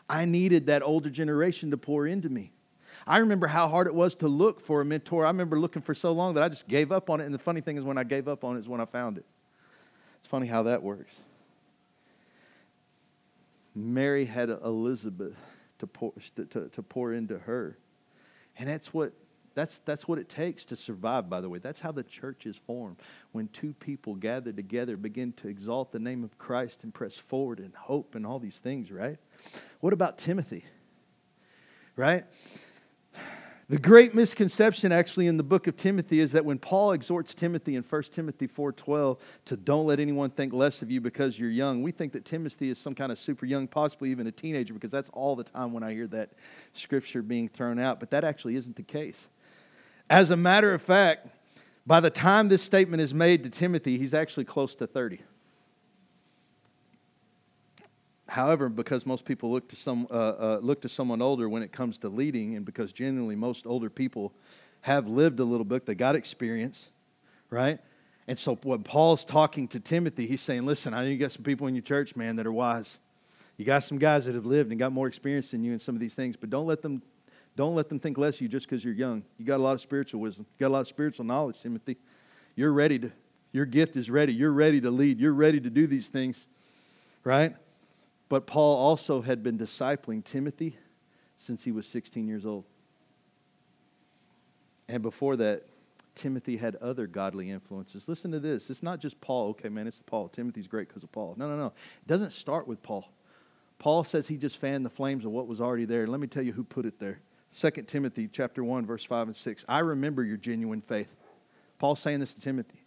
I 0.06 0.26
needed 0.26 0.66
that 0.66 0.82
older 0.82 1.10
generation 1.10 1.70
to 1.70 1.78
pour 1.78 2.06
into 2.06 2.28
me. 2.28 2.52
I 3.06 3.18
remember 3.18 3.46
how 3.46 3.68
hard 3.68 3.86
it 3.86 3.94
was 3.94 4.14
to 4.16 4.28
look 4.28 4.60
for 4.60 4.82
a 4.82 4.84
mentor. 4.84 5.24
I 5.24 5.28
remember 5.28 5.58
looking 5.58 5.82
for 5.82 5.94
so 5.94 6.12
long 6.12 6.34
that 6.34 6.42
I 6.42 6.48
just 6.48 6.68
gave 6.68 6.92
up 6.92 7.08
on 7.08 7.20
it. 7.20 7.24
And 7.24 7.34
the 7.34 7.38
funny 7.38 7.62
thing 7.62 7.78
is, 7.78 7.84
when 7.84 7.98
I 7.98 8.04
gave 8.04 8.28
up 8.28 8.44
on 8.44 8.56
it, 8.56 8.60
is 8.60 8.68
when 8.68 8.80
I 8.80 8.84
found 8.84 9.18
it. 9.18 9.24
Funny 10.28 10.46
how 10.46 10.64
that 10.64 10.82
works. 10.82 11.20
Mary 13.74 14.26
had 14.26 14.50
Elizabeth 14.50 15.36
to 15.78 15.86
pour, 15.86 16.12
to, 16.50 16.68
to 16.68 16.82
pour 16.82 17.14
into 17.14 17.38
her. 17.38 17.78
And 18.58 18.68
that's 18.68 18.92
what, 18.92 19.12
that's, 19.54 19.78
that's 19.78 20.06
what 20.06 20.18
it 20.18 20.28
takes 20.28 20.66
to 20.66 20.76
survive, 20.76 21.30
by 21.30 21.40
the 21.40 21.48
way. 21.48 21.60
That's 21.60 21.80
how 21.80 21.92
the 21.92 22.02
church 22.02 22.44
is 22.44 22.56
formed. 22.66 22.96
When 23.32 23.48
two 23.48 23.72
people 23.72 24.16
gather 24.16 24.52
together, 24.52 24.98
begin 24.98 25.32
to 25.34 25.48
exalt 25.48 25.92
the 25.92 25.98
name 25.98 26.22
of 26.24 26.36
Christ 26.36 26.84
and 26.84 26.92
press 26.92 27.16
forward 27.16 27.58
in 27.58 27.72
hope 27.72 28.14
and 28.14 28.26
all 28.26 28.38
these 28.38 28.58
things, 28.58 28.90
right? 28.90 29.16
What 29.80 29.94
about 29.94 30.18
Timothy? 30.18 30.64
Right? 31.96 32.26
The 33.70 33.78
great 33.78 34.14
misconception 34.14 34.92
actually 34.92 35.26
in 35.26 35.36
the 35.36 35.42
book 35.42 35.66
of 35.66 35.76
Timothy 35.76 36.20
is 36.20 36.32
that 36.32 36.46
when 36.46 36.58
Paul 36.58 36.92
exhorts 36.92 37.34
Timothy 37.34 37.76
in 37.76 37.82
1 37.82 38.02
Timothy 38.12 38.46
4:12 38.46 39.18
to 39.44 39.56
don't 39.58 39.86
let 39.86 40.00
anyone 40.00 40.30
think 40.30 40.54
less 40.54 40.80
of 40.80 40.90
you 40.90 41.02
because 41.02 41.38
you're 41.38 41.50
young, 41.50 41.82
we 41.82 41.92
think 41.92 42.14
that 42.14 42.24
Timothy 42.24 42.70
is 42.70 42.78
some 42.78 42.94
kind 42.94 43.12
of 43.12 43.18
super 43.18 43.44
young, 43.44 43.68
possibly 43.68 44.10
even 44.10 44.26
a 44.26 44.32
teenager 44.32 44.72
because 44.72 44.90
that's 44.90 45.10
all 45.10 45.36
the 45.36 45.44
time 45.44 45.74
when 45.74 45.82
I 45.82 45.92
hear 45.92 46.06
that 46.06 46.30
scripture 46.72 47.20
being 47.20 47.46
thrown 47.46 47.78
out, 47.78 48.00
but 48.00 48.10
that 48.10 48.24
actually 48.24 48.56
isn't 48.56 48.76
the 48.76 48.82
case. 48.82 49.28
As 50.08 50.30
a 50.30 50.36
matter 50.36 50.72
of 50.72 50.80
fact, 50.80 51.28
by 51.86 52.00
the 52.00 52.10
time 52.10 52.48
this 52.48 52.62
statement 52.62 53.02
is 53.02 53.12
made 53.12 53.44
to 53.44 53.50
Timothy, 53.50 53.98
he's 53.98 54.14
actually 54.14 54.46
close 54.46 54.74
to 54.76 54.86
30. 54.86 55.20
However, 58.28 58.68
because 58.68 59.06
most 59.06 59.24
people 59.24 59.50
look 59.50 59.68
to, 59.68 59.76
some, 59.76 60.06
uh, 60.10 60.14
uh, 60.14 60.58
look 60.60 60.82
to 60.82 60.88
someone 60.88 61.22
older 61.22 61.48
when 61.48 61.62
it 61.62 61.72
comes 61.72 61.96
to 61.98 62.10
leading, 62.10 62.56
and 62.56 62.64
because 62.64 62.92
generally 62.92 63.36
most 63.36 63.66
older 63.66 63.88
people 63.88 64.32
have 64.82 65.08
lived 65.08 65.40
a 65.40 65.44
little 65.44 65.64
bit, 65.64 65.86
they 65.86 65.94
got 65.94 66.14
experience, 66.14 66.88
right? 67.48 67.78
And 68.26 68.38
so 68.38 68.56
when 68.56 68.82
Paul's 68.82 69.24
talking 69.24 69.66
to 69.68 69.80
Timothy, 69.80 70.26
he's 70.26 70.42
saying, 70.42 70.66
Listen, 70.66 70.92
I 70.92 71.02
know 71.02 71.08
you 71.08 71.16
got 71.16 71.32
some 71.32 71.42
people 71.42 71.66
in 71.66 71.74
your 71.74 71.82
church, 71.82 72.14
man, 72.14 72.36
that 72.36 72.46
are 72.46 72.52
wise. 72.52 72.98
You 73.56 73.64
got 73.64 73.82
some 73.82 73.98
guys 73.98 74.26
that 74.26 74.34
have 74.34 74.46
lived 74.46 74.70
and 74.70 74.78
got 74.78 74.92
more 74.92 75.08
experience 75.08 75.50
than 75.50 75.64
you 75.64 75.72
in 75.72 75.78
some 75.78 75.94
of 75.96 76.00
these 76.00 76.14
things, 76.14 76.36
but 76.36 76.50
don't 76.50 76.66
let 76.66 76.82
them, 76.82 77.02
don't 77.56 77.74
let 77.74 77.88
them 77.88 77.98
think 77.98 78.18
less 78.18 78.36
of 78.36 78.42
you 78.42 78.48
just 78.48 78.68
because 78.68 78.84
you're 78.84 78.94
young. 78.94 79.24
You 79.38 79.46
got 79.46 79.56
a 79.56 79.62
lot 79.62 79.72
of 79.72 79.80
spiritual 79.80 80.20
wisdom. 80.20 80.46
You 80.58 80.64
got 80.64 80.68
a 80.68 80.74
lot 80.74 80.80
of 80.80 80.88
spiritual 80.88 81.24
knowledge, 81.24 81.60
Timothy. 81.62 81.96
You're 82.54 82.72
ready 82.72 82.98
to, 82.98 83.10
your 83.52 83.64
gift 83.64 83.96
is 83.96 84.10
ready. 84.10 84.34
You're 84.34 84.52
ready 84.52 84.82
to 84.82 84.90
lead. 84.90 85.18
You're 85.18 85.32
ready 85.32 85.60
to 85.60 85.70
do 85.70 85.86
these 85.86 86.08
things, 86.08 86.46
right? 87.24 87.56
But 88.28 88.46
Paul 88.46 88.76
also 88.76 89.22
had 89.22 89.42
been 89.42 89.58
discipling 89.58 90.24
Timothy 90.24 90.76
since 91.36 91.64
he 91.64 91.72
was 91.72 91.86
16 91.86 92.28
years 92.28 92.44
old. 92.44 92.64
And 94.88 95.02
before 95.02 95.36
that, 95.36 95.64
Timothy 96.14 96.56
had 96.56 96.76
other 96.76 97.06
godly 97.06 97.50
influences. 97.50 98.08
Listen 98.08 98.32
to 98.32 98.40
this. 98.40 98.70
It's 98.70 98.82
not 98.82 99.00
just 99.00 99.20
Paul. 99.20 99.50
Okay, 99.50 99.68
man, 99.68 99.86
it's 99.86 100.02
Paul. 100.04 100.28
Timothy's 100.28 100.66
great 100.66 100.88
because 100.88 101.04
of 101.04 101.12
Paul. 101.12 101.34
No, 101.38 101.48
no, 101.48 101.56
no. 101.56 101.66
It 101.66 102.06
doesn't 102.06 102.32
start 102.32 102.66
with 102.66 102.82
Paul. 102.82 103.08
Paul 103.78 104.02
says 104.02 104.26
he 104.26 104.36
just 104.36 104.56
fanned 104.56 104.84
the 104.84 104.90
flames 104.90 105.24
of 105.24 105.30
what 105.30 105.46
was 105.46 105.60
already 105.60 105.84
there. 105.84 106.06
Let 106.06 106.18
me 106.18 106.26
tell 106.26 106.42
you 106.42 106.52
who 106.52 106.64
put 106.64 106.84
it 106.84 106.98
there. 106.98 107.20
2 107.56 107.70
Timothy 107.82 108.28
chapter 108.30 108.64
1, 108.64 108.84
verse 108.84 109.04
5 109.04 109.28
and 109.28 109.36
6. 109.36 109.64
I 109.68 109.78
remember 109.78 110.24
your 110.24 110.36
genuine 110.36 110.80
faith. 110.80 111.08
Paul's 111.78 112.00
saying 112.00 112.20
this 112.20 112.34
to 112.34 112.40
Timothy. 112.40 112.77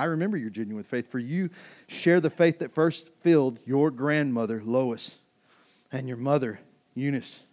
I 0.00 0.04
remember 0.04 0.38
your 0.38 0.48
genuine 0.48 0.84
faith, 0.84 1.10
for 1.10 1.18
you 1.18 1.50
share 1.86 2.20
the 2.20 2.30
faith 2.30 2.60
that 2.60 2.74
first 2.74 3.10
filled 3.20 3.58
your 3.66 3.90
grandmother, 3.90 4.62
Lois, 4.64 5.16
and 5.92 6.08
your 6.08 6.16
mother, 6.16 6.58
Eunice. 6.94 7.44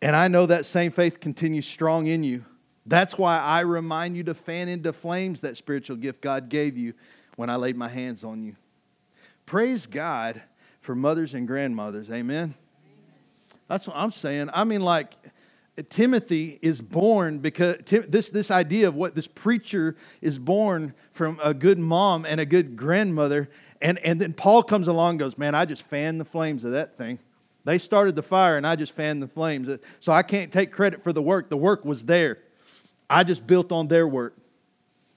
And 0.00 0.14
I 0.14 0.28
know 0.28 0.46
that 0.46 0.64
same 0.64 0.92
faith 0.92 1.18
continues 1.18 1.66
strong 1.66 2.06
in 2.06 2.22
you. 2.22 2.44
That's 2.86 3.18
why 3.18 3.40
I 3.40 3.60
remind 3.60 4.16
you 4.16 4.22
to 4.24 4.34
fan 4.34 4.68
into 4.68 4.92
flames 4.92 5.40
that 5.40 5.56
spiritual 5.56 5.96
gift 5.96 6.20
God 6.20 6.48
gave 6.48 6.76
you 6.76 6.94
when 7.34 7.50
I 7.50 7.56
laid 7.56 7.76
my 7.76 7.88
hands 7.88 8.22
on 8.22 8.44
you. 8.44 8.54
Praise 9.44 9.86
God 9.86 10.40
for 10.82 10.94
mothers 10.94 11.34
and 11.34 11.48
grandmothers. 11.48 12.12
Amen. 12.12 12.54
That's 13.66 13.88
what 13.88 13.96
I'm 13.96 14.12
saying. 14.12 14.50
I 14.52 14.62
mean, 14.62 14.82
like, 14.82 15.14
Timothy 15.82 16.58
is 16.62 16.80
born 16.80 17.38
because 17.38 17.76
this, 18.08 18.30
this 18.30 18.50
idea 18.50 18.88
of 18.88 18.94
what 18.94 19.14
this 19.14 19.26
preacher 19.26 19.96
is 20.22 20.38
born 20.38 20.94
from 21.12 21.38
a 21.42 21.52
good 21.52 21.78
mom 21.78 22.24
and 22.24 22.40
a 22.40 22.46
good 22.46 22.76
grandmother. 22.76 23.50
And, 23.82 23.98
and 23.98 24.20
then 24.20 24.32
Paul 24.32 24.62
comes 24.62 24.88
along 24.88 25.10
and 25.10 25.18
goes, 25.18 25.36
Man, 25.36 25.54
I 25.54 25.66
just 25.66 25.82
fanned 25.82 26.18
the 26.18 26.24
flames 26.24 26.64
of 26.64 26.72
that 26.72 26.96
thing. 26.96 27.18
They 27.64 27.78
started 27.78 28.14
the 28.16 28.22
fire 28.22 28.56
and 28.56 28.66
I 28.66 28.76
just 28.76 28.94
fanned 28.94 29.22
the 29.22 29.28
flames. 29.28 29.68
So 30.00 30.12
I 30.12 30.22
can't 30.22 30.52
take 30.52 30.72
credit 30.72 31.02
for 31.02 31.12
the 31.12 31.20
work. 31.20 31.50
The 31.50 31.56
work 31.56 31.84
was 31.84 32.04
there. 32.04 32.38
I 33.10 33.24
just 33.24 33.46
built 33.46 33.72
on 33.72 33.88
their 33.88 34.08
work. 34.08 34.36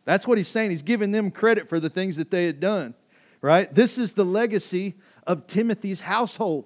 That's 0.05 0.25
what 0.25 0.37
he's 0.37 0.47
saying. 0.47 0.71
He's 0.71 0.81
giving 0.81 1.11
them 1.11 1.31
credit 1.31 1.69
for 1.69 1.79
the 1.79 1.89
things 1.89 2.17
that 2.17 2.31
they 2.31 2.45
had 2.47 2.59
done, 2.59 2.95
right? 3.41 3.73
This 3.73 3.97
is 3.97 4.13
the 4.13 4.25
legacy 4.25 4.95
of 5.27 5.45
Timothy's 5.47 6.01
household. 6.01 6.65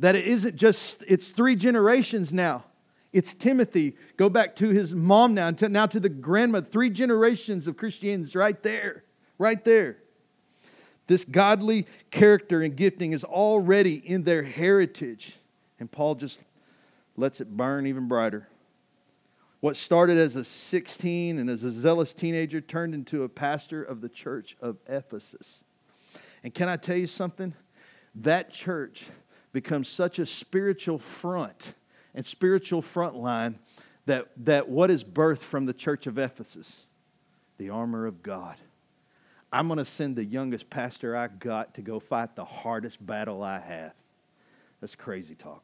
That 0.00 0.14
it 0.14 0.28
isn't 0.28 0.56
just, 0.56 1.02
it's 1.08 1.28
three 1.28 1.56
generations 1.56 2.32
now. 2.32 2.64
It's 3.12 3.32
Timothy. 3.32 3.96
Go 4.16 4.28
back 4.28 4.56
to 4.56 4.68
his 4.68 4.94
mom 4.94 5.34
now, 5.34 5.50
now 5.50 5.86
to 5.86 6.00
the 6.00 6.08
grandma. 6.08 6.60
Three 6.60 6.90
generations 6.90 7.66
of 7.66 7.76
Christians 7.76 8.34
right 8.34 8.62
there, 8.62 9.04
right 9.38 9.64
there. 9.64 9.98
This 11.06 11.24
godly 11.24 11.86
character 12.10 12.60
and 12.62 12.76
gifting 12.76 13.12
is 13.12 13.24
already 13.24 13.94
in 13.94 14.24
their 14.24 14.42
heritage. 14.42 15.36
And 15.80 15.90
Paul 15.90 16.16
just 16.16 16.40
lets 17.16 17.40
it 17.40 17.56
burn 17.56 17.86
even 17.86 18.08
brighter. 18.08 18.46
What 19.60 19.76
started 19.76 20.18
as 20.18 20.36
a 20.36 20.44
16 20.44 21.38
and 21.38 21.50
as 21.50 21.64
a 21.64 21.72
zealous 21.72 22.12
teenager 22.12 22.60
turned 22.60 22.94
into 22.94 23.24
a 23.24 23.28
pastor 23.28 23.82
of 23.82 24.02
the 24.02 24.08
church 24.08 24.56
of 24.60 24.76
Ephesus. 24.86 25.64
And 26.44 26.54
can 26.54 26.68
I 26.68 26.76
tell 26.76 26.96
you 26.96 27.08
something? 27.08 27.54
That 28.14 28.52
church 28.52 29.06
becomes 29.52 29.88
such 29.88 30.18
a 30.18 30.26
spiritual 30.26 30.98
front 30.98 31.72
and 32.18 32.26
spiritual 32.26 32.82
front 32.82 33.14
line 33.14 33.56
that, 34.06 34.26
that 34.38 34.68
what 34.68 34.90
is 34.90 35.04
birthed 35.04 35.38
from 35.38 35.66
the 35.66 35.72
church 35.72 36.08
of 36.08 36.18
Ephesus? 36.18 36.84
The 37.58 37.70
armor 37.70 38.06
of 38.06 38.24
God. 38.24 38.56
I'm 39.52 39.68
going 39.68 39.78
to 39.78 39.84
send 39.84 40.16
the 40.16 40.24
youngest 40.24 40.68
pastor 40.68 41.14
I 41.16 41.28
got 41.28 41.74
to 41.74 41.80
go 41.80 42.00
fight 42.00 42.34
the 42.34 42.44
hardest 42.44 43.06
battle 43.06 43.44
I 43.44 43.60
have. 43.60 43.92
That's 44.80 44.96
crazy 44.96 45.36
talk. 45.36 45.62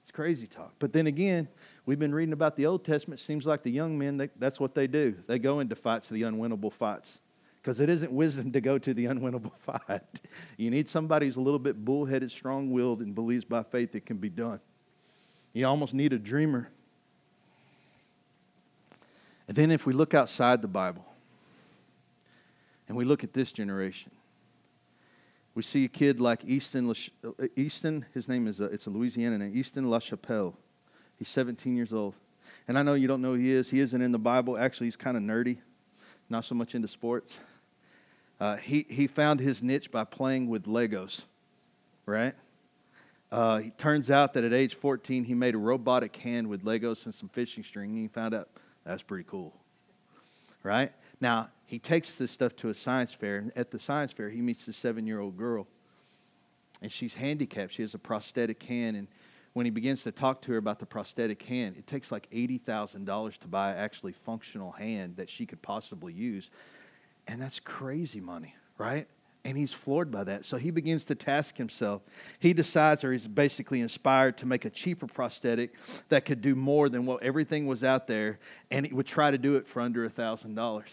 It's 0.00 0.10
crazy 0.10 0.46
talk. 0.46 0.72
But 0.78 0.94
then 0.94 1.06
again, 1.06 1.48
we've 1.84 1.98
been 1.98 2.14
reading 2.14 2.32
about 2.32 2.56
the 2.56 2.64
Old 2.64 2.82
Testament. 2.82 3.20
Seems 3.20 3.44
like 3.44 3.62
the 3.62 3.70
young 3.70 3.98
men, 3.98 4.16
they, 4.16 4.30
that's 4.38 4.58
what 4.58 4.74
they 4.74 4.86
do. 4.86 5.14
They 5.26 5.38
go 5.38 5.60
into 5.60 5.76
fights, 5.76 6.08
the 6.08 6.22
unwinnable 6.22 6.72
fights. 6.72 7.20
Because 7.60 7.78
it 7.78 7.90
isn't 7.90 8.10
wisdom 8.10 8.52
to 8.52 8.62
go 8.62 8.78
to 8.78 8.94
the 8.94 9.04
unwinnable 9.12 9.52
fight. 9.58 10.00
You 10.56 10.70
need 10.70 10.88
somebody 10.88 11.26
who's 11.26 11.36
a 11.36 11.42
little 11.42 11.58
bit 11.58 11.84
bullheaded, 11.84 12.32
strong 12.32 12.70
willed, 12.70 13.02
and 13.02 13.14
believes 13.14 13.44
by 13.44 13.62
faith 13.64 13.94
it 13.94 14.06
can 14.06 14.16
be 14.16 14.30
done. 14.30 14.58
You 15.52 15.66
almost 15.66 15.94
need 15.94 16.12
a 16.12 16.18
dreamer. 16.18 16.68
And 19.48 19.56
then 19.56 19.70
if 19.70 19.84
we 19.84 19.92
look 19.92 20.14
outside 20.14 20.62
the 20.62 20.68
Bible 20.68 21.04
and 22.88 22.96
we 22.96 23.04
look 23.04 23.22
at 23.22 23.32
this 23.32 23.52
generation, 23.52 24.10
we 25.54 25.62
see 25.62 25.84
a 25.84 25.88
kid 25.88 26.20
like 26.20 26.44
Easton, 26.44 26.94
Easton 27.56 28.06
his 28.14 28.28
name 28.28 28.46
is, 28.46 28.60
a, 28.60 28.64
it's 28.64 28.86
a 28.86 28.90
Louisiana 28.90 29.38
name, 29.38 29.52
Easton 29.54 29.84
LaChapelle. 29.84 30.54
He's 31.18 31.28
17 31.28 31.76
years 31.76 31.92
old. 31.92 32.14
And 32.66 32.78
I 32.78 32.82
know 32.82 32.94
you 32.94 33.06
don't 33.06 33.20
know 33.20 33.34
who 33.34 33.40
he 33.40 33.50
is. 33.50 33.70
He 33.70 33.80
isn't 33.80 34.00
in 34.00 34.12
the 34.12 34.18
Bible. 34.18 34.56
Actually, 34.56 34.86
he's 34.86 34.96
kind 34.96 35.16
of 35.16 35.22
nerdy, 35.22 35.58
not 36.30 36.44
so 36.44 36.54
much 36.54 36.74
into 36.74 36.88
sports. 36.88 37.36
Uh, 38.40 38.56
he, 38.56 38.86
he 38.88 39.06
found 39.06 39.40
his 39.40 39.62
niche 39.62 39.90
by 39.90 40.04
playing 40.04 40.48
with 40.48 40.64
Legos, 40.64 41.24
right? 42.06 42.34
Uh, 43.32 43.62
it 43.64 43.78
turns 43.78 44.10
out 44.10 44.34
that 44.34 44.44
at 44.44 44.52
age 44.52 44.74
14, 44.74 45.24
he 45.24 45.32
made 45.32 45.54
a 45.54 45.58
robotic 45.58 46.14
hand 46.16 46.48
with 46.48 46.64
Legos 46.64 47.06
and 47.06 47.14
some 47.14 47.30
fishing 47.30 47.64
string, 47.64 47.88
and 47.90 47.98
he 47.98 48.06
found 48.06 48.34
out 48.34 48.50
that's 48.84 49.02
pretty 49.02 49.24
cool. 49.24 49.54
Right? 50.62 50.92
Now, 51.18 51.48
he 51.64 51.78
takes 51.78 52.16
this 52.16 52.30
stuff 52.30 52.54
to 52.56 52.68
a 52.68 52.74
science 52.74 53.14
fair, 53.14 53.38
and 53.38 53.50
at 53.56 53.70
the 53.70 53.78
science 53.78 54.12
fair, 54.12 54.28
he 54.28 54.42
meets 54.42 54.66
this 54.66 54.76
seven 54.76 55.06
year 55.06 55.18
old 55.18 55.38
girl. 55.38 55.66
And 56.82 56.92
she's 56.92 57.14
handicapped. 57.14 57.72
She 57.72 57.80
has 57.80 57.94
a 57.94 57.98
prosthetic 57.98 58.62
hand. 58.64 58.96
And 58.96 59.08
when 59.54 59.64
he 59.64 59.70
begins 59.70 60.02
to 60.02 60.12
talk 60.12 60.42
to 60.42 60.52
her 60.52 60.58
about 60.58 60.78
the 60.78 60.86
prosthetic 60.86 61.42
hand, 61.42 61.76
it 61.78 61.86
takes 61.86 62.12
like 62.12 62.28
$80,000 62.30 63.38
to 63.38 63.48
buy 63.48 63.70
an 63.70 63.78
actually 63.78 64.12
functional 64.12 64.72
hand 64.72 65.16
that 65.16 65.30
she 65.30 65.46
could 65.46 65.62
possibly 65.62 66.12
use. 66.12 66.50
And 67.26 67.40
that's 67.40 67.60
crazy 67.60 68.20
money, 68.20 68.54
right? 68.76 69.06
And 69.44 69.58
he's 69.58 69.72
floored 69.72 70.12
by 70.12 70.22
that. 70.24 70.44
So 70.44 70.56
he 70.56 70.70
begins 70.70 71.04
to 71.06 71.16
task 71.16 71.56
himself. 71.56 72.02
He 72.38 72.52
decides, 72.52 73.02
or 73.02 73.10
he's 73.10 73.26
basically 73.26 73.80
inspired 73.80 74.38
to 74.38 74.46
make 74.46 74.64
a 74.64 74.70
cheaper 74.70 75.08
prosthetic 75.08 75.74
that 76.10 76.24
could 76.24 76.40
do 76.40 76.54
more 76.54 76.88
than 76.88 77.06
what 77.06 77.22
everything 77.24 77.66
was 77.66 77.82
out 77.82 78.06
there, 78.06 78.38
and 78.70 78.86
he 78.86 78.92
would 78.92 79.06
try 79.06 79.32
to 79.32 79.38
do 79.38 79.56
it 79.56 79.66
for 79.66 79.80
under 79.80 80.04
a 80.04 80.10
$1,000. 80.10 80.84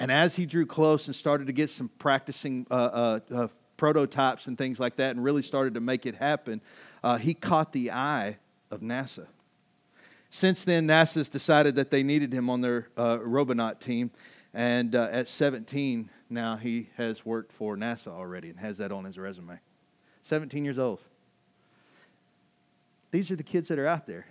And 0.00 0.12
as 0.12 0.36
he 0.36 0.44
drew 0.44 0.66
close 0.66 1.06
and 1.06 1.16
started 1.16 1.46
to 1.46 1.52
get 1.52 1.70
some 1.70 1.88
practicing 1.98 2.66
uh, 2.70 2.74
uh, 2.74 3.20
uh, 3.34 3.48
prototypes 3.78 4.46
and 4.46 4.58
things 4.58 4.78
like 4.78 4.96
that, 4.96 5.16
and 5.16 5.24
really 5.24 5.42
started 5.42 5.74
to 5.74 5.80
make 5.80 6.04
it 6.04 6.14
happen, 6.14 6.60
uh, 7.02 7.16
he 7.16 7.32
caught 7.32 7.72
the 7.72 7.90
eye 7.90 8.36
of 8.70 8.80
NASA. 8.80 9.26
Since 10.30 10.64
then, 10.64 10.86
NASA's 10.86 11.28
decided 11.28 11.76
that 11.76 11.90
they 11.90 12.02
needed 12.02 12.34
him 12.34 12.50
on 12.50 12.60
their 12.60 12.88
uh, 12.98 13.18
Robonaut 13.22 13.80
team. 13.80 14.10
And 14.52 14.94
uh, 14.94 15.08
at 15.10 15.28
17, 15.28 16.10
now 16.30 16.56
he 16.56 16.90
has 16.96 17.24
worked 17.24 17.52
for 17.52 17.76
NASA 17.76 18.08
already 18.08 18.50
and 18.50 18.58
has 18.58 18.78
that 18.78 18.92
on 18.92 19.04
his 19.04 19.18
resume. 19.18 19.58
17 20.22 20.64
years 20.64 20.78
old. 20.78 21.00
These 23.10 23.30
are 23.30 23.36
the 23.36 23.42
kids 23.42 23.68
that 23.68 23.78
are 23.78 23.86
out 23.86 24.06
there. 24.06 24.26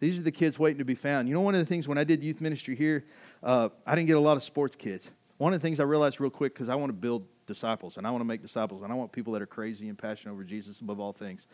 These 0.00 0.18
are 0.18 0.22
the 0.22 0.32
kids 0.32 0.58
waiting 0.58 0.78
to 0.78 0.84
be 0.84 0.94
found. 0.94 1.28
You 1.28 1.34
know, 1.34 1.40
one 1.40 1.54
of 1.54 1.60
the 1.60 1.66
things 1.66 1.88
when 1.88 1.98
I 1.98 2.04
did 2.04 2.22
youth 2.22 2.40
ministry 2.40 2.76
here, 2.76 3.04
uh, 3.42 3.68
I 3.86 3.94
didn't 3.94 4.06
get 4.06 4.16
a 4.16 4.20
lot 4.20 4.36
of 4.36 4.44
sports 4.44 4.76
kids. 4.76 5.10
One 5.38 5.52
of 5.52 5.60
the 5.60 5.66
things 5.66 5.80
I 5.80 5.84
realized 5.84 6.20
real 6.20 6.30
quick, 6.30 6.54
because 6.54 6.68
I 6.68 6.74
want 6.74 6.90
to 6.90 6.94
build 6.94 7.24
disciples 7.46 7.96
and 7.96 8.06
I 8.06 8.10
want 8.10 8.20
to 8.20 8.26
make 8.26 8.42
disciples 8.42 8.82
and 8.82 8.92
I 8.92 8.94
want 8.94 9.12
people 9.12 9.32
that 9.32 9.42
are 9.42 9.46
crazy 9.46 9.88
and 9.88 9.98
passionate 9.98 10.32
over 10.32 10.44
Jesus 10.44 10.80
above 10.80 11.00
all 11.00 11.12
things. 11.12 11.46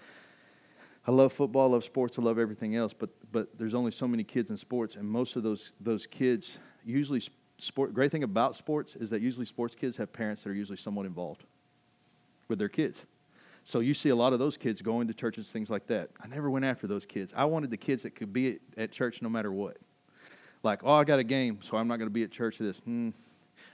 I 1.07 1.11
love 1.11 1.35
football, 1.35 1.69
I 1.69 1.73
love 1.73 1.85
sports, 1.85 2.19
I 2.19 2.23
love 2.23 2.39
everything 2.39 2.77
else, 2.77 2.95
but, 2.95 3.11
but 3.31 3.59
there's 3.59 3.75
only 3.75 3.91
so 3.91 4.09
many 4.09 4.25
kids 4.25 4.51
in 4.51 4.57
sports, 4.57 4.97
and 4.97 5.07
most 5.07 5.37
of 5.37 5.43
those, 5.43 5.73
those 5.79 6.07
kids 6.07 6.59
usually 6.83 7.21
sport, 7.59 7.95
great 7.95 8.11
thing 8.11 8.23
about 8.23 8.57
sports 8.57 8.97
is 8.97 9.11
that 9.11 9.23
usually 9.23 9.47
sports 9.47 9.75
kids 9.75 9.97
have 9.97 10.13
parents 10.13 10.43
that 10.43 10.51
are 10.51 10.55
usually 10.55 10.77
somewhat 10.77 11.07
involved 11.07 11.45
with 12.49 12.59
their 12.59 12.69
kids. 12.69 13.05
So 13.65 13.81
you 13.81 13.95
see 13.95 14.11
a 14.11 14.17
lot 14.17 14.33
of 14.33 14.39
those 14.39 14.57
kids 14.57 14.83
going 14.83 15.09
to 15.09 15.15
churches, 15.15 15.49
things 15.49 15.71
like 15.71 15.87
that. 15.87 16.11
I 16.23 16.27
never 16.27 16.51
went 16.51 16.67
after 16.67 16.87
those 16.87 17.07
kids. 17.07 17.33
I 17.35 17.47
wanted 17.47 17.71
the 17.71 17.79
kids 17.79 18.03
that 18.03 18.15
could 18.15 18.33
be 18.33 18.53
at, 18.53 18.59
at 18.77 18.93
church 18.93 19.23
no 19.23 19.29
matter 19.29 19.51
what. 19.51 19.79
Like, 20.63 20.81
oh, 20.85 20.93
I 20.93 21.05
got 21.05 21.19
a 21.19 21.25
game, 21.25 21.61
so 21.63 21.77
I'm 21.77 21.89
not 21.89 21.97
going 21.97 22.09
to 22.09 22.15
be 22.15 22.23
at 22.23 22.31
church 22.31 22.59
this. 22.59 22.79
Hmm. 22.79 23.11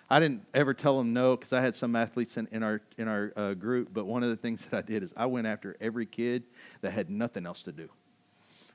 I 0.09 0.19
didn't 0.19 0.45
ever 0.55 0.75
tell 0.75 0.99
them 0.99 1.13
no 1.13 1.37
because 1.37 1.53
I 1.53 1.61
had 1.61 1.75
some 1.75 1.95
athletes 1.95 2.37
in, 2.37 2.49
in 2.51 2.63
our, 2.63 2.81
in 2.99 3.07
our 3.07 3.33
uh, 3.37 3.55
group. 3.55 3.91
But 3.93 4.07
one 4.07 4.23
of 4.23 4.29
the 4.29 4.37
things 4.37 4.67
that 4.67 4.77
I 4.77 4.83
did 4.83 5.03
is 5.03 5.13
I 5.17 5.27
went 5.27 5.47
after 5.47 5.77
every 5.81 6.07
kid 6.07 6.45
that 6.83 6.91
had 6.93 7.11
nothing 7.11 7.47
else 7.47 7.63
to 7.65 7.73
do, 7.73 7.89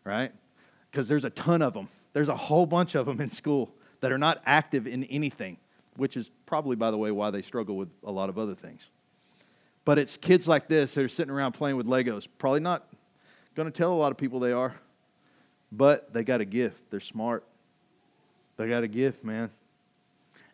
right? 0.04 0.32
Because 0.92 1.08
there's 1.10 1.26
a 1.26 1.30
ton 1.30 1.62
of 1.62 1.74
them. 1.74 1.90
There's 2.14 2.30
a 2.30 2.38
whole 2.38 2.66
bunch 2.66 2.96
of 2.96 3.06
them 3.06 3.20
in 3.20 3.30
school 3.30 3.74
that 4.06 4.12
are 4.12 4.20
not 4.20 4.40
active 4.46 4.86
in 4.86 5.04
anything, 5.06 5.58
which 5.98 6.16
is 6.16 6.30
probably, 6.46 6.76
by 6.76 6.92
the 6.92 6.98
way, 6.98 7.10
why 7.10 7.32
they 7.32 7.42
struggle 7.42 7.76
with 7.76 7.90
a 8.04 8.12
lot 8.12 8.30
of 8.30 8.38
other 8.38 8.54
things. 8.54 8.92
But 9.84 9.98
it's 9.98 10.16
kids 10.16 10.48
like 10.48 10.68
this 10.68 10.94
that 10.94 11.04
are 11.04 11.08
sitting 11.08 11.34
around 11.34 11.54
playing 11.54 11.76
with 11.76 11.88
Legos. 11.88 12.28
Probably 12.38 12.60
not 12.60 12.88
going 13.56 13.66
to 13.66 13.76
tell 13.76 13.92
a 13.92 13.96
lot 13.96 14.12
of 14.12 14.18
people 14.20 14.40
they 14.40 14.52
are, 14.52 14.76
but 15.72 16.14
they 16.14 16.24
got 16.24 16.40
a 16.40 16.46
gift. 16.46 16.92
They're 16.92 17.00
smart. 17.00 17.46
They 18.58 18.70
got 18.70 18.84
a 18.84 18.88
gift, 18.88 19.24
man. 19.24 19.50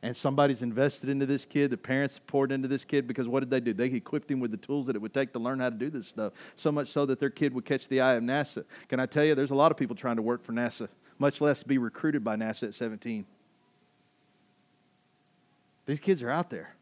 And 0.01 0.15
somebody's 0.15 0.61
invested 0.61 1.09
into 1.09 1.25
this 1.25 1.43
kid. 1.43 1.71
The 1.71 1.77
parents 1.77 2.21
poured 2.25 2.53
into 2.53 2.69
this 2.69 2.85
kid 2.85 3.05
because 3.05 3.27
what 3.27 3.41
did 3.41 3.49
they 3.49 3.59
do? 3.59 3.73
They 3.73 3.87
equipped 3.87 4.31
him 4.31 4.39
with 4.39 4.51
the 4.51 4.57
tools 4.65 4.87
that 4.87 4.95
it 4.95 5.01
would 5.01 5.13
take 5.13 5.33
to 5.33 5.39
learn 5.39 5.59
how 5.59 5.69
to 5.69 5.75
do 5.75 5.89
this 5.89 6.07
stuff. 6.07 6.31
So 6.55 6.71
much 6.71 6.87
so 6.87 7.05
that 7.05 7.19
their 7.19 7.29
kid 7.29 7.53
would 7.53 7.65
catch 7.65 7.89
the 7.89 7.99
eye 7.99 8.13
of 8.13 8.23
NASA. 8.23 8.63
Can 8.87 9.01
I 9.01 9.07
tell 9.07 9.25
you, 9.25 9.35
there's 9.35 9.51
a 9.51 9.55
lot 9.55 9.71
of 9.71 9.77
people 9.77 9.97
trying 9.97 10.15
to 10.15 10.21
work 10.21 10.41
for 10.41 10.53
NASA, 10.53 10.87
much 11.19 11.41
less 11.41 11.63
be 11.63 11.77
recruited 11.77 12.23
by 12.23 12.37
NASA 12.37 12.69
at 12.69 12.75
17. 12.75 13.25
These 15.85 15.99
kids 15.99 16.21
are 16.23 16.29
out 16.29 16.49
there. 16.49 16.75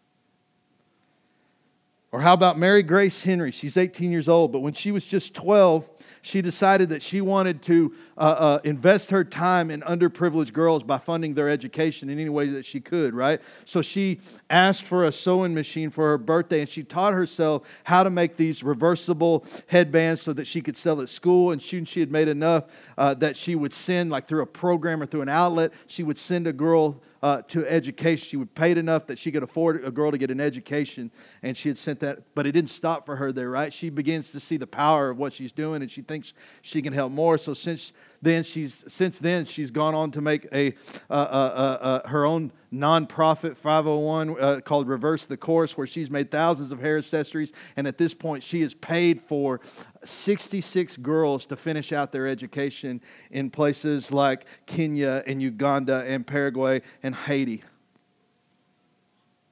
Or 2.12 2.22
how 2.22 2.34
about 2.34 2.58
Mary 2.58 2.82
Grace 2.82 3.22
Henry? 3.22 3.52
She's 3.52 3.78
18 3.78 4.12
years 4.12 4.28
old, 4.28 4.52
but 4.52 4.62
when 4.62 4.74
she 4.74 4.92
was 4.92 5.06
just 5.06 5.36
12, 5.36 5.88
she 6.24 6.42
decided 6.42 6.90
that 6.90 7.04
she 7.04 7.22
wanted 7.22 7.62
to 7.64 7.94
uh, 8.18 8.22
uh, 8.22 8.60
invest 8.64 9.12
her 9.12 9.24
time 9.24 9.70
in 9.70 9.82
underprivileged 9.82 10.52
girls 10.52 10.82
by 10.82 10.98
funding 10.98 11.36
their 11.36 11.50
education 11.50 12.10
in 12.10 12.18
any 12.18 12.30
way 12.30 12.48
that 12.48 12.66
she 12.66 12.82
could, 12.82 13.14
right? 13.14 13.40
So 13.66 13.84
she 13.84 14.22
asked 14.50 14.84
for 14.84 15.04
a 15.04 15.12
sewing 15.12 15.54
machine 15.54 15.92
for 15.92 16.10
her 16.10 16.18
birthday 16.18 16.62
and 16.62 16.70
she 16.70 16.82
taught 16.82 17.14
herself 17.14 17.62
how 17.84 18.02
to 18.02 18.10
make 18.10 18.38
these 18.38 18.64
reversible 18.64 19.46
headbands 19.68 20.24
so 20.24 20.34
that 20.34 20.48
she 20.48 20.62
could 20.62 20.76
sell 20.76 21.02
at 21.02 21.10
school. 21.10 21.52
And 21.52 21.62
she, 21.62 21.86
she 21.86 22.00
had 22.00 22.12
made 22.12 22.28
enough 22.28 22.66
uh, 22.98 23.14
that 23.16 23.38
she 23.38 23.54
would 23.54 23.72
send, 23.72 24.10
like 24.10 24.28
through 24.28 24.42
a 24.42 24.48
program 24.48 25.04
or 25.04 25.06
through 25.06 25.22
an 25.22 25.30
outlet, 25.30 25.74
she 25.86 26.02
would 26.02 26.18
send 26.18 26.48
a 26.48 26.54
girl 26.54 27.00
uh, 27.22 27.42
to 27.44 27.68
education. 27.68 28.26
She 28.26 28.38
would 28.38 28.54
paid 28.56 28.78
enough 28.78 29.08
that 29.08 29.20
she 29.20 29.32
could 29.32 29.44
afford 29.44 29.84
a 29.84 29.92
girl 29.92 30.12
to 30.12 30.18
get 30.18 30.32
an 30.32 30.40
education, 30.40 31.12
and 31.44 31.56
she 31.56 31.70
had 31.70 31.78
sent 31.78 32.00
that. 32.02 32.36
But 32.36 32.48
it 32.48 32.54
didn't 32.54 32.70
stop 32.70 33.06
for 33.06 33.16
her 33.16 33.32
there, 33.32 33.50
right? 33.50 33.72
She 33.72 33.90
begins 33.90 34.32
to 34.32 34.40
see 34.40 34.58
the 34.58 34.68
power 34.68 35.10
of 35.10 35.18
what 35.18 35.34
she's 35.34 35.52
doing, 35.52 35.82
and 35.82 35.92
she 35.92 36.02
thinks 36.02 36.34
she 36.62 36.82
can 36.82 36.94
help 36.94 37.12
more. 37.12 37.38
So 37.38 37.54
since 37.54 37.94
then 38.22 38.44
she's 38.44 38.84
since 38.88 39.20
then 39.20 39.46
she's 39.46 39.72
gone 39.72 39.96
on 39.96 40.12
to 40.12 40.22
make 40.22 40.48
a 40.54 40.74
uh, 41.10 41.14
uh, 41.14 41.16
uh, 41.16 41.84
uh 42.04 42.08
her 42.10 42.26
own 42.26 42.52
nonprofit 42.74 43.58
501 43.58 44.40
uh, 44.40 44.60
called 44.62 44.88
Reverse 44.88 45.26
the 45.26 45.38
Course, 45.38 45.78
where 45.78 45.88
she's 45.88 46.10
made 46.10 46.30
thousands 46.32 46.72
of 46.72 46.80
hair 46.80 46.98
accessories, 46.98 47.52
and 47.76 47.88
at 47.88 47.98
this 47.98 48.14
point 48.14 48.44
she 48.44 48.62
has 48.62 48.74
paid 48.74 49.22
for 49.22 49.60
66 50.04 50.98
girls 50.98 51.46
to 51.48 51.56
finish 51.56 51.92
out 51.92 52.12
their 52.12 52.28
education 52.28 53.02
in 53.32 53.50
places 53.50 54.12
like 54.12 54.46
Kenya 54.66 55.24
and 55.26 55.42
Uganda 55.42 56.04
and 56.08 56.26
Paraguay 56.26 56.82
and 57.04 57.16
Haiti. 57.16 57.64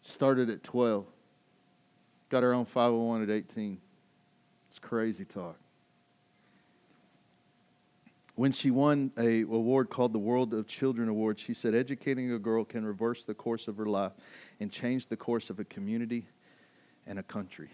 Started 0.01 0.49
at 0.49 0.63
12. 0.63 1.05
Got 2.29 2.43
her 2.43 2.53
own 2.53 2.65
501 2.65 3.23
at 3.23 3.29
18. 3.29 3.77
It's 4.69 4.79
crazy 4.79 5.25
talk. 5.25 5.57
When 8.37 8.51
she 8.51 8.69
won 8.69 9.11
a 9.17 9.41
award 9.41 9.89
called 9.89 10.13
the 10.13 10.19
World 10.19 10.53
of 10.53 10.67
Children 10.67 11.09
Award, 11.09 11.39
she 11.39 11.55
said, 11.55 11.73
"Educating 11.73 12.31
a 12.31 12.37
girl 12.37 12.63
can 12.63 12.85
reverse 12.85 13.23
the 13.23 13.33
course 13.33 13.67
of 13.67 13.77
her 13.77 13.87
life 13.87 14.11
and 14.59 14.71
change 14.71 15.07
the 15.07 15.17
course 15.17 15.49
of 15.49 15.59
a 15.59 15.63
community 15.63 16.27
and 17.07 17.17
a 17.17 17.23
country." 17.23 17.71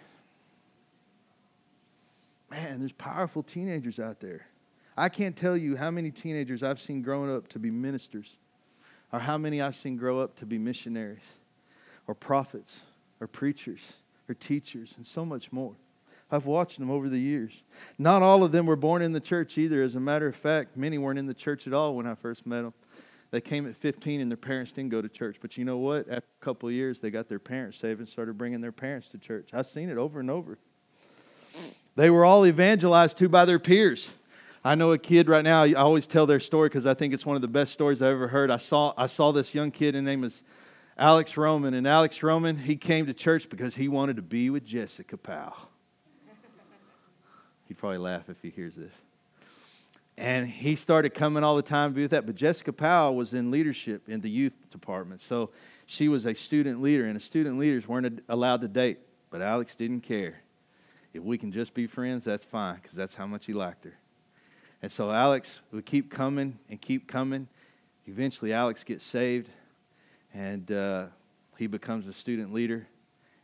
Man, 2.49 2.79
there's 2.79 2.93
powerful 2.93 3.43
teenagers 3.43 3.99
out 3.99 4.21
there. 4.21 4.47
I 4.95 5.09
can't 5.09 5.35
tell 5.35 5.57
you 5.57 5.75
how 5.75 5.91
many 5.91 6.11
teenagers 6.11 6.63
I've 6.63 6.79
seen 6.79 7.01
growing 7.01 7.29
up 7.29 7.49
to 7.49 7.59
be 7.59 7.69
ministers, 7.69 8.37
or 9.11 9.19
how 9.19 9.37
many 9.37 9.59
I've 9.59 9.75
seen 9.75 9.97
grow 9.97 10.21
up 10.21 10.37
to 10.37 10.45
be 10.45 10.57
missionaries, 10.57 11.33
or 12.07 12.15
prophets, 12.15 12.83
or 13.19 13.27
preachers, 13.27 13.97
or 14.29 14.33
teachers, 14.33 14.93
and 14.95 15.05
so 15.05 15.25
much 15.25 15.51
more. 15.51 15.75
I've 16.31 16.45
watched 16.45 16.79
them 16.79 16.89
over 16.89 17.09
the 17.09 17.19
years. 17.19 17.63
Not 17.97 18.21
all 18.21 18.43
of 18.43 18.51
them 18.51 18.65
were 18.65 18.75
born 18.75 19.01
in 19.01 19.11
the 19.11 19.19
church 19.19 19.57
either. 19.57 19.83
As 19.83 19.95
a 19.95 19.99
matter 19.99 20.27
of 20.27 20.35
fact, 20.35 20.75
many 20.75 20.97
weren't 20.97 21.19
in 21.19 21.27
the 21.27 21.33
church 21.33 21.67
at 21.67 21.73
all 21.73 21.95
when 21.95 22.07
I 22.07 22.15
first 22.15 22.45
met 22.45 22.63
them. 22.63 22.73
They 23.31 23.41
came 23.41 23.67
at 23.67 23.75
15 23.75 24.21
and 24.21 24.29
their 24.29 24.37
parents 24.37 24.71
didn't 24.71 24.91
go 24.91 25.01
to 25.01 25.09
church. 25.09 25.37
But 25.41 25.57
you 25.57 25.65
know 25.65 25.77
what? 25.77 26.07
After 26.07 26.27
a 26.41 26.45
couple 26.45 26.69
of 26.69 26.75
years, 26.75 26.99
they 26.99 27.09
got 27.09 27.29
their 27.29 27.39
parents 27.39 27.79
saved 27.79 27.99
and 27.99 28.07
started 28.07 28.37
bringing 28.37 28.61
their 28.61 28.71
parents 28.71 29.07
to 29.09 29.17
church. 29.17 29.49
I've 29.53 29.67
seen 29.67 29.89
it 29.89 29.97
over 29.97 30.19
and 30.19 30.29
over. 30.29 30.59
They 31.95 32.09
were 32.09 32.25
all 32.25 32.45
evangelized 32.45 33.17
to 33.19 33.29
by 33.29 33.45
their 33.45 33.59
peers. 33.59 34.13
I 34.63 34.75
know 34.75 34.91
a 34.91 34.97
kid 34.97 35.27
right 35.27 35.43
now, 35.43 35.63
I 35.63 35.73
always 35.73 36.07
tell 36.07 36.25
their 36.25 36.39
story 36.39 36.69
because 36.69 36.85
I 36.85 36.93
think 36.93 37.13
it's 37.13 37.25
one 37.25 37.35
of 37.35 37.41
the 37.41 37.47
best 37.47 37.73
stories 37.73 38.01
I've 38.01 38.13
ever 38.13 38.27
heard. 38.29 38.49
I 38.49 38.57
saw, 38.57 38.93
I 38.95 39.07
saw 39.07 39.31
this 39.31 39.53
young 39.53 39.71
kid, 39.71 39.93
his 39.95 40.03
name 40.03 40.23
is 40.23 40.41
Alex 40.97 41.35
Roman. 41.35 41.73
And 41.73 41.87
Alex 41.87 42.23
Roman, 42.23 42.57
he 42.57 42.75
came 42.75 43.07
to 43.07 43.13
church 43.13 43.49
because 43.49 43.75
he 43.75 43.87
wanted 43.87 44.15
to 44.15 44.21
be 44.21 44.49
with 44.49 44.63
Jessica 44.65 45.17
Powell. 45.17 45.69
He'd 47.67 47.77
probably 47.77 47.97
laugh 47.97 48.29
if 48.29 48.41
he 48.41 48.49
hears 48.49 48.75
this. 48.75 48.93
And 50.17 50.47
he 50.47 50.75
started 50.75 51.13
coming 51.13 51.43
all 51.43 51.55
the 51.55 51.63
time 51.63 51.91
to 51.91 51.95
be 51.95 52.01
with 52.03 52.11
that. 52.11 52.25
But 52.25 52.35
Jessica 52.35 52.71
Powell 52.71 53.15
was 53.15 53.33
in 53.33 53.49
leadership 53.49 54.07
in 54.07 54.21
the 54.21 54.29
youth 54.29 54.53
department. 54.69 55.21
So 55.21 55.49
she 55.87 56.07
was 56.07 56.25
a 56.25 56.35
student 56.35 56.81
leader, 56.81 57.05
and 57.05 57.19
student 57.21 57.57
leaders 57.57 57.87
weren't 57.87 58.23
allowed 58.29 58.61
to 58.61 58.67
date. 58.67 58.99
But 59.31 59.41
Alex 59.41 59.75
didn't 59.75 60.01
care. 60.01 60.35
If 61.13 61.23
we 61.23 61.37
can 61.37 61.51
just 61.51 61.73
be 61.73 61.87
friends, 61.87 62.25
that's 62.25 62.43
fine, 62.43 62.75
because 62.75 62.93
that's 62.93 63.15
how 63.15 63.25
much 63.25 63.45
he 63.45 63.53
liked 63.53 63.85
her. 63.85 63.97
And 64.81 64.91
so 64.91 65.11
Alex 65.11 65.61
would 65.71 65.85
keep 65.85 66.11
coming 66.11 66.59
and 66.69 66.79
keep 66.79 67.07
coming. 67.07 67.47
Eventually, 68.05 68.53
Alex 68.53 68.83
gets 68.83 69.05
saved, 69.05 69.49
and 70.33 70.71
uh, 70.71 71.05
he 71.57 71.67
becomes 71.67 72.07
a 72.07 72.13
student 72.13 72.53
leader. 72.53 72.87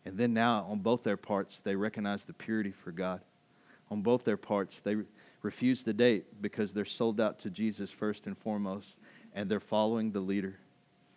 And 0.05 0.17
then 0.17 0.33
now, 0.33 0.67
on 0.69 0.79
both 0.79 1.03
their 1.03 1.17
parts, 1.17 1.59
they 1.63 1.75
recognize 1.75 2.23
the 2.23 2.33
purity 2.33 2.71
for 2.71 2.91
God 2.91 3.21
on 3.91 4.01
both 4.01 4.23
their 4.23 4.37
parts. 4.37 4.79
They 4.79 4.97
refuse 5.41 5.83
to 5.83 5.93
date 5.93 6.41
because 6.41 6.73
they're 6.73 6.85
sold 6.85 7.19
out 7.19 7.39
to 7.39 7.49
Jesus 7.49 7.91
first 7.91 8.27
and 8.27 8.37
foremost, 8.37 8.97
and 9.33 9.49
they're 9.49 9.59
following 9.59 10.11
the 10.11 10.19
leader. 10.19 10.59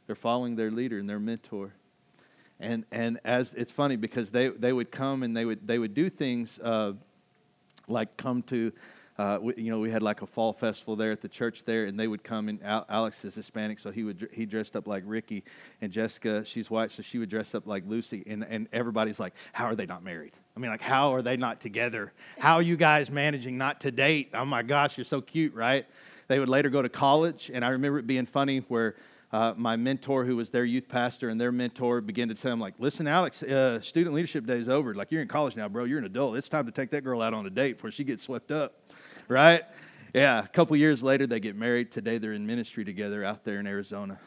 They're 0.07 0.17
following 0.17 0.57
their 0.57 0.71
leader 0.71 0.99
and 0.99 1.09
their 1.09 1.21
mentor. 1.21 1.73
And, 2.61 2.85
and 2.93 3.19
as 3.25 3.55
it's 3.55 3.73
funny 3.73 3.97
because 3.97 4.31
they, 4.31 4.49
they 4.49 4.73
would 4.73 4.91
come 4.91 5.23
and 5.23 5.37
they 5.37 5.45
would, 5.45 5.67
they 5.67 5.79
would 5.79 5.95
do 5.95 6.09
things 6.09 6.61
uh, 6.63 6.93
like 7.89 8.17
come 8.17 8.43
to 8.45 8.73
uh, 9.19 9.39
we, 9.41 9.55
you 9.57 9.71
know, 9.71 9.79
we 9.79 9.91
had 9.91 10.03
like 10.03 10.23
a 10.23 10.27
fall 10.27 10.53
festival 10.53 10.97
there 10.97 11.13
at 11.13 11.21
the 11.21 11.29
church 11.29 11.65
there, 11.65 11.85
and 11.85 11.99
they 12.01 12.09
would 12.09 12.25
come 12.25 12.49
and 12.49 12.61
Alex 12.63 13.25
is 13.25 13.35
Hispanic, 13.35 13.79
so 13.79 13.91
he 13.91 14.05
would 14.05 14.29
he 14.33 14.47
dressed 14.47 14.75
up 14.75 14.87
like 14.87 15.03
Ricky, 15.07 15.45
and 15.81 15.93
Jessica, 15.93 16.45
she's 16.45 16.71
white, 16.71 16.91
so 16.91 17.03
she 17.03 17.19
would 17.19 17.29
dress 17.29 17.55
up 17.55 17.67
like 17.67 17.85
Lucy, 17.87 18.23
and 18.27 18.45
and 18.45 18.69
everybody's 18.73 19.21
like, 19.21 19.35
how 19.53 19.67
are 19.67 19.75
they 19.75 19.87
not 19.87 20.03
married? 20.03 20.33
I 20.57 20.61
mean, 20.61 20.71
like, 20.71 20.83
how 20.83 21.15
are 21.15 21.23
they 21.23 21.37
not 21.37 21.61
together? 21.61 22.13
How 22.39 22.57
are 22.57 22.63
you 22.63 22.77
guys 22.77 23.11
managing 23.11 23.57
not 23.59 23.81
to 23.83 23.91
date? 23.91 24.31
Oh 24.35 24.45
my 24.45 24.63
gosh, 24.63 24.97
you're 24.97 25.05
so 25.05 25.21
cute, 25.21 25.55
right? 25.55 25.87
They 26.29 26.39
would 26.39 26.49
later 26.49 26.71
go 26.71 26.83
to 26.83 26.89
college, 26.89 27.51
and 27.53 27.65
I 27.65 27.69
remember 27.69 27.99
it 27.99 28.07
being 28.07 28.27
funny 28.27 28.59
where 28.69 28.97
uh, 29.33 29.55
my 29.57 29.77
mentor, 29.77 30.25
who 30.25 30.37
was 30.37 30.51
their 30.51 30.65
youth 30.65 30.89
pastor, 30.89 31.31
and 31.31 31.41
their 31.41 31.53
mentor 31.53 32.03
began 32.03 32.29
to 32.29 32.35
tell 32.35 32.51
them, 32.51 32.61
like, 32.61 32.75
listen, 32.79 33.07
Alex, 33.07 33.43
uh, 33.43 33.81
student 33.81 34.15
leadership 34.15 34.47
day 34.47 34.59
is 34.59 34.69
over. 34.69 34.95
Like, 34.95 35.11
you're 35.11 35.23
in 35.23 35.29
college 35.29 35.57
now, 35.57 35.69
bro. 35.69 35.85
You're 35.85 35.99
an 35.99 36.05
adult. 36.05 36.37
It's 36.37 36.51
time 36.51 36.67
to 36.67 36.73
take 36.73 36.91
that 36.91 37.03
girl 37.03 37.23
out 37.23 37.33
on 37.33 37.47
a 37.47 37.51
date 37.51 37.79
before 37.79 37.91
she 37.91 38.05
gets 38.05 38.23
swept 38.23 38.51
up 38.51 38.75
right? 39.33 39.65
Yeah, 40.15 40.45
a 40.45 40.49
couple 40.49 40.77
years 40.77 41.03
later, 41.03 41.27
they 41.27 41.41
get 41.41 41.57
married. 41.57 41.91
Today, 41.91 42.19
they're 42.19 42.35
in 42.35 42.47
ministry 42.47 42.85
together 42.85 43.25
out 43.25 43.45
there 43.45 43.59
in 43.59 43.67
Arizona. 43.67 44.21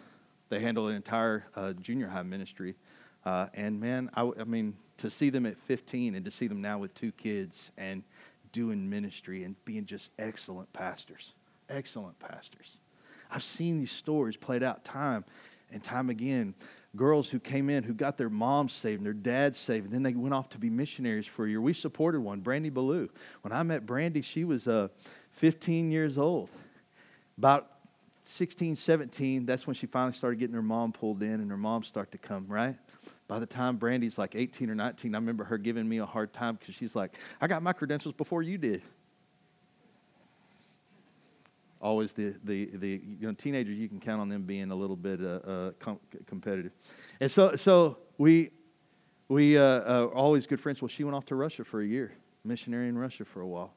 They 0.50 0.60
handle 0.60 0.88
an 0.88 0.96
entire 0.96 1.46
uh, 1.56 1.74
junior 1.74 2.08
high 2.08 2.24
ministry. 2.24 2.76
Uh, 3.24 3.48
and 3.54 3.80
man, 3.80 4.10
I, 4.16 4.30
I 4.40 4.44
mean, 4.46 4.76
to 4.98 5.10
see 5.10 5.30
them 5.30 5.46
at 5.46 5.58
15 5.58 6.16
and 6.16 6.26
to 6.26 6.32
see 6.32 6.48
them 6.48 6.62
now 6.62 6.80
with 6.80 6.94
two 6.96 7.12
kids 7.12 7.72
and 7.78 8.04
doing 8.52 8.90
ministry 8.90 9.44
and 9.44 9.56
being 9.66 9.86
just 9.86 10.12
excellent 10.18 10.72
pastors, 10.74 11.34
excellent 11.70 12.18
pastors. 12.20 12.78
I've 13.30 13.44
seen 13.44 13.80
these 13.80 13.92
stories 13.92 14.38
played 14.38 14.64
out 14.64 14.84
time 14.86 15.24
and 15.72 15.84
time 15.84 16.10
again 16.10 16.56
girls 16.96 17.30
who 17.30 17.40
came 17.40 17.70
in 17.70 17.84
who 17.84 17.94
got 17.94 18.18
their 18.18 18.30
moms 18.30 18.74
saved 18.74 19.00
and 19.00 19.06
their 19.06 19.14
dads 19.14 19.58
saved, 19.58 19.86
and 19.86 19.94
then 19.94 20.04
they 20.04 20.14
went 20.14 20.34
off 20.34 20.50
to 20.50 20.58
be 20.58 20.70
missionaries 20.70 21.28
for 21.28 21.46
a 21.46 21.50
year. 21.50 21.62
We 21.62 21.74
supported 21.74 22.22
one, 22.22 22.40
Brandy 22.40 22.70
Ballou. 22.70 23.10
When 23.42 23.52
I 23.52 23.64
met 23.64 23.86
Brandy, 23.86 24.22
she 24.22 24.44
was 24.44 24.68
uh, 24.68 24.90
15 25.32 25.92
years 25.92 26.18
old. 26.18 26.50
About 27.38 27.72
16, 28.26 28.76
17, 28.76 29.46
that's 29.46 29.68
when 29.68 29.76
she 29.76 29.86
finally 29.86 30.14
started 30.14 30.40
getting 30.40 30.56
her 30.56 30.62
mom 30.62 30.92
pulled 30.92 31.22
in, 31.22 31.34
and 31.34 31.52
her 31.52 31.58
mom 31.58 31.84
started 31.84 32.12
to 32.12 32.18
come, 32.18 32.46
right? 32.48 32.76
By 33.28 33.40
the 33.40 33.46
time 33.46 33.78
Brandy's 33.78 34.18
like 34.18 34.36
18 34.36 34.70
or 34.70 34.76
19, 34.76 35.14
I 35.14 35.18
remember 35.18 35.44
her 35.44 35.58
giving 35.58 35.88
me 35.88 35.98
a 35.98 36.06
hard 36.06 36.32
time 36.34 36.56
because 36.56 36.76
she's 36.76 36.96
like, 36.96 37.14
I 37.42 37.48
got 37.48 37.62
my 37.62 37.74
credentials 37.74 38.16
before 38.16 38.42
you 38.42 38.58
did 38.58 38.82
always 41.82 42.14
the, 42.14 42.34
the, 42.44 42.70
the 42.74 43.02
you 43.20 43.28
know, 43.28 43.34
teenagers, 43.34 43.78
you 43.78 43.88
can 43.88 44.00
count 44.00 44.22
on 44.22 44.30
them 44.30 44.44
being 44.44 44.72
a 44.72 44.76
little 44.76 44.96
bit 44.96 45.22
uh, 45.22 45.26
uh, 45.26 45.72
com- 45.80 46.00
competitive. 46.26 46.72
And 47.20 47.30
so, 47.30 47.56
so 47.56 47.98
we, 48.18 48.52
we 49.28 49.58
uh, 49.58 49.62
uh, 49.62 50.10
always 50.14 50.48
good 50.48 50.60
friends. 50.60 50.82
Well, 50.82 50.90
she 50.90 51.04
went 51.04 51.16
off 51.16 51.26
to 51.28 51.36
Russia 51.36 51.64
for 51.64 51.82
a 51.82 51.86
year, 51.86 52.14
missionary 52.44 52.88
in 52.88 52.98
Russia 52.98 53.26
for 53.26 53.42
a 53.42 53.48
while. 53.48 53.74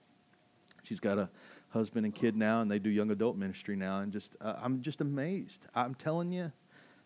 She's 0.84 1.00
got 1.00 1.18
a 1.18 1.28
husband 1.70 2.06
and 2.06 2.14
kid 2.14 2.36
now, 2.36 2.60
and 2.62 2.70
they 2.70 2.78
do 2.78 2.88
young 2.88 3.10
adult 3.10 3.36
ministry 3.36 3.76
now. 3.76 4.00
And 4.00 4.12
just, 4.12 4.36
uh, 4.40 4.54
I'm 4.62 4.80
just 4.80 5.00
amazed. 5.00 5.66
I'm 5.74 5.94
telling 5.94 6.32
you, 6.32 6.50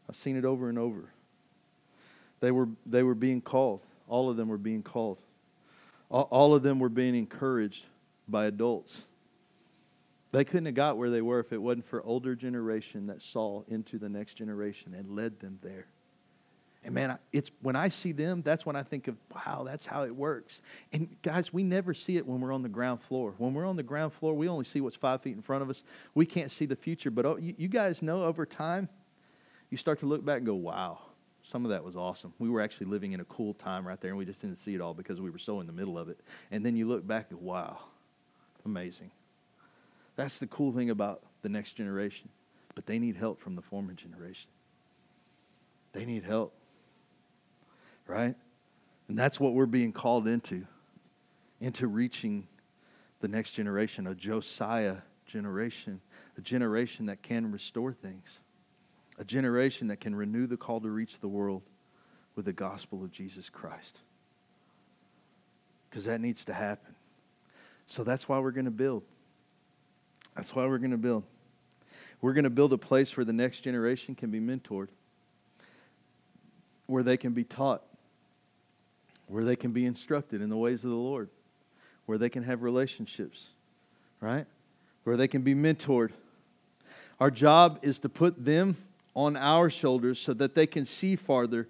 I've 0.09 0.17
seen 0.17 0.37
it 0.37 0.45
over 0.45 0.69
and 0.69 0.79
over. 0.79 1.13
They 2.41 2.51
were, 2.51 2.69
they 2.87 3.03
were 3.03 3.15
being 3.15 3.41
called. 3.41 3.81
All 4.09 4.29
of 4.29 4.37
them 4.37 4.49
were 4.49 4.59
being 4.59 4.83
called. 4.83 5.19
All, 6.11 6.29
all 6.31 6.55
of 6.55 6.63
them 6.63 6.79
were 6.79 6.89
being 6.89 7.15
encouraged 7.15 7.87
by 8.29 8.47
adults 8.47 9.05
they 10.33 10.45
couldn't 10.45 10.67
have 10.67 10.75
got 10.75 10.97
where 10.97 11.11
they 11.11 11.23
were 11.23 11.41
if 11.41 11.53
it 11.53 11.61
wasn't 11.61 11.87
for 11.87 12.03
older 12.03 12.35
generation 12.35 13.07
that 13.07 13.23
saw 13.23 13.63
into 13.69 13.99
the 13.99 14.09
next 14.09 14.35
generation 14.35 14.95
and 14.95 15.15
led 15.15 15.39
them 15.41 15.59
there. 15.63 15.87
And 16.85 16.95
man, 16.95 17.19
it's 17.33 17.51
when 17.61 17.77
I 17.77 17.91
see 17.91 18.11
them, 18.11 18.43
that's 18.43 18.67
when 18.67 18.75
I 18.75 18.83
think 18.83 19.07
of, 19.07 19.17
wow, 19.33 19.63
that's 19.65 19.87
how 19.87 20.05
it 20.05 20.17
works. 20.17 20.61
And 20.93 21.17
guys, 21.23 21.53
we 21.53 21.63
never 21.63 21.95
see 21.95 22.17
it 22.17 22.27
when 22.27 22.41
we're 22.41 22.53
on 22.53 22.63
the 22.63 22.69
ground 22.69 23.03
floor. 23.03 23.35
When 23.39 23.55
we're 23.55 23.67
on 23.67 23.77
the 23.77 23.85
ground 23.85 24.13
floor, 24.15 24.35
we 24.35 24.49
only 24.49 24.65
see 24.65 24.81
what's 24.81 24.97
five 24.97 25.23
feet 25.23 25.37
in 25.37 25.43
front 25.43 25.63
of 25.63 25.71
us. 25.71 25.85
We 26.15 26.27
can't 26.27 26.51
see 26.51 26.67
the 26.67 26.75
future. 26.75 27.11
But 27.11 27.25
oh, 27.25 27.37
you, 27.37 27.55
you 27.57 27.69
guys 27.69 28.03
know 28.03 28.25
over 28.25 28.45
time, 28.45 28.89
you 29.71 29.77
start 29.77 30.01
to 30.01 30.07
look 30.07 30.25
back 30.25 30.39
and 30.39 30.47
go, 30.47 30.55
wow, 30.55 30.99
some 31.45 31.65
of 31.65 31.71
that 31.71 31.85
was 31.85 31.95
awesome. 31.95 32.33
We 32.41 32.49
were 32.49 32.61
actually 32.61 32.87
living 32.87 33.13
in 33.13 33.21
a 33.21 33.25
cool 33.27 33.55
time 33.55 33.87
right 33.87 34.01
there, 34.01 34.11
and 34.11 34.19
we 34.19 34.25
just 34.25 34.41
didn't 34.41 34.59
see 34.59 34.75
it 34.75 34.81
all 34.81 34.93
because 34.93 35.21
we 35.21 35.31
were 35.31 35.39
so 35.39 35.61
in 35.61 35.69
the 35.69 35.73
middle 35.73 35.97
of 35.97 36.09
it. 36.09 36.19
And 36.51 36.67
then 36.67 36.75
you 36.75 36.89
look 36.89 37.07
back 37.07 37.27
and, 37.31 37.41
wow, 37.41 37.79
amazing. 38.65 39.13
That's 40.17 40.39
the 40.39 40.47
cool 40.47 40.73
thing 40.73 40.91
about 40.91 41.23
the 41.43 41.49
next 41.49 41.73
generation. 41.73 42.29
But 42.75 42.87
they 42.87 42.99
need 42.99 43.17
help 43.17 43.41
from 43.41 43.57
the 43.57 43.63
former 43.63 43.93
generation. 43.93 44.51
They 45.93 46.05
need 46.05 46.25
help. 46.25 46.55
Right? 48.07 48.35
And 49.09 49.19
that's 49.19 49.39
what 49.39 49.53
we're 49.55 49.67
being 49.67 49.93
called 49.93 50.27
into 50.27 50.67
into 51.61 51.87
reaching 51.87 52.49
the 53.21 53.29
next 53.29 53.53
generation, 53.53 54.09
a 54.09 54.15
Josiah 54.17 54.97
generation, 55.27 56.01
a 56.37 56.41
generation 56.41 57.07
that 57.07 57.23
can 57.23 57.53
restore 57.53 57.93
things, 57.93 58.41
a 59.17 59.25
generation 59.25 59.87
that 59.87 60.01
can 60.01 60.15
renew 60.15 60.49
the 60.49 60.57
call 60.57 60.81
to 60.81 60.91
reach 60.91 61.21
the 61.21 61.29
world 61.29 61.63
with 62.35 62.47
the 62.47 62.53
gospel 62.53 63.05
of 63.05 63.13
Jesus 63.13 63.49
Christ. 63.49 64.01
Because 65.89 66.05
that 66.07 66.21
needs 66.21 66.45
to 66.47 66.53
happen. 66.53 66.97
So 67.87 68.03
that's 68.03 68.29
why 68.29 68.41
we're 68.41 68.51
going 68.51 68.65
to 68.65 68.71
build. 68.73 69.05
That's 70.35 70.55
why 70.55 70.67
we're 70.67 70.79
going 70.79 70.93
to 70.93 70.97
build. 70.97 71.25
We're 72.21 72.33
going 72.33 72.45
to 72.45 72.51
build 72.51 72.73
a 72.73 72.79
place 72.79 73.17
where 73.17 73.25
the 73.25 73.33
next 73.33 73.61
generation 73.61 74.15
can 74.15 74.31
be 74.31 74.41
mentored, 74.41 74.89
where 76.87 77.03
they 77.03 77.17
can 77.17 77.33
be 77.33 77.45
taught, 77.45 77.83
where 79.27 79.45
they 79.45 79.57
can 79.57 79.73
be 79.73 79.85
instructed 79.85 80.41
in 80.41 80.49
the 80.49 80.57
ways 80.57 80.85
of 80.85 80.91
the 80.91 80.97
Lord, 80.97 81.29
where 82.07 82.19
they 82.19 82.29
can 82.29 82.45
have 82.45 82.63
relationships, 82.63 83.49
right? 84.21 84.47
Where 85.05 85.17
they 85.17 85.29
can 85.29 85.43
be 85.43 85.55
mentored. 85.55 86.11
Our 87.19 87.31
job 87.31 87.81
is 87.83 87.99
to 88.01 88.09
put 88.09 88.45
them 88.45 88.77
on 89.15 89.37
our 89.37 89.69
shoulders 89.69 90.19
so 90.19 90.33
that 90.35 90.55
they 90.55 90.67
can 90.67 90.87
see 90.87 91.17
farther 91.17 91.69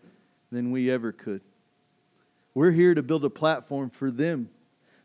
than 0.51 0.71
we 0.71 0.91
ever 0.91 1.13
could. 1.13 1.41
We're 2.55 2.71
here 2.71 2.95
to 2.95 3.03
build 3.03 3.25
a 3.25 3.31
platform 3.31 3.91
for 3.91 4.11
them 4.11 4.51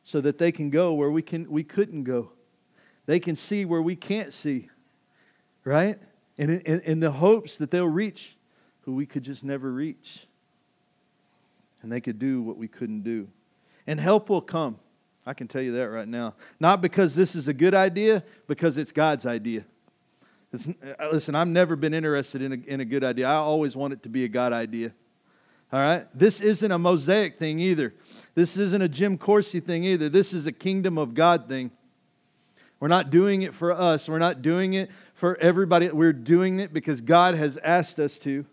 so 0.03 0.21
that 0.21 0.37
they 0.37 0.51
can 0.51 0.69
go 0.69 0.93
where 0.93 1.09
we, 1.09 1.21
can, 1.21 1.49
we 1.49 1.63
couldn't 1.63 2.03
go. 2.03 2.31
They 3.07 3.19
can 3.19 3.35
see 3.35 3.65
where 3.65 3.81
we 3.81 3.95
can't 3.95 4.33
see, 4.33 4.69
right? 5.63 5.97
And 6.37 6.51
in, 6.51 6.81
in, 6.81 6.99
the 6.99 7.09
hopes 7.09 7.57
that 7.57 7.71
they'll 7.71 7.87
reach 7.87 8.35
who 8.81 8.93
we 8.93 9.07
could 9.07 9.23
just 9.23 9.43
never 9.43 9.71
reach. 9.71 10.27
And 11.81 11.91
they 11.91 12.01
could 12.01 12.19
do 12.19 12.41
what 12.41 12.57
we 12.57 12.67
couldn't 12.67 13.01
do. 13.01 13.27
And 13.87 13.99
help 13.99 14.29
will 14.29 14.41
come. 14.41 14.77
I 15.25 15.33
can 15.33 15.47
tell 15.47 15.61
you 15.61 15.71
that 15.73 15.89
right 15.89 16.07
now. 16.07 16.35
Not 16.59 16.81
because 16.81 17.15
this 17.15 17.33
is 17.33 17.47
a 17.47 17.53
good 17.53 17.73
idea, 17.73 18.23
because 18.45 18.77
it's 18.77 18.91
God's 18.91 19.25
idea. 19.25 19.63
It's, 20.53 20.67
uh, 20.67 21.09
listen, 21.11 21.33
I've 21.33 21.47
never 21.47 21.75
been 21.75 21.93
interested 21.93 22.41
in 22.41 22.53
a, 22.53 22.55
in 22.67 22.81
a 22.81 22.85
good 22.85 23.03
idea. 23.03 23.27
I 23.27 23.35
always 23.35 23.75
want 23.75 23.93
it 23.93 24.03
to 24.03 24.09
be 24.09 24.25
a 24.25 24.29
God 24.29 24.53
idea. 24.53 24.91
All 25.71 25.79
right? 25.79 26.07
This 26.13 26.39
isn't 26.41 26.71
a 26.71 26.79
mosaic 26.79 27.39
thing 27.39 27.59
either. 27.59 27.93
This 28.35 28.57
isn't 28.57 28.81
a 28.81 28.89
Jim 28.89 29.17
Coursey 29.17 29.63
thing 29.63 29.85
either. 29.85 30.07
This 30.07 30.33
is 30.33 30.45
a 30.45 30.51
kingdom 30.51 30.97
of 30.97 31.13
God 31.13 31.47
thing. 31.47 31.71
We're 32.79 32.87
not 32.87 33.09
doing 33.09 33.41
it 33.41 33.55
for 33.55 33.71
us. 33.71 34.07
We're 34.07 34.19
not 34.19 34.41
doing 34.41 34.73
it 34.73 34.91
for 35.15 35.35
everybody. 35.37 35.89
We're 35.89 36.13
doing 36.13 36.59
it 36.59 36.73
because 36.73 37.01
God 37.01 37.35
has 37.35 37.57
asked 37.57 37.99
us 37.99 38.17
to. 38.19 38.45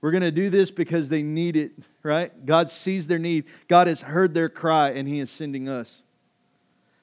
We're 0.00 0.10
going 0.10 0.22
to 0.22 0.30
do 0.30 0.50
this 0.50 0.70
because 0.70 1.08
they 1.08 1.22
need 1.22 1.56
it, 1.56 1.72
right? 2.02 2.46
God 2.46 2.70
sees 2.70 3.06
their 3.06 3.18
need. 3.18 3.44
God 3.66 3.86
has 3.86 4.02
heard 4.02 4.32
their 4.34 4.48
cry, 4.48 4.90
and 4.90 5.08
He 5.08 5.18
is 5.18 5.30
sending 5.30 5.68
us. 5.68 6.02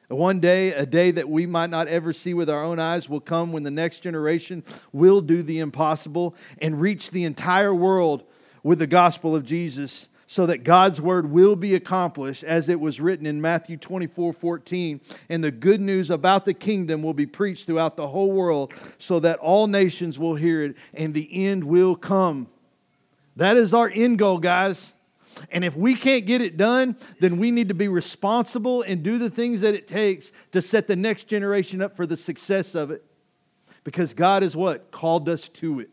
One 0.08 0.40
day, 0.40 0.72
a 0.72 0.86
day 0.86 1.12
that 1.12 1.28
we 1.28 1.48
might 1.48 1.72
not 1.72 1.88
ever 1.88 2.14
see 2.14 2.36
with 2.36 2.50
our 2.50 2.64
own 2.64 2.80
eyes, 2.80 3.10
will 3.10 3.20
come 3.20 3.52
when 3.52 3.64
the 3.64 3.72
next 3.72 4.00
generation 4.00 4.64
will 4.94 5.20
do 5.20 5.42
the 5.42 5.60
impossible 5.60 6.36
and 6.60 6.80
reach 6.80 7.10
the 7.10 7.24
entire 7.24 7.74
world 7.74 8.24
with 8.62 8.80
the 8.80 8.88
gospel 8.88 9.36
of 9.36 9.46
Jesus 9.46 10.08
so 10.28 10.46
that 10.48 10.64
God's 10.64 11.00
word 11.00 11.30
will 11.30 11.56
be 11.56 11.76
accomplished 11.76 12.44
as 12.44 12.68
it 12.70 12.80
was 12.80 13.00
written 13.00 13.26
in 13.26 13.42
Matthew 13.42 13.78
24 13.78 14.34
14. 14.34 15.02
And 15.30 15.44
the 15.44 15.52
good 15.52 15.82
news 15.82 16.10
about 16.10 16.46
the 16.46 16.54
kingdom 16.54 17.04
will 17.04 17.14
be 17.14 17.26
preached 17.26 17.68
throughout 17.68 17.96
the 17.96 18.08
whole 18.08 18.32
world 18.32 18.74
so 18.98 19.20
that 19.20 19.40
all 19.40 19.68
nations 19.68 20.18
will 20.18 20.36
hear 20.36 20.64
it 20.64 20.76
and 20.94 21.14
the 21.14 21.46
end 21.46 21.64
will 21.64 21.96
come. 21.96 22.48
That 23.36 23.58
is 23.58 23.74
our 23.74 23.90
end 23.90 24.18
goal, 24.18 24.40
guys. 24.40 24.94
And 25.52 25.66
if 25.66 25.76
we 25.76 25.96
can't 25.96 26.26
get 26.26 26.42
it 26.42 26.56
done, 26.56 26.96
then 27.20 27.38
we 27.38 27.52
need 27.52 27.68
to 27.68 27.74
be 27.74 27.90
responsible 27.90 28.84
and 28.84 29.04
do 29.04 29.18
the 29.18 29.30
things 29.30 29.62
that 29.62 29.74
it 29.74 29.88
takes 29.88 30.32
to 30.54 30.62
set 30.62 30.88
the 30.88 30.96
next 30.96 31.28
generation 31.28 31.82
up 31.82 31.96
for 31.96 32.08
the 32.08 32.16
success 32.16 32.74
of 32.74 32.90
it. 32.90 33.04
Because 33.84 34.14
God 34.14 34.44
is 34.44 34.56
what? 34.56 34.92
Called 34.92 35.28
us 35.28 35.50
to 35.50 35.82
it. 35.82 35.90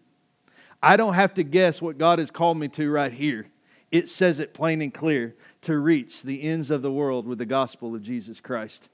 I 0.81 0.97
don't 0.97 1.15
have 1.15 1.35
to 1.35 1.43
guess 1.43 1.83
what 1.83 1.99
God 1.99 2.19
has 2.19 2.31
called 2.31 2.57
me 2.57 2.69
to 2.69 2.91
right 2.91 3.13
here. 3.13 3.47
It 3.93 4.09
says 4.09 4.41
it 4.41 4.55
plain 4.55 4.81
and 4.81 4.93
clear 4.93 5.37
to 5.61 5.79
reach 5.79 6.23
the 6.23 6.43
ends 6.43 6.71
of 6.71 6.81
the 6.81 6.91
world 6.91 7.27
with 7.27 7.39
the 7.39 7.47
gospel 7.47 7.95
of 7.95 8.03
Jesus 8.03 8.41
Christ. 8.41 8.89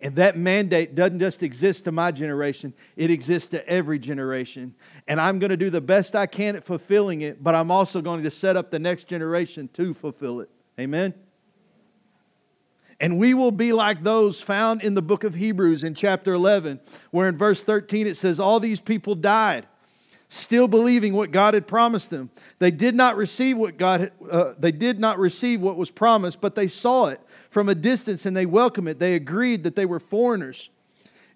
And 0.00 0.14
that 0.16 0.38
mandate 0.38 0.94
doesn't 0.94 1.18
just 1.18 1.42
exist 1.42 1.84
to 1.84 1.92
my 1.92 2.12
generation, 2.12 2.72
it 2.96 3.10
exists 3.10 3.48
to 3.50 3.68
every 3.68 3.98
generation. 3.98 4.74
And 5.08 5.20
I'm 5.20 5.38
going 5.40 5.50
to 5.50 5.56
do 5.56 5.70
the 5.70 5.80
best 5.80 6.14
I 6.14 6.26
can 6.26 6.56
at 6.56 6.64
fulfilling 6.64 7.22
it, 7.22 7.42
but 7.42 7.54
I'm 7.54 7.70
also 7.70 8.00
going 8.00 8.22
to 8.22 8.30
set 8.30 8.56
up 8.56 8.70
the 8.70 8.78
next 8.78 9.04
generation 9.04 9.68
to 9.74 9.92
fulfill 9.92 10.40
it. 10.40 10.50
Amen? 10.78 11.14
And 13.00 13.18
we 13.18 13.34
will 13.34 13.50
be 13.50 13.72
like 13.72 14.04
those 14.04 14.40
found 14.40 14.82
in 14.82 14.94
the 14.94 15.02
book 15.02 15.24
of 15.24 15.34
Hebrews 15.34 15.82
in 15.82 15.94
chapter 15.94 16.32
11, 16.32 16.80
where 17.10 17.28
in 17.28 17.36
verse 17.36 17.62
13 17.62 18.06
it 18.06 18.16
says, 18.16 18.38
All 18.38 18.60
these 18.60 18.80
people 18.80 19.16
died 19.16 19.66
still 20.28 20.68
believing 20.68 21.14
what 21.14 21.30
God 21.30 21.54
had 21.54 21.66
promised 21.66 22.10
them. 22.10 22.30
They 22.58 22.70
did 22.70 22.94
not 22.94 23.16
receive 23.16 23.56
what 23.56 23.76
God 23.76 24.00
had, 24.00 24.12
uh, 24.30 24.54
they 24.58 24.72
did 24.72 24.98
not 24.98 25.18
receive 25.18 25.60
what 25.60 25.76
was 25.76 25.90
promised, 25.90 26.40
but 26.40 26.54
they 26.54 26.68
saw 26.68 27.06
it 27.06 27.20
from 27.50 27.68
a 27.68 27.74
distance 27.74 28.26
and 28.26 28.36
they 28.36 28.46
welcomed 28.46 28.88
it. 28.88 28.98
They 28.98 29.14
agreed 29.14 29.64
that 29.64 29.76
they 29.76 29.86
were 29.86 30.00
foreigners 30.00 30.70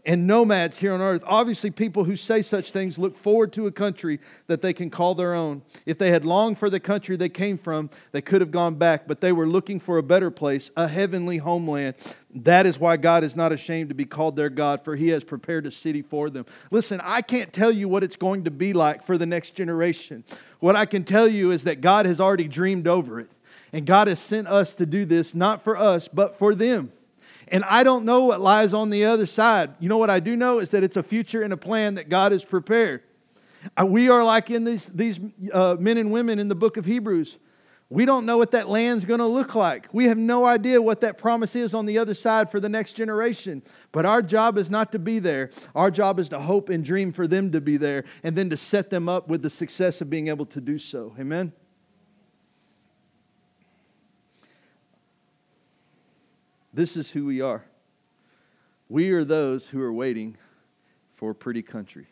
and 0.07 0.27
nomads 0.27 0.79
here 0.79 0.93
on 0.93 1.01
earth. 1.01 1.23
Obviously, 1.27 1.71
people 1.71 2.05
who 2.05 2.17
say 2.17 2.41
such 2.41 2.71
things 2.71 2.99
look 2.99 3.17
forward 3.17 3.53
to 3.53 3.67
a 3.67 3.73
country 3.73 4.21
that 4.47 4.63
they 4.63 4.73
can 4.73 4.91
call 4.91 5.15
their 5.15 5.35
own. 5.35 5.63
If 5.87 5.99
they 5.99 6.11
had 6.11 6.25
longed 6.25 6.59
for 6.59 6.71
the 6.71 6.81
country 6.81 7.17
they 7.17 7.29
came 7.29 7.59
from, 7.59 7.91
they 8.13 8.23
could 8.23 8.41
have 8.41 8.51
gone 8.51 8.77
back, 8.77 9.07
but 9.07 9.21
they 9.21 9.33
were 9.33 9.47
looking 9.47 9.81
for 9.81 9.99
a 9.99 10.03
better 10.03 10.31
place, 10.31 10.71
a 10.77 10.89
heavenly 10.89 11.39
homeland. 11.39 11.95
That 12.35 12.65
is 12.65 12.79
why 12.79 12.97
God 12.97 13.25
is 13.25 13.37
not 13.37 13.53
ashamed 13.53 13.89
to 13.89 13.95
be 13.95 14.05
called 14.05 14.37
their 14.37 14.51
God, 14.51 14.85
for 14.85 14.97
He 14.97 15.09
has 15.09 15.25
prepared 15.25 15.67
a 15.67 15.71
city 15.71 16.03
for 16.03 16.31
them. 16.31 16.47
Listen, 16.71 17.01
I 17.03 17.21
can't 17.21 17.53
tell 17.53 17.71
you 17.71 17.89
what 17.89 18.05
it's 18.05 18.17
going 18.17 18.45
to 18.45 18.51
be 18.51 18.73
like 18.73 19.05
for 19.05 19.19
the 19.19 19.27
next 19.27 19.55
generation. 19.55 20.25
What 20.61 20.77
I 20.77 20.87
can 20.87 21.05
tell 21.05 21.29
you 21.29 21.51
is 21.51 21.65
that 21.65 21.81
God 21.81 22.07
has 22.07 22.21
already 22.21 22.49
dreamed 22.49 22.87
over 22.87 23.21
it. 23.21 23.31
And 23.73 23.85
God 23.85 24.09
has 24.09 24.19
sent 24.19 24.49
us 24.49 24.73
to 24.75 24.87
do 24.87 25.05
this, 25.05 25.35
not 25.35 25.63
for 25.63 25.77
us, 25.77 26.09
but 26.09 26.39
for 26.39 26.55
them. 26.55 26.91
And 27.51 27.65
I 27.65 27.83
don't 27.83 28.05
know 28.05 28.25
what 28.25 28.41
lies 28.41 28.75
on 28.75 28.91
the 28.91 29.05
other 29.05 29.27
side. 29.27 29.75
You 29.81 29.89
know 29.89 29.99
what 29.99 30.11
I 30.11 30.21
do 30.21 30.37
know 30.37 30.59
is 30.59 30.71
that 30.71 30.85
it's 30.85 30.97
a 30.97 31.03
future 31.03 31.43
and 31.43 31.53
a 31.53 31.57
plan 31.57 31.95
that 31.95 32.09
God 32.09 32.33
has 32.33 32.45
prepared. 32.45 33.03
Uh, 33.79 33.87
we 33.87 34.09
are 34.09 34.25
like 34.25 34.51
in 34.51 34.65
these, 34.65 34.87
these 34.87 35.19
uh, 35.53 35.77
men 35.79 35.99
and 35.99 36.11
women 36.11 36.39
in 36.39 36.49
the 36.49 36.55
book 36.55 36.77
of 36.77 36.85
Hebrews. 36.85 37.39
We 37.91 38.05
don't 38.05 38.27
know 38.27 38.37
what 38.37 38.51
that 38.51 38.69
land's 38.69 39.07
going 39.07 39.21
to 39.21 39.27
look 39.27 39.55
like. 39.55 39.89
We 39.93 40.05
have 40.07 40.19
no 40.19 40.45
idea 40.45 40.81
what 40.81 41.01
that 41.01 41.17
promise 41.17 41.57
is 41.57 41.75
on 41.75 41.87
the 41.87 41.97
other 41.97 42.13
side 42.13 42.51
for 42.51 42.61
the 42.61 42.69
next 42.69 42.93
generation. 42.93 43.63
But 43.93 44.05
our 44.05 44.21
job 44.21 44.59
is 44.59 44.69
not 44.69 44.93
to 44.93 44.99
be 44.99 45.21
there. 45.21 45.51
Our 45.75 45.91
job 45.91 46.19
is 46.19 46.29
to 46.29 46.39
hope 46.39 46.69
and 46.69 46.85
dream 46.85 47.13
for 47.13 47.27
them 47.27 47.51
to 47.53 47.63
be 47.63 47.79
there 47.79 48.05
and 48.23 48.37
then 48.37 48.51
to 48.51 48.59
set 48.59 48.91
them 48.91 49.09
up 49.09 49.29
with 49.29 49.41
the 49.41 49.49
success 49.49 50.03
of 50.03 50.11
being 50.11 50.29
able 50.29 50.45
to 50.47 50.61
do 50.61 50.79
so. 50.79 51.15
Amen? 51.19 51.53
This 56.79 56.97
is 56.97 57.11
who 57.11 57.25
we 57.25 57.41
are. 57.41 57.65
We 58.89 59.11
are 59.11 59.25
those 59.25 59.67
who 59.67 59.83
are 59.83 59.93
waiting 59.93 60.37
for 61.17 61.33
a 61.33 61.35
pretty 61.35 61.61
country, 61.61 62.07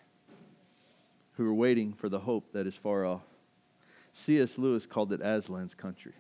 who 1.34 1.48
are 1.48 1.54
waiting 1.54 1.92
for 1.92 2.08
the 2.08 2.18
hope 2.18 2.52
that 2.52 2.66
is 2.66 2.74
far 2.74 3.06
off. 3.06 3.22
C.S. 4.12 4.58
Lewis 4.58 4.84
called 4.84 5.12
it 5.12 5.20
Aslan's 5.20 5.76
country 5.76 6.14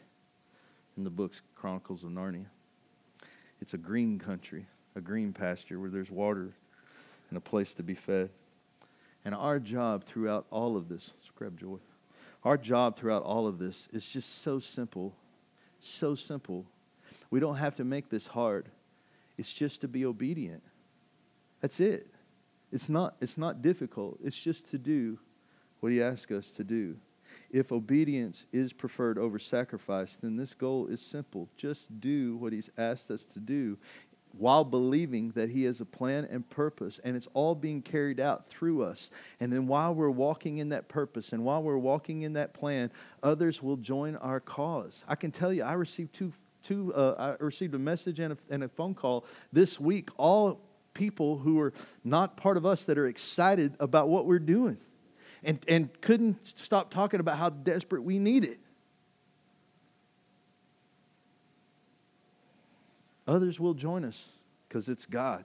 in 0.96 1.02
the 1.02 1.10
books 1.10 1.42
Chronicles 1.56 2.04
of 2.04 2.10
Narnia. 2.10 2.44
It's 3.60 3.74
a 3.74 3.78
green 3.78 4.16
country, 4.16 4.66
a 4.94 5.00
green 5.00 5.32
pasture 5.32 5.80
where 5.80 5.90
there's 5.90 6.12
water 6.12 6.52
and 7.30 7.36
a 7.36 7.40
place 7.40 7.74
to 7.74 7.82
be 7.82 7.96
fed. 7.96 8.30
And 9.24 9.34
our 9.34 9.58
job 9.58 10.04
throughout 10.04 10.46
all 10.52 10.76
of 10.76 10.88
this, 10.88 11.12
let's 11.16 11.30
grab 11.34 11.58
joy. 11.58 11.78
Our 12.44 12.58
job 12.58 12.96
throughout 12.96 13.24
all 13.24 13.48
of 13.48 13.58
this 13.58 13.88
is 13.92 14.06
just 14.08 14.42
so 14.42 14.60
simple, 14.60 15.16
so 15.80 16.14
simple 16.14 16.64
we 17.30 17.40
don't 17.40 17.56
have 17.56 17.76
to 17.76 17.84
make 17.84 18.08
this 18.08 18.26
hard. 18.26 18.68
It's 19.38 19.52
just 19.52 19.80
to 19.82 19.88
be 19.88 20.04
obedient. 20.04 20.62
That's 21.60 21.80
it. 21.80 22.08
It's 22.72 22.88
not, 22.88 23.16
it's 23.20 23.38
not 23.38 23.62
difficult. 23.62 24.18
It's 24.22 24.40
just 24.40 24.70
to 24.70 24.78
do 24.78 25.18
what 25.80 25.92
he 25.92 26.02
asks 26.02 26.32
us 26.32 26.50
to 26.50 26.64
do. 26.64 26.96
If 27.50 27.70
obedience 27.70 28.46
is 28.52 28.72
preferred 28.72 29.18
over 29.18 29.38
sacrifice, 29.38 30.16
then 30.20 30.36
this 30.36 30.54
goal 30.54 30.88
is 30.88 31.00
simple. 31.00 31.48
Just 31.56 32.00
do 32.00 32.36
what 32.36 32.52
he's 32.52 32.70
asked 32.76 33.10
us 33.10 33.22
to 33.34 33.40
do 33.40 33.78
while 34.38 34.64
believing 34.64 35.30
that 35.30 35.50
he 35.50 35.64
has 35.64 35.80
a 35.80 35.84
plan 35.84 36.26
and 36.30 36.48
purpose 36.50 37.00
and 37.02 37.16
it's 37.16 37.28
all 37.32 37.54
being 37.54 37.80
carried 37.80 38.20
out 38.20 38.48
through 38.48 38.82
us. 38.82 39.10
And 39.40 39.52
then 39.52 39.66
while 39.66 39.94
we're 39.94 40.10
walking 40.10 40.58
in 40.58 40.70
that 40.70 40.88
purpose 40.88 41.32
and 41.32 41.44
while 41.44 41.62
we're 41.62 41.78
walking 41.78 42.22
in 42.22 42.34
that 42.34 42.52
plan, 42.52 42.90
others 43.22 43.62
will 43.62 43.76
join 43.76 44.16
our 44.16 44.40
cause. 44.40 45.04
I 45.08 45.14
can 45.14 45.30
tell 45.30 45.52
you, 45.52 45.62
I 45.62 45.72
received 45.72 46.12
two 46.12 46.32
two, 46.66 46.92
uh, 46.94 47.36
I 47.38 47.44
received 47.44 47.74
a 47.74 47.78
message 47.78 48.18
and 48.18 48.32
a, 48.32 48.38
and 48.50 48.64
a 48.64 48.68
phone 48.68 48.94
call 48.94 49.24
this 49.52 49.78
week, 49.78 50.10
all 50.16 50.60
people 50.94 51.38
who 51.38 51.60
are 51.60 51.72
not 52.02 52.36
part 52.36 52.56
of 52.56 52.66
us 52.66 52.84
that 52.86 52.98
are 52.98 53.06
excited 53.06 53.74
about 53.78 54.08
what 54.08 54.26
we're 54.26 54.38
doing 54.38 54.78
and, 55.44 55.58
and 55.68 56.00
couldn't 56.00 56.44
stop 56.46 56.90
talking 56.90 57.20
about 57.20 57.38
how 57.38 57.50
desperate 57.50 58.02
we 58.02 58.18
need 58.18 58.44
it. 58.44 58.58
Others 63.28 63.60
will 63.60 63.74
join 63.74 64.04
us 64.04 64.28
because 64.68 64.88
it's 64.88 65.06
God. 65.06 65.44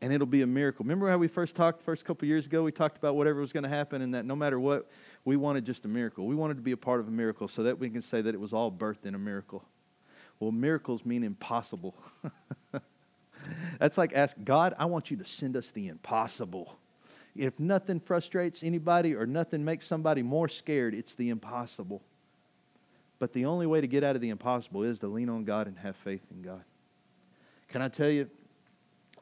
And 0.00 0.12
it'll 0.12 0.26
be 0.26 0.42
a 0.42 0.46
miracle. 0.46 0.82
Remember 0.82 1.08
how 1.08 1.16
we 1.16 1.28
first 1.28 1.54
talked 1.54 1.78
the 1.78 1.84
first 1.84 2.04
couple 2.04 2.26
years 2.26 2.46
ago? 2.46 2.64
We 2.64 2.72
talked 2.72 2.96
about 2.96 3.14
whatever 3.14 3.40
was 3.40 3.52
going 3.52 3.62
to 3.62 3.68
happen 3.68 4.02
and 4.02 4.14
that 4.14 4.24
no 4.24 4.34
matter 4.34 4.58
what, 4.58 4.90
we 5.24 5.36
wanted 5.36 5.64
just 5.64 5.84
a 5.84 5.88
miracle. 5.88 6.26
We 6.26 6.34
wanted 6.34 6.56
to 6.56 6.62
be 6.62 6.72
a 6.72 6.76
part 6.76 7.00
of 7.00 7.08
a 7.08 7.10
miracle 7.10 7.48
so 7.48 7.62
that 7.62 7.78
we 7.78 7.88
can 7.90 8.02
say 8.02 8.20
that 8.20 8.34
it 8.34 8.40
was 8.40 8.52
all 8.52 8.72
birthed 8.72 9.04
in 9.04 9.14
a 9.14 9.18
miracle. 9.18 9.64
Well, 10.40 10.50
miracles 10.50 11.04
mean 11.04 11.22
impossible. 11.22 11.94
That's 13.78 13.96
like 13.96 14.12
ask 14.12 14.36
God, 14.42 14.74
I 14.78 14.86
want 14.86 15.10
you 15.10 15.16
to 15.18 15.24
send 15.24 15.56
us 15.56 15.70
the 15.70 15.88
impossible. 15.88 16.76
If 17.36 17.58
nothing 17.58 18.00
frustrates 18.00 18.62
anybody 18.62 19.14
or 19.14 19.26
nothing 19.26 19.64
makes 19.64 19.86
somebody 19.86 20.22
more 20.22 20.48
scared, 20.48 20.94
it's 20.94 21.14
the 21.14 21.30
impossible. 21.30 22.02
But 23.18 23.32
the 23.32 23.46
only 23.46 23.66
way 23.66 23.80
to 23.80 23.86
get 23.86 24.02
out 24.02 24.16
of 24.16 24.20
the 24.20 24.30
impossible 24.30 24.82
is 24.82 24.98
to 24.98 25.06
lean 25.06 25.28
on 25.28 25.44
God 25.44 25.68
and 25.68 25.78
have 25.78 25.96
faith 25.96 26.22
in 26.30 26.42
God. 26.42 26.64
Can 27.68 27.80
I 27.80 27.88
tell 27.88 28.10
you, 28.10 28.28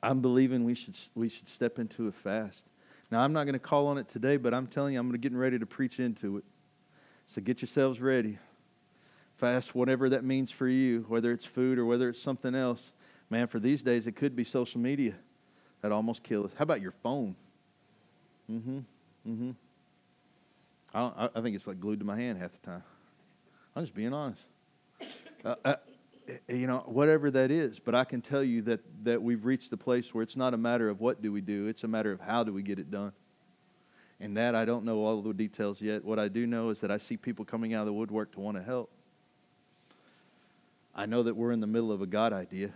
I'm 0.02 0.20
believing 0.20 0.64
we 0.64 0.74
should, 0.74 0.96
we 1.14 1.28
should 1.28 1.46
step 1.46 1.78
into 1.78 2.08
a 2.08 2.12
fast. 2.12 2.64
Now, 3.10 3.20
I'm 3.20 3.32
not 3.32 3.44
going 3.44 3.54
to 3.54 3.58
call 3.58 3.88
on 3.88 3.98
it 3.98 4.08
today, 4.08 4.36
but 4.36 4.54
I'm 4.54 4.66
telling 4.66 4.94
you, 4.94 5.00
I'm 5.00 5.10
getting 5.12 5.38
ready 5.38 5.58
to 5.58 5.66
preach 5.66 5.98
into 5.98 6.36
it. 6.36 6.44
So 7.26 7.40
get 7.40 7.60
yourselves 7.60 8.00
ready. 8.00 8.38
Fast, 9.36 9.74
whatever 9.74 10.10
that 10.10 10.24
means 10.24 10.50
for 10.50 10.68
you, 10.68 11.04
whether 11.08 11.32
it's 11.32 11.44
food 11.44 11.78
or 11.78 11.86
whether 11.86 12.08
it's 12.08 12.20
something 12.20 12.54
else. 12.54 12.92
Man, 13.30 13.46
for 13.46 13.58
these 13.58 13.82
days, 13.82 14.06
it 14.06 14.12
could 14.12 14.36
be 14.36 14.44
social 14.44 14.80
media 14.80 15.14
that 15.82 15.92
almost 15.92 16.22
kills. 16.22 16.50
How 16.56 16.64
about 16.64 16.80
your 16.80 16.92
phone? 17.02 17.34
Mm 18.50 18.62
hmm. 18.62 18.78
Mm 19.26 19.36
hmm. 19.36 19.50
I, 20.92 21.28
I 21.34 21.40
think 21.40 21.54
it's 21.54 21.66
like 21.66 21.80
glued 21.80 22.00
to 22.00 22.04
my 22.04 22.16
hand 22.16 22.38
half 22.38 22.52
the 22.52 22.66
time. 22.66 22.82
I'm 23.74 23.84
just 23.84 23.94
being 23.94 24.12
honest. 24.12 24.42
Uh, 25.44 25.54
uh, 25.64 25.74
Eh, 26.30 26.54
you 26.54 26.66
know, 26.66 26.82
whatever 26.86 27.30
that 27.30 27.50
is. 27.50 27.78
But 27.78 27.94
I 27.94 28.04
can 28.04 28.20
tell 28.20 28.42
you 28.42 28.62
that, 28.62 28.80
that 29.04 29.22
we've 29.22 29.44
reached 29.44 29.70
the 29.70 29.76
place 29.76 30.14
where 30.14 30.22
it's 30.22 30.36
not 30.36 30.54
a 30.54 30.56
matter 30.56 30.88
of 30.88 31.00
what 31.00 31.22
do 31.22 31.32
we 31.32 31.40
do, 31.40 31.66
it's 31.66 31.84
a 31.84 31.88
matter 31.88 32.12
of 32.12 32.20
how 32.20 32.44
do 32.44 32.52
we 32.52 32.62
get 32.62 32.78
it 32.78 32.90
done. 32.90 33.12
And 34.20 34.36
that 34.36 34.54
I 34.54 34.64
don't 34.64 34.84
know 34.84 34.98
all 34.98 35.22
the 35.22 35.32
details 35.32 35.80
yet. 35.80 36.04
What 36.04 36.18
I 36.18 36.28
do 36.28 36.46
know 36.46 36.68
is 36.68 36.80
that 36.80 36.90
I 36.90 36.98
see 36.98 37.16
people 37.16 37.44
coming 37.44 37.72
out 37.72 37.80
of 37.80 37.86
the 37.86 37.92
woodwork 37.92 38.32
to 38.32 38.40
want 38.40 38.58
to 38.58 38.62
help. 38.62 38.90
I 40.94 41.06
know 41.06 41.22
that 41.22 41.34
we're 41.34 41.52
in 41.52 41.60
the 41.60 41.66
middle 41.66 41.90
of 41.90 42.02
a 42.02 42.06
God 42.06 42.32
idea. 42.32 42.70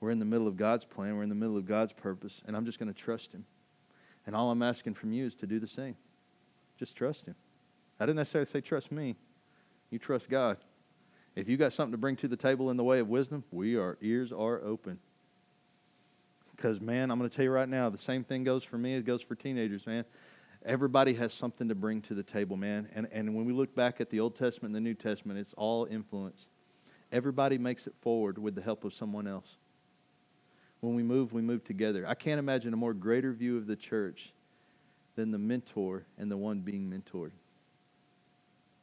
We're 0.00 0.10
in 0.10 0.18
the 0.18 0.24
middle 0.24 0.48
of 0.48 0.56
God's 0.56 0.84
plan. 0.84 1.16
We're 1.16 1.22
in 1.22 1.28
the 1.28 1.34
middle 1.34 1.56
of 1.56 1.66
God's 1.66 1.92
purpose. 1.92 2.42
And 2.46 2.56
I'm 2.56 2.64
just 2.64 2.78
going 2.78 2.92
to 2.92 2.98
trust 2.98 3.32
Him. 3.32 3.44
And 4.26 4.34
all 4.34 4.50
I'm 4.50 4.62
asking 4.62 4.94
from 4.94 5.12
you 5.12 5.24
is 5.26 5.34
to 5.36 5.46
do 5.46 5.60
the 5.60 5.68
same. 5.68 5.96
Just 6.78 6.96
trust 6.96 7.26
Him. 7.26 7.36
I 8.00 8.06
didn't 8.06 8.16
necessarily 8.16 8.50
say 8.50 8.60
trust 8.60 8.90
me. 8.90 9.16
You 9.90 9.98
trust 9.98 10.28
God. 10.28 10.58
If 11.38 11.48
you 11.48 11.56
got 11.56 11.72
something 11.72 11.92
to 11.92 11.98
bring 11.98 12.16
to 12.16 12.26
the 12.26 12.36
table 12.36 12.68
in 12.68 12.76
the 12.76 12.82
way 12.82 12.98
of 12.98 13.08
wisdom, 13.08 13.44
we 13.52 13.76
our 13.76 13.96
ears 14.02 14.32
are 14.32 14.60
open. 14.60 14.98
Because 16.56 16.80
man, 16.80 17.12
I'm 17.12 17.18
going 17.18 17.30
to 17.30 17.36
tell 17.36 17.44
you 17.44 17.52
right 17.52 17.68
now, 17.68 17.88
the 17.90 17.96
same 17.96 18.24
thing 18.24 18.42
goes 18.42 18.64
for 18.64 18.76
me. 18.76 18.96
It 18.96 19.04
goes 19.04 19.22
for 19.22 19.36
teenagers, 19.36 19.86
man. 19.86 20.04
Everybody 20.66 21.14
has 21.14 21.32
something 21.32 21.68
to 21.68 21.76
bring 21.76 22.02
to 22.02 22.14
the 22.14 22.24
table, 22.24 22.56
man. 22.56 22.88
And 22.92 23.06
and 23.12 23.36
when 23.36 23.44
we 23.44 23.52
look 23.52 23.72
back 23.76 24.00
at 24.00 24.10
the 24.10 24.18
Old 24.18 24.34
Testament 24.34 24.74
and 24.74 24.74
the 24.74 24.80
New 24.80 24.94
Testament, 24.94 25.38
it's 25.38 25.54
all 25.54 25.84
influence. 25.88 26.48
Everybody 27.12 27.56
makes 27.56 27.86
it 27.86 27.94
forward 28.00 28.36
with 28.38 28.56
the 28.56 28.60
help 28.60 28.82
of 28.84 28.92
someone 28.92 29.28
else. 29.28 29.58
When 30.80 30.96
we 30.96 31.04
move, 31.04 31.32
we 31.32 31.40
move 31.40 31.62
together. 31.62 32.04
I 32.04 32.14
can't 32.14 32.40
imagine 32.40 32.74
a 32.74 32.76
more 32.76 32.94
greater 32.94 33.32
view 33.32 33.58
of 33.58 33.68
the 33.68 33.76
church 33.76 34.32
than 35.14 35.30
the 35.30 35.38
mentor 35.38 36.02
and 36.18 36.32
the 36.32 36.36
one 36.36 36.60
being 36.62 36.90
mentored. 36.90 37.30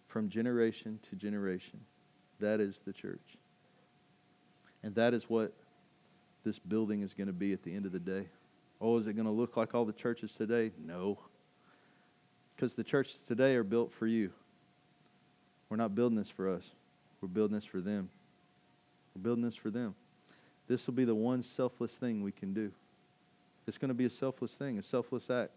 From 0.07 0.29
generation 0.29 0.99
to 1.09 1.17
generation. 1.17 1.81
That 2.39 2.59
is 2.59 2.79
the 2.86 2.93
church. 2.93 3.38
And 4.83 4.93
that 4.95 5.13
is 5.13 5.29
what 5.29 5.53
this 6.43 6.59
building 6.59 7.01
is 7.01 7.13
going 7.13 7.27
to 7.27 7.33
be 7.33 7.53
at 7.53 7.63
the 7.63 7.75
end 7.75 7.86
of 7.86 7.91
the 7.91 7.99
day. 7.99 8.27
Oh, 8.79 8.97
is 8.97 9.07
it 9.07 9.13
going 9.13 9.25
to 9.25 9.31
look 9.31 9.57
like 9.57 9.73
all 9.73 9.86
the 9.86 9.93
churches 9.93 10.31
today? 10.33 10.71
No. 10.86 11.17
Because 12.55 12.73
the 12.75 12.83
churches 12.83 13.19
today 13.27 13.55
are 13.55 13.63
built 13.63 13.91
for 13.91 14.05
you. 14.05 14.31
We're 15.69 15.77
not 15.77 15.95
building 15.95 16.17
this 16.17 16.29
for 16.29 16.49
us, 16.53 16.63
we're 17.21 17.27
building 17.27 17.55
this 17.55 17.65
for 17.65 17.81
them. 17.81 18.09
We're 19.15 19.23
building 19.23 19.43
this 19.43 19.55
for 19.55 19.69
them. 19.69 19.95
This 20.67 20.86
will 20.86 20.93
be 20.93 21.05
the 21.05 21.15
one 21.15 21.41
selfless 21.41 21.93
thing 21.93 22.21
we 22.21 22.31
can 22.31 22.53
do. 22.53 22.71
It's 23.65 23.77
going 23.77 23.89
to 23.89 23.95
be 23.95 24.05
a 24.05 24.09
selfless 24.09 24.51
thing, 24.53 24.77
a 24.77 24.83
selfless 24.83 25.29
act. 25.29 25.51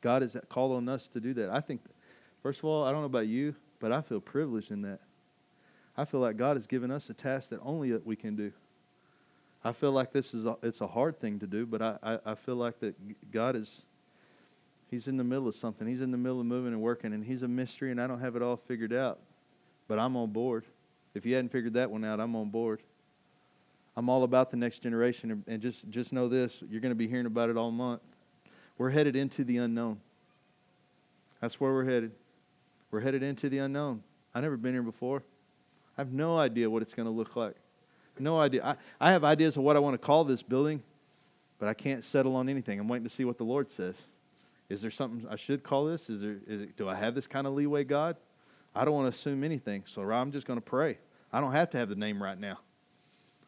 God 0.00 0.22
has 0.22 0.36
called 0.48 0.72
on 0.72 0.88
us 0.88 1.08
to 1.08 1.20
do 1.20 1.34
that. 1.34 1.50
I 1.50 1.60
think, 1.60 1.80
first 2.42 2.60
of 2.60 2.64
all, 2.66 2.84
I 2.84 2.92
don't 2.92 3.00
know 3.00 3.06
about 3.06 3.26
you, 3.26 3.54
but 3.80 3.92
I 3.92 4.00
feel 4.00 4.20
privileged 4.20 4.70
in 4.70 4.82
that. 4.82 5.00
I 5.96 6.04
feel 6.04 6.20
like 6.20 6.36
God 6.36 6.56
has 6.56 6.66
given 6.66 6.90
us 6.90 7.10
a 7.10 7.14
task 7.14 7.50
that 7.50 7.60
only 7.62 7.92
we 7.96 8.16
can 8.16 8.36
do. 8.36 8.52
I 9.62 9.72
feel 9.72 9.92
like 9.92 10.12
this 10.12 10.32
is 10.32 10.46
a, 10.46 10.56
it's 10.62 10.80
a 10.80 10.86
hard 10.86 11.20
thing 11.20 11.38
to 11.40 11.46
do, 11.46 11.66
but 11.66 11.82
I, 11.82 11.98
I, 12.02 12.18
I 12.26 12.34
feel 12.34 12.56
like 12.56 12.80
that 12.80 12.94
God 13.30 13.56
is 13.56 13.82
He's 14.90 15.06
in 15.06 15.16
the 15.16 15.24
middle 15.24 15.46
of 15.46 15.54
something. 15.54 15.86
He's 15.86 16.00
in 16.00 16.10
the 16.10 16.18
middle 16.18 16.40
of 16.40 16.46
moving 16.46 16.72
and 16.72 16.82
working, 16.82 17.12
and 17.12 17.24
He's 17.24 17.42
a 17.42 17.48
mystery, 17.48 17.92
and 17.92 18.00
I 18.00 18.06
don't 18.06 18.20
have 18.20 18.34
it 18.34 18.42
all 18.42 18.56
figured 18.56 18.92
out. 18.92 19.20
But 19.86 19.98
I'm 19.98 20.16
on 20.16 20.30
board. 20.30 20.64
If 21.14 21.24
you 21.26 21.34
hadn't 21.34 21.52
figured 21.52 21.74
that 21.74 21.90
one 21.90 22.04
out, 22.04 22.20
I'm 22.20 22.34
on 22.34 22.48
board. 22.48 22.80
I'm 23.96 24.08
all 24.08 24.24
about 24.24 24.50
the 24.50 24.56
next 24.56 24.80
generation, 24.80 25.44
and 25.46 25.60
just 25.60 25.88
just 25.90 26.12
know 26.12 26.28
this: 26.28 26.62
you're 26.70 26.80
going 26.80 26.92
to 26.92 26.96
be 26.96 27.06
hearing 27.06 27.26
about 27.26 27.50
it 27.50 27.56
all 27.56 27.70
month. 27.70 28.00
We're 28.78 28.90
headed 28.90 29.14
into 29.14 29.44
the 29.44 29.58
unknown. 29.58 30.00
That's 31.40 31.60
where 31.60 31.72
we're 31.72 31.84
headed. 31.84 32.12
We're 32.90 33.00
headed 33.00 33.22
into 33.22 33.48
the 33.48 33.58
unknown. 33.58 34.02
I've 34.34 34.42
never 34.42 34.56
been 34.56 34.72
here 34.72 34.82
before. 34.82 35.22
I 36.00 36.02
have 36.02 36.14
no 36.14 36.38
idea 36.38 36.70
what 36.70 36.80
it's 36.80 36.94
going 36.94 37.04
to 37.04 37.12
look 37.12 37.36
like. 37.36 37.56
No 38.18 38.40
idea. 38.40 38.64
I, 38.64 39.08
I 39.08 39.12
have 39.12 39.22
ideas 39.22 39.58
of 39.58 39.64
what 39.64 39.76
I 39.76 39.80
want 39.80 39.92
to 39.92 39.98
call 39.98 40.24
this 40.24 40.42
building, 40.42 40.82
but 41.58 41.68
I 41.68 41.74
can't 41.74 42.02
settle 42.02 42.36
on 42.36 42.48
anything. 42.48 42.80
I'm 42.80 42.88
waiting 42.88 43.04
to 43.04 43.10
see 43.10 43.26
what 43.26 43.36
the 43.36 43.44
Lord 43.44 43.70
says. 43.70 43.96
Is 44.70 44.80
there 44.80 44.90
something 44.90 45.28
I 45.28 45.36
should 45.36 45.62
call 45.62 45.84
this? 45.84 46.08
Is 46.08 46.22
there, 46.22 46.38
is 46.46 46.62
it, 46.62 46.76
do 46.78 46.88
I 46.88 46.94
have 46.94 47.14
this 47.14 47.26
kind 47.26 47.46
of 47.46 47.52
leeway, 47.52 47.84
God? 47.84 48.16
I 48.74 48.86
don't 48.86 48.94
want 48.94 49.12
to 49.12 49.18
assume 49.18 49.44
anything, 49.44 49.84
so 49.86 50.00
I'm 50.10 50.32
just 50.32 50.46
going 50.46 50.56
to 50.58 50.64
pray. 50.64 50.96
I 51.34 51.38
don't 51.42 51.52
have 51.52 51.68
to 51.72 51.76
have 51.76 51.90
the 51.90 51.96
name 51.96 52.22
right 52.22 52.40
now. 52.40 52.60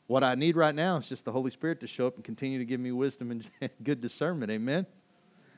What 0.06 0.22
I 0.22 0.34
need 0.34 0.54
right 0.54 0.74
now 0.74 0.98
is 0.98 1.08
just 1.08 1.24
the 1.24 1.32
Holy 1.32 1.50
Spirit 1.50 1.80
to 1.80 1.86
show 1.86 2.06
up 2.06 2.16
and 2.16 2.24
continue 2.24 2.58
to 2.58 2.66
give 2.66 2.80
me 2.80 2.92
wisdom 2.92 3.30
and 3.30 3.48
good 3.82 4.02
discernment. 4.02 4.52
Amen? 4.52 4.84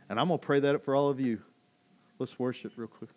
And 0.09 0.21
I'm 0.21 0.29
going 0.29 0.39
to 0.39 0.47
pray 0.47 0.61
that 0.61 0.85
for 0.85 0.95
all 0.95 1.09
of 1.09 1.19
you. 1.19 1.41
Let's 2.21 2.39
worship 2.39 2.75
real 2.77 2.87
quick. 2.87 3.11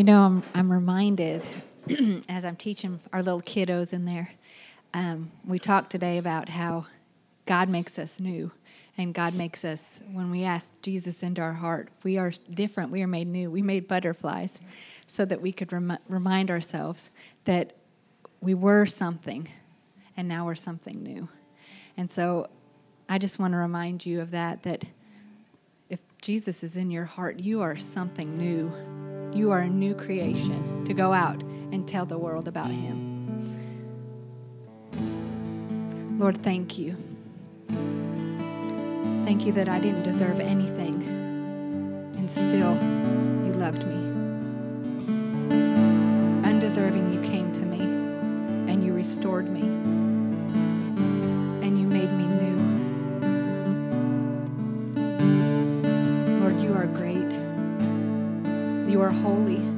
You 0.00 0.04
know, 0.04 0.22
I'm, 0.22 0.42
I'm 0.54 0.72
reminded 0.72 1.42
as 2.30 2.46
I'm 2.46 2.56
teaching 2.56 2.98
our 3.12 3.22
little 3.22 3.42
kiddos 3.42 3.92
in 3.92 4.06
there, 4.06 4.30
um, 4.94 5.30
we 5.46 5.58
talked 5.58 5.90
today 5.92 6.16
about 6.16 6.48
how 6.48 6.86
God 7.44 7.68
makes 7.68 7.98
us 7.98 8.18
new. 8.18 8.50
And 8.96 9.12
God 9.12 9.34
makes 9.34 9.62
us, 9.62 10.00
when 10.10 10.30
we 10.30 10.44
ask 10.44 10.80
Jesus 10.80 11.22
into 11.22 11.42
our 11.42 11.52
heart, 11.52 11.90
we 12.02 12.16
are 12.16 12.32
different. 12.50 12.90
We 12.90 13.02
are 13.02 13.06
made 13.06 13.28
new. 13.28 13.50
We 13.50 13.60
made 13.60 13.86
butterflies 13.86 14.56
so 15.06 15.26
that 15.26 15.42
we 15.42 15.52
could 15.52 15.70
rem- 15.70 15.98
remind 16.08 16.50
ourselves 16.50 17.10
that 17.44 17.76
we 18.40 18.54
were 18.54 18.86
something 18.86 19.48
and 20.16 20.26
now 20.26 20.46
we're 20.46 20.54
something 20.54 21.02
new. 21.02 21.28
And 21.98 22.10
so 22.10 22.48
I 23.06 23.18
just 23.18 23.38
want 23.38 23.52
to 23.52 23.58
remind 23.58 24.06
you 24.06 24.22
of 24.22 24.30
that, 24.30 24.62
that 24.62 24.82
if 25.90 26.00
Jesus 26.22 26.64
is 26.64 26.74
in 26.74 26.90
your 26.90 27.04
heart, 27.04 27.38
you 27.38 27.60
are 27.60 27.76
something 27.76 28.38
new 28.38 28.72
you 29.32 29.50
are 29.52 29.60
a 29.60 29.68
new 29.68 29.94
creation 29.94 30.84
to 30.86 30.94
go 30.94 31.12
out 31.12 31.42
and 31.42 31.86
tell 31.86 32.04
the 32.04 32.18
world 32.18 32.48
about 32.48 32.70
Him. 32.70 32.98
Lord, 36.18 36.42
thank 36.42 36.76
you. 36.78 36.96
Thank 39.24 39.46
you 39.46 39.52
that 39.52 39.68
I 39.68 39.78
didn't 39.78 40.02
deserve 40.02 40.40
anything, 40.40 41.02
and 42.16 42.30
still 42.30 42.76
you 43.46 43.52
loved 43.52 43.86
me. 43.86 43.94
Undeserving, 46.48 47.12
you 47.12 47.20
came 47.22 47.52
to 47.52 47.62
me 47.62 47.80
and 47.80 48.84
you 48.84 48.92
restored 48.92 49.48
me, 49.48 49.62
and 51.62 51.78
you 51.78 51.86
made 51.86 52.12
me 52.12 52.26
new. 52.26 52.49
You 59.00 59.06
are 59.06 59.10
holy. 59.12 59.69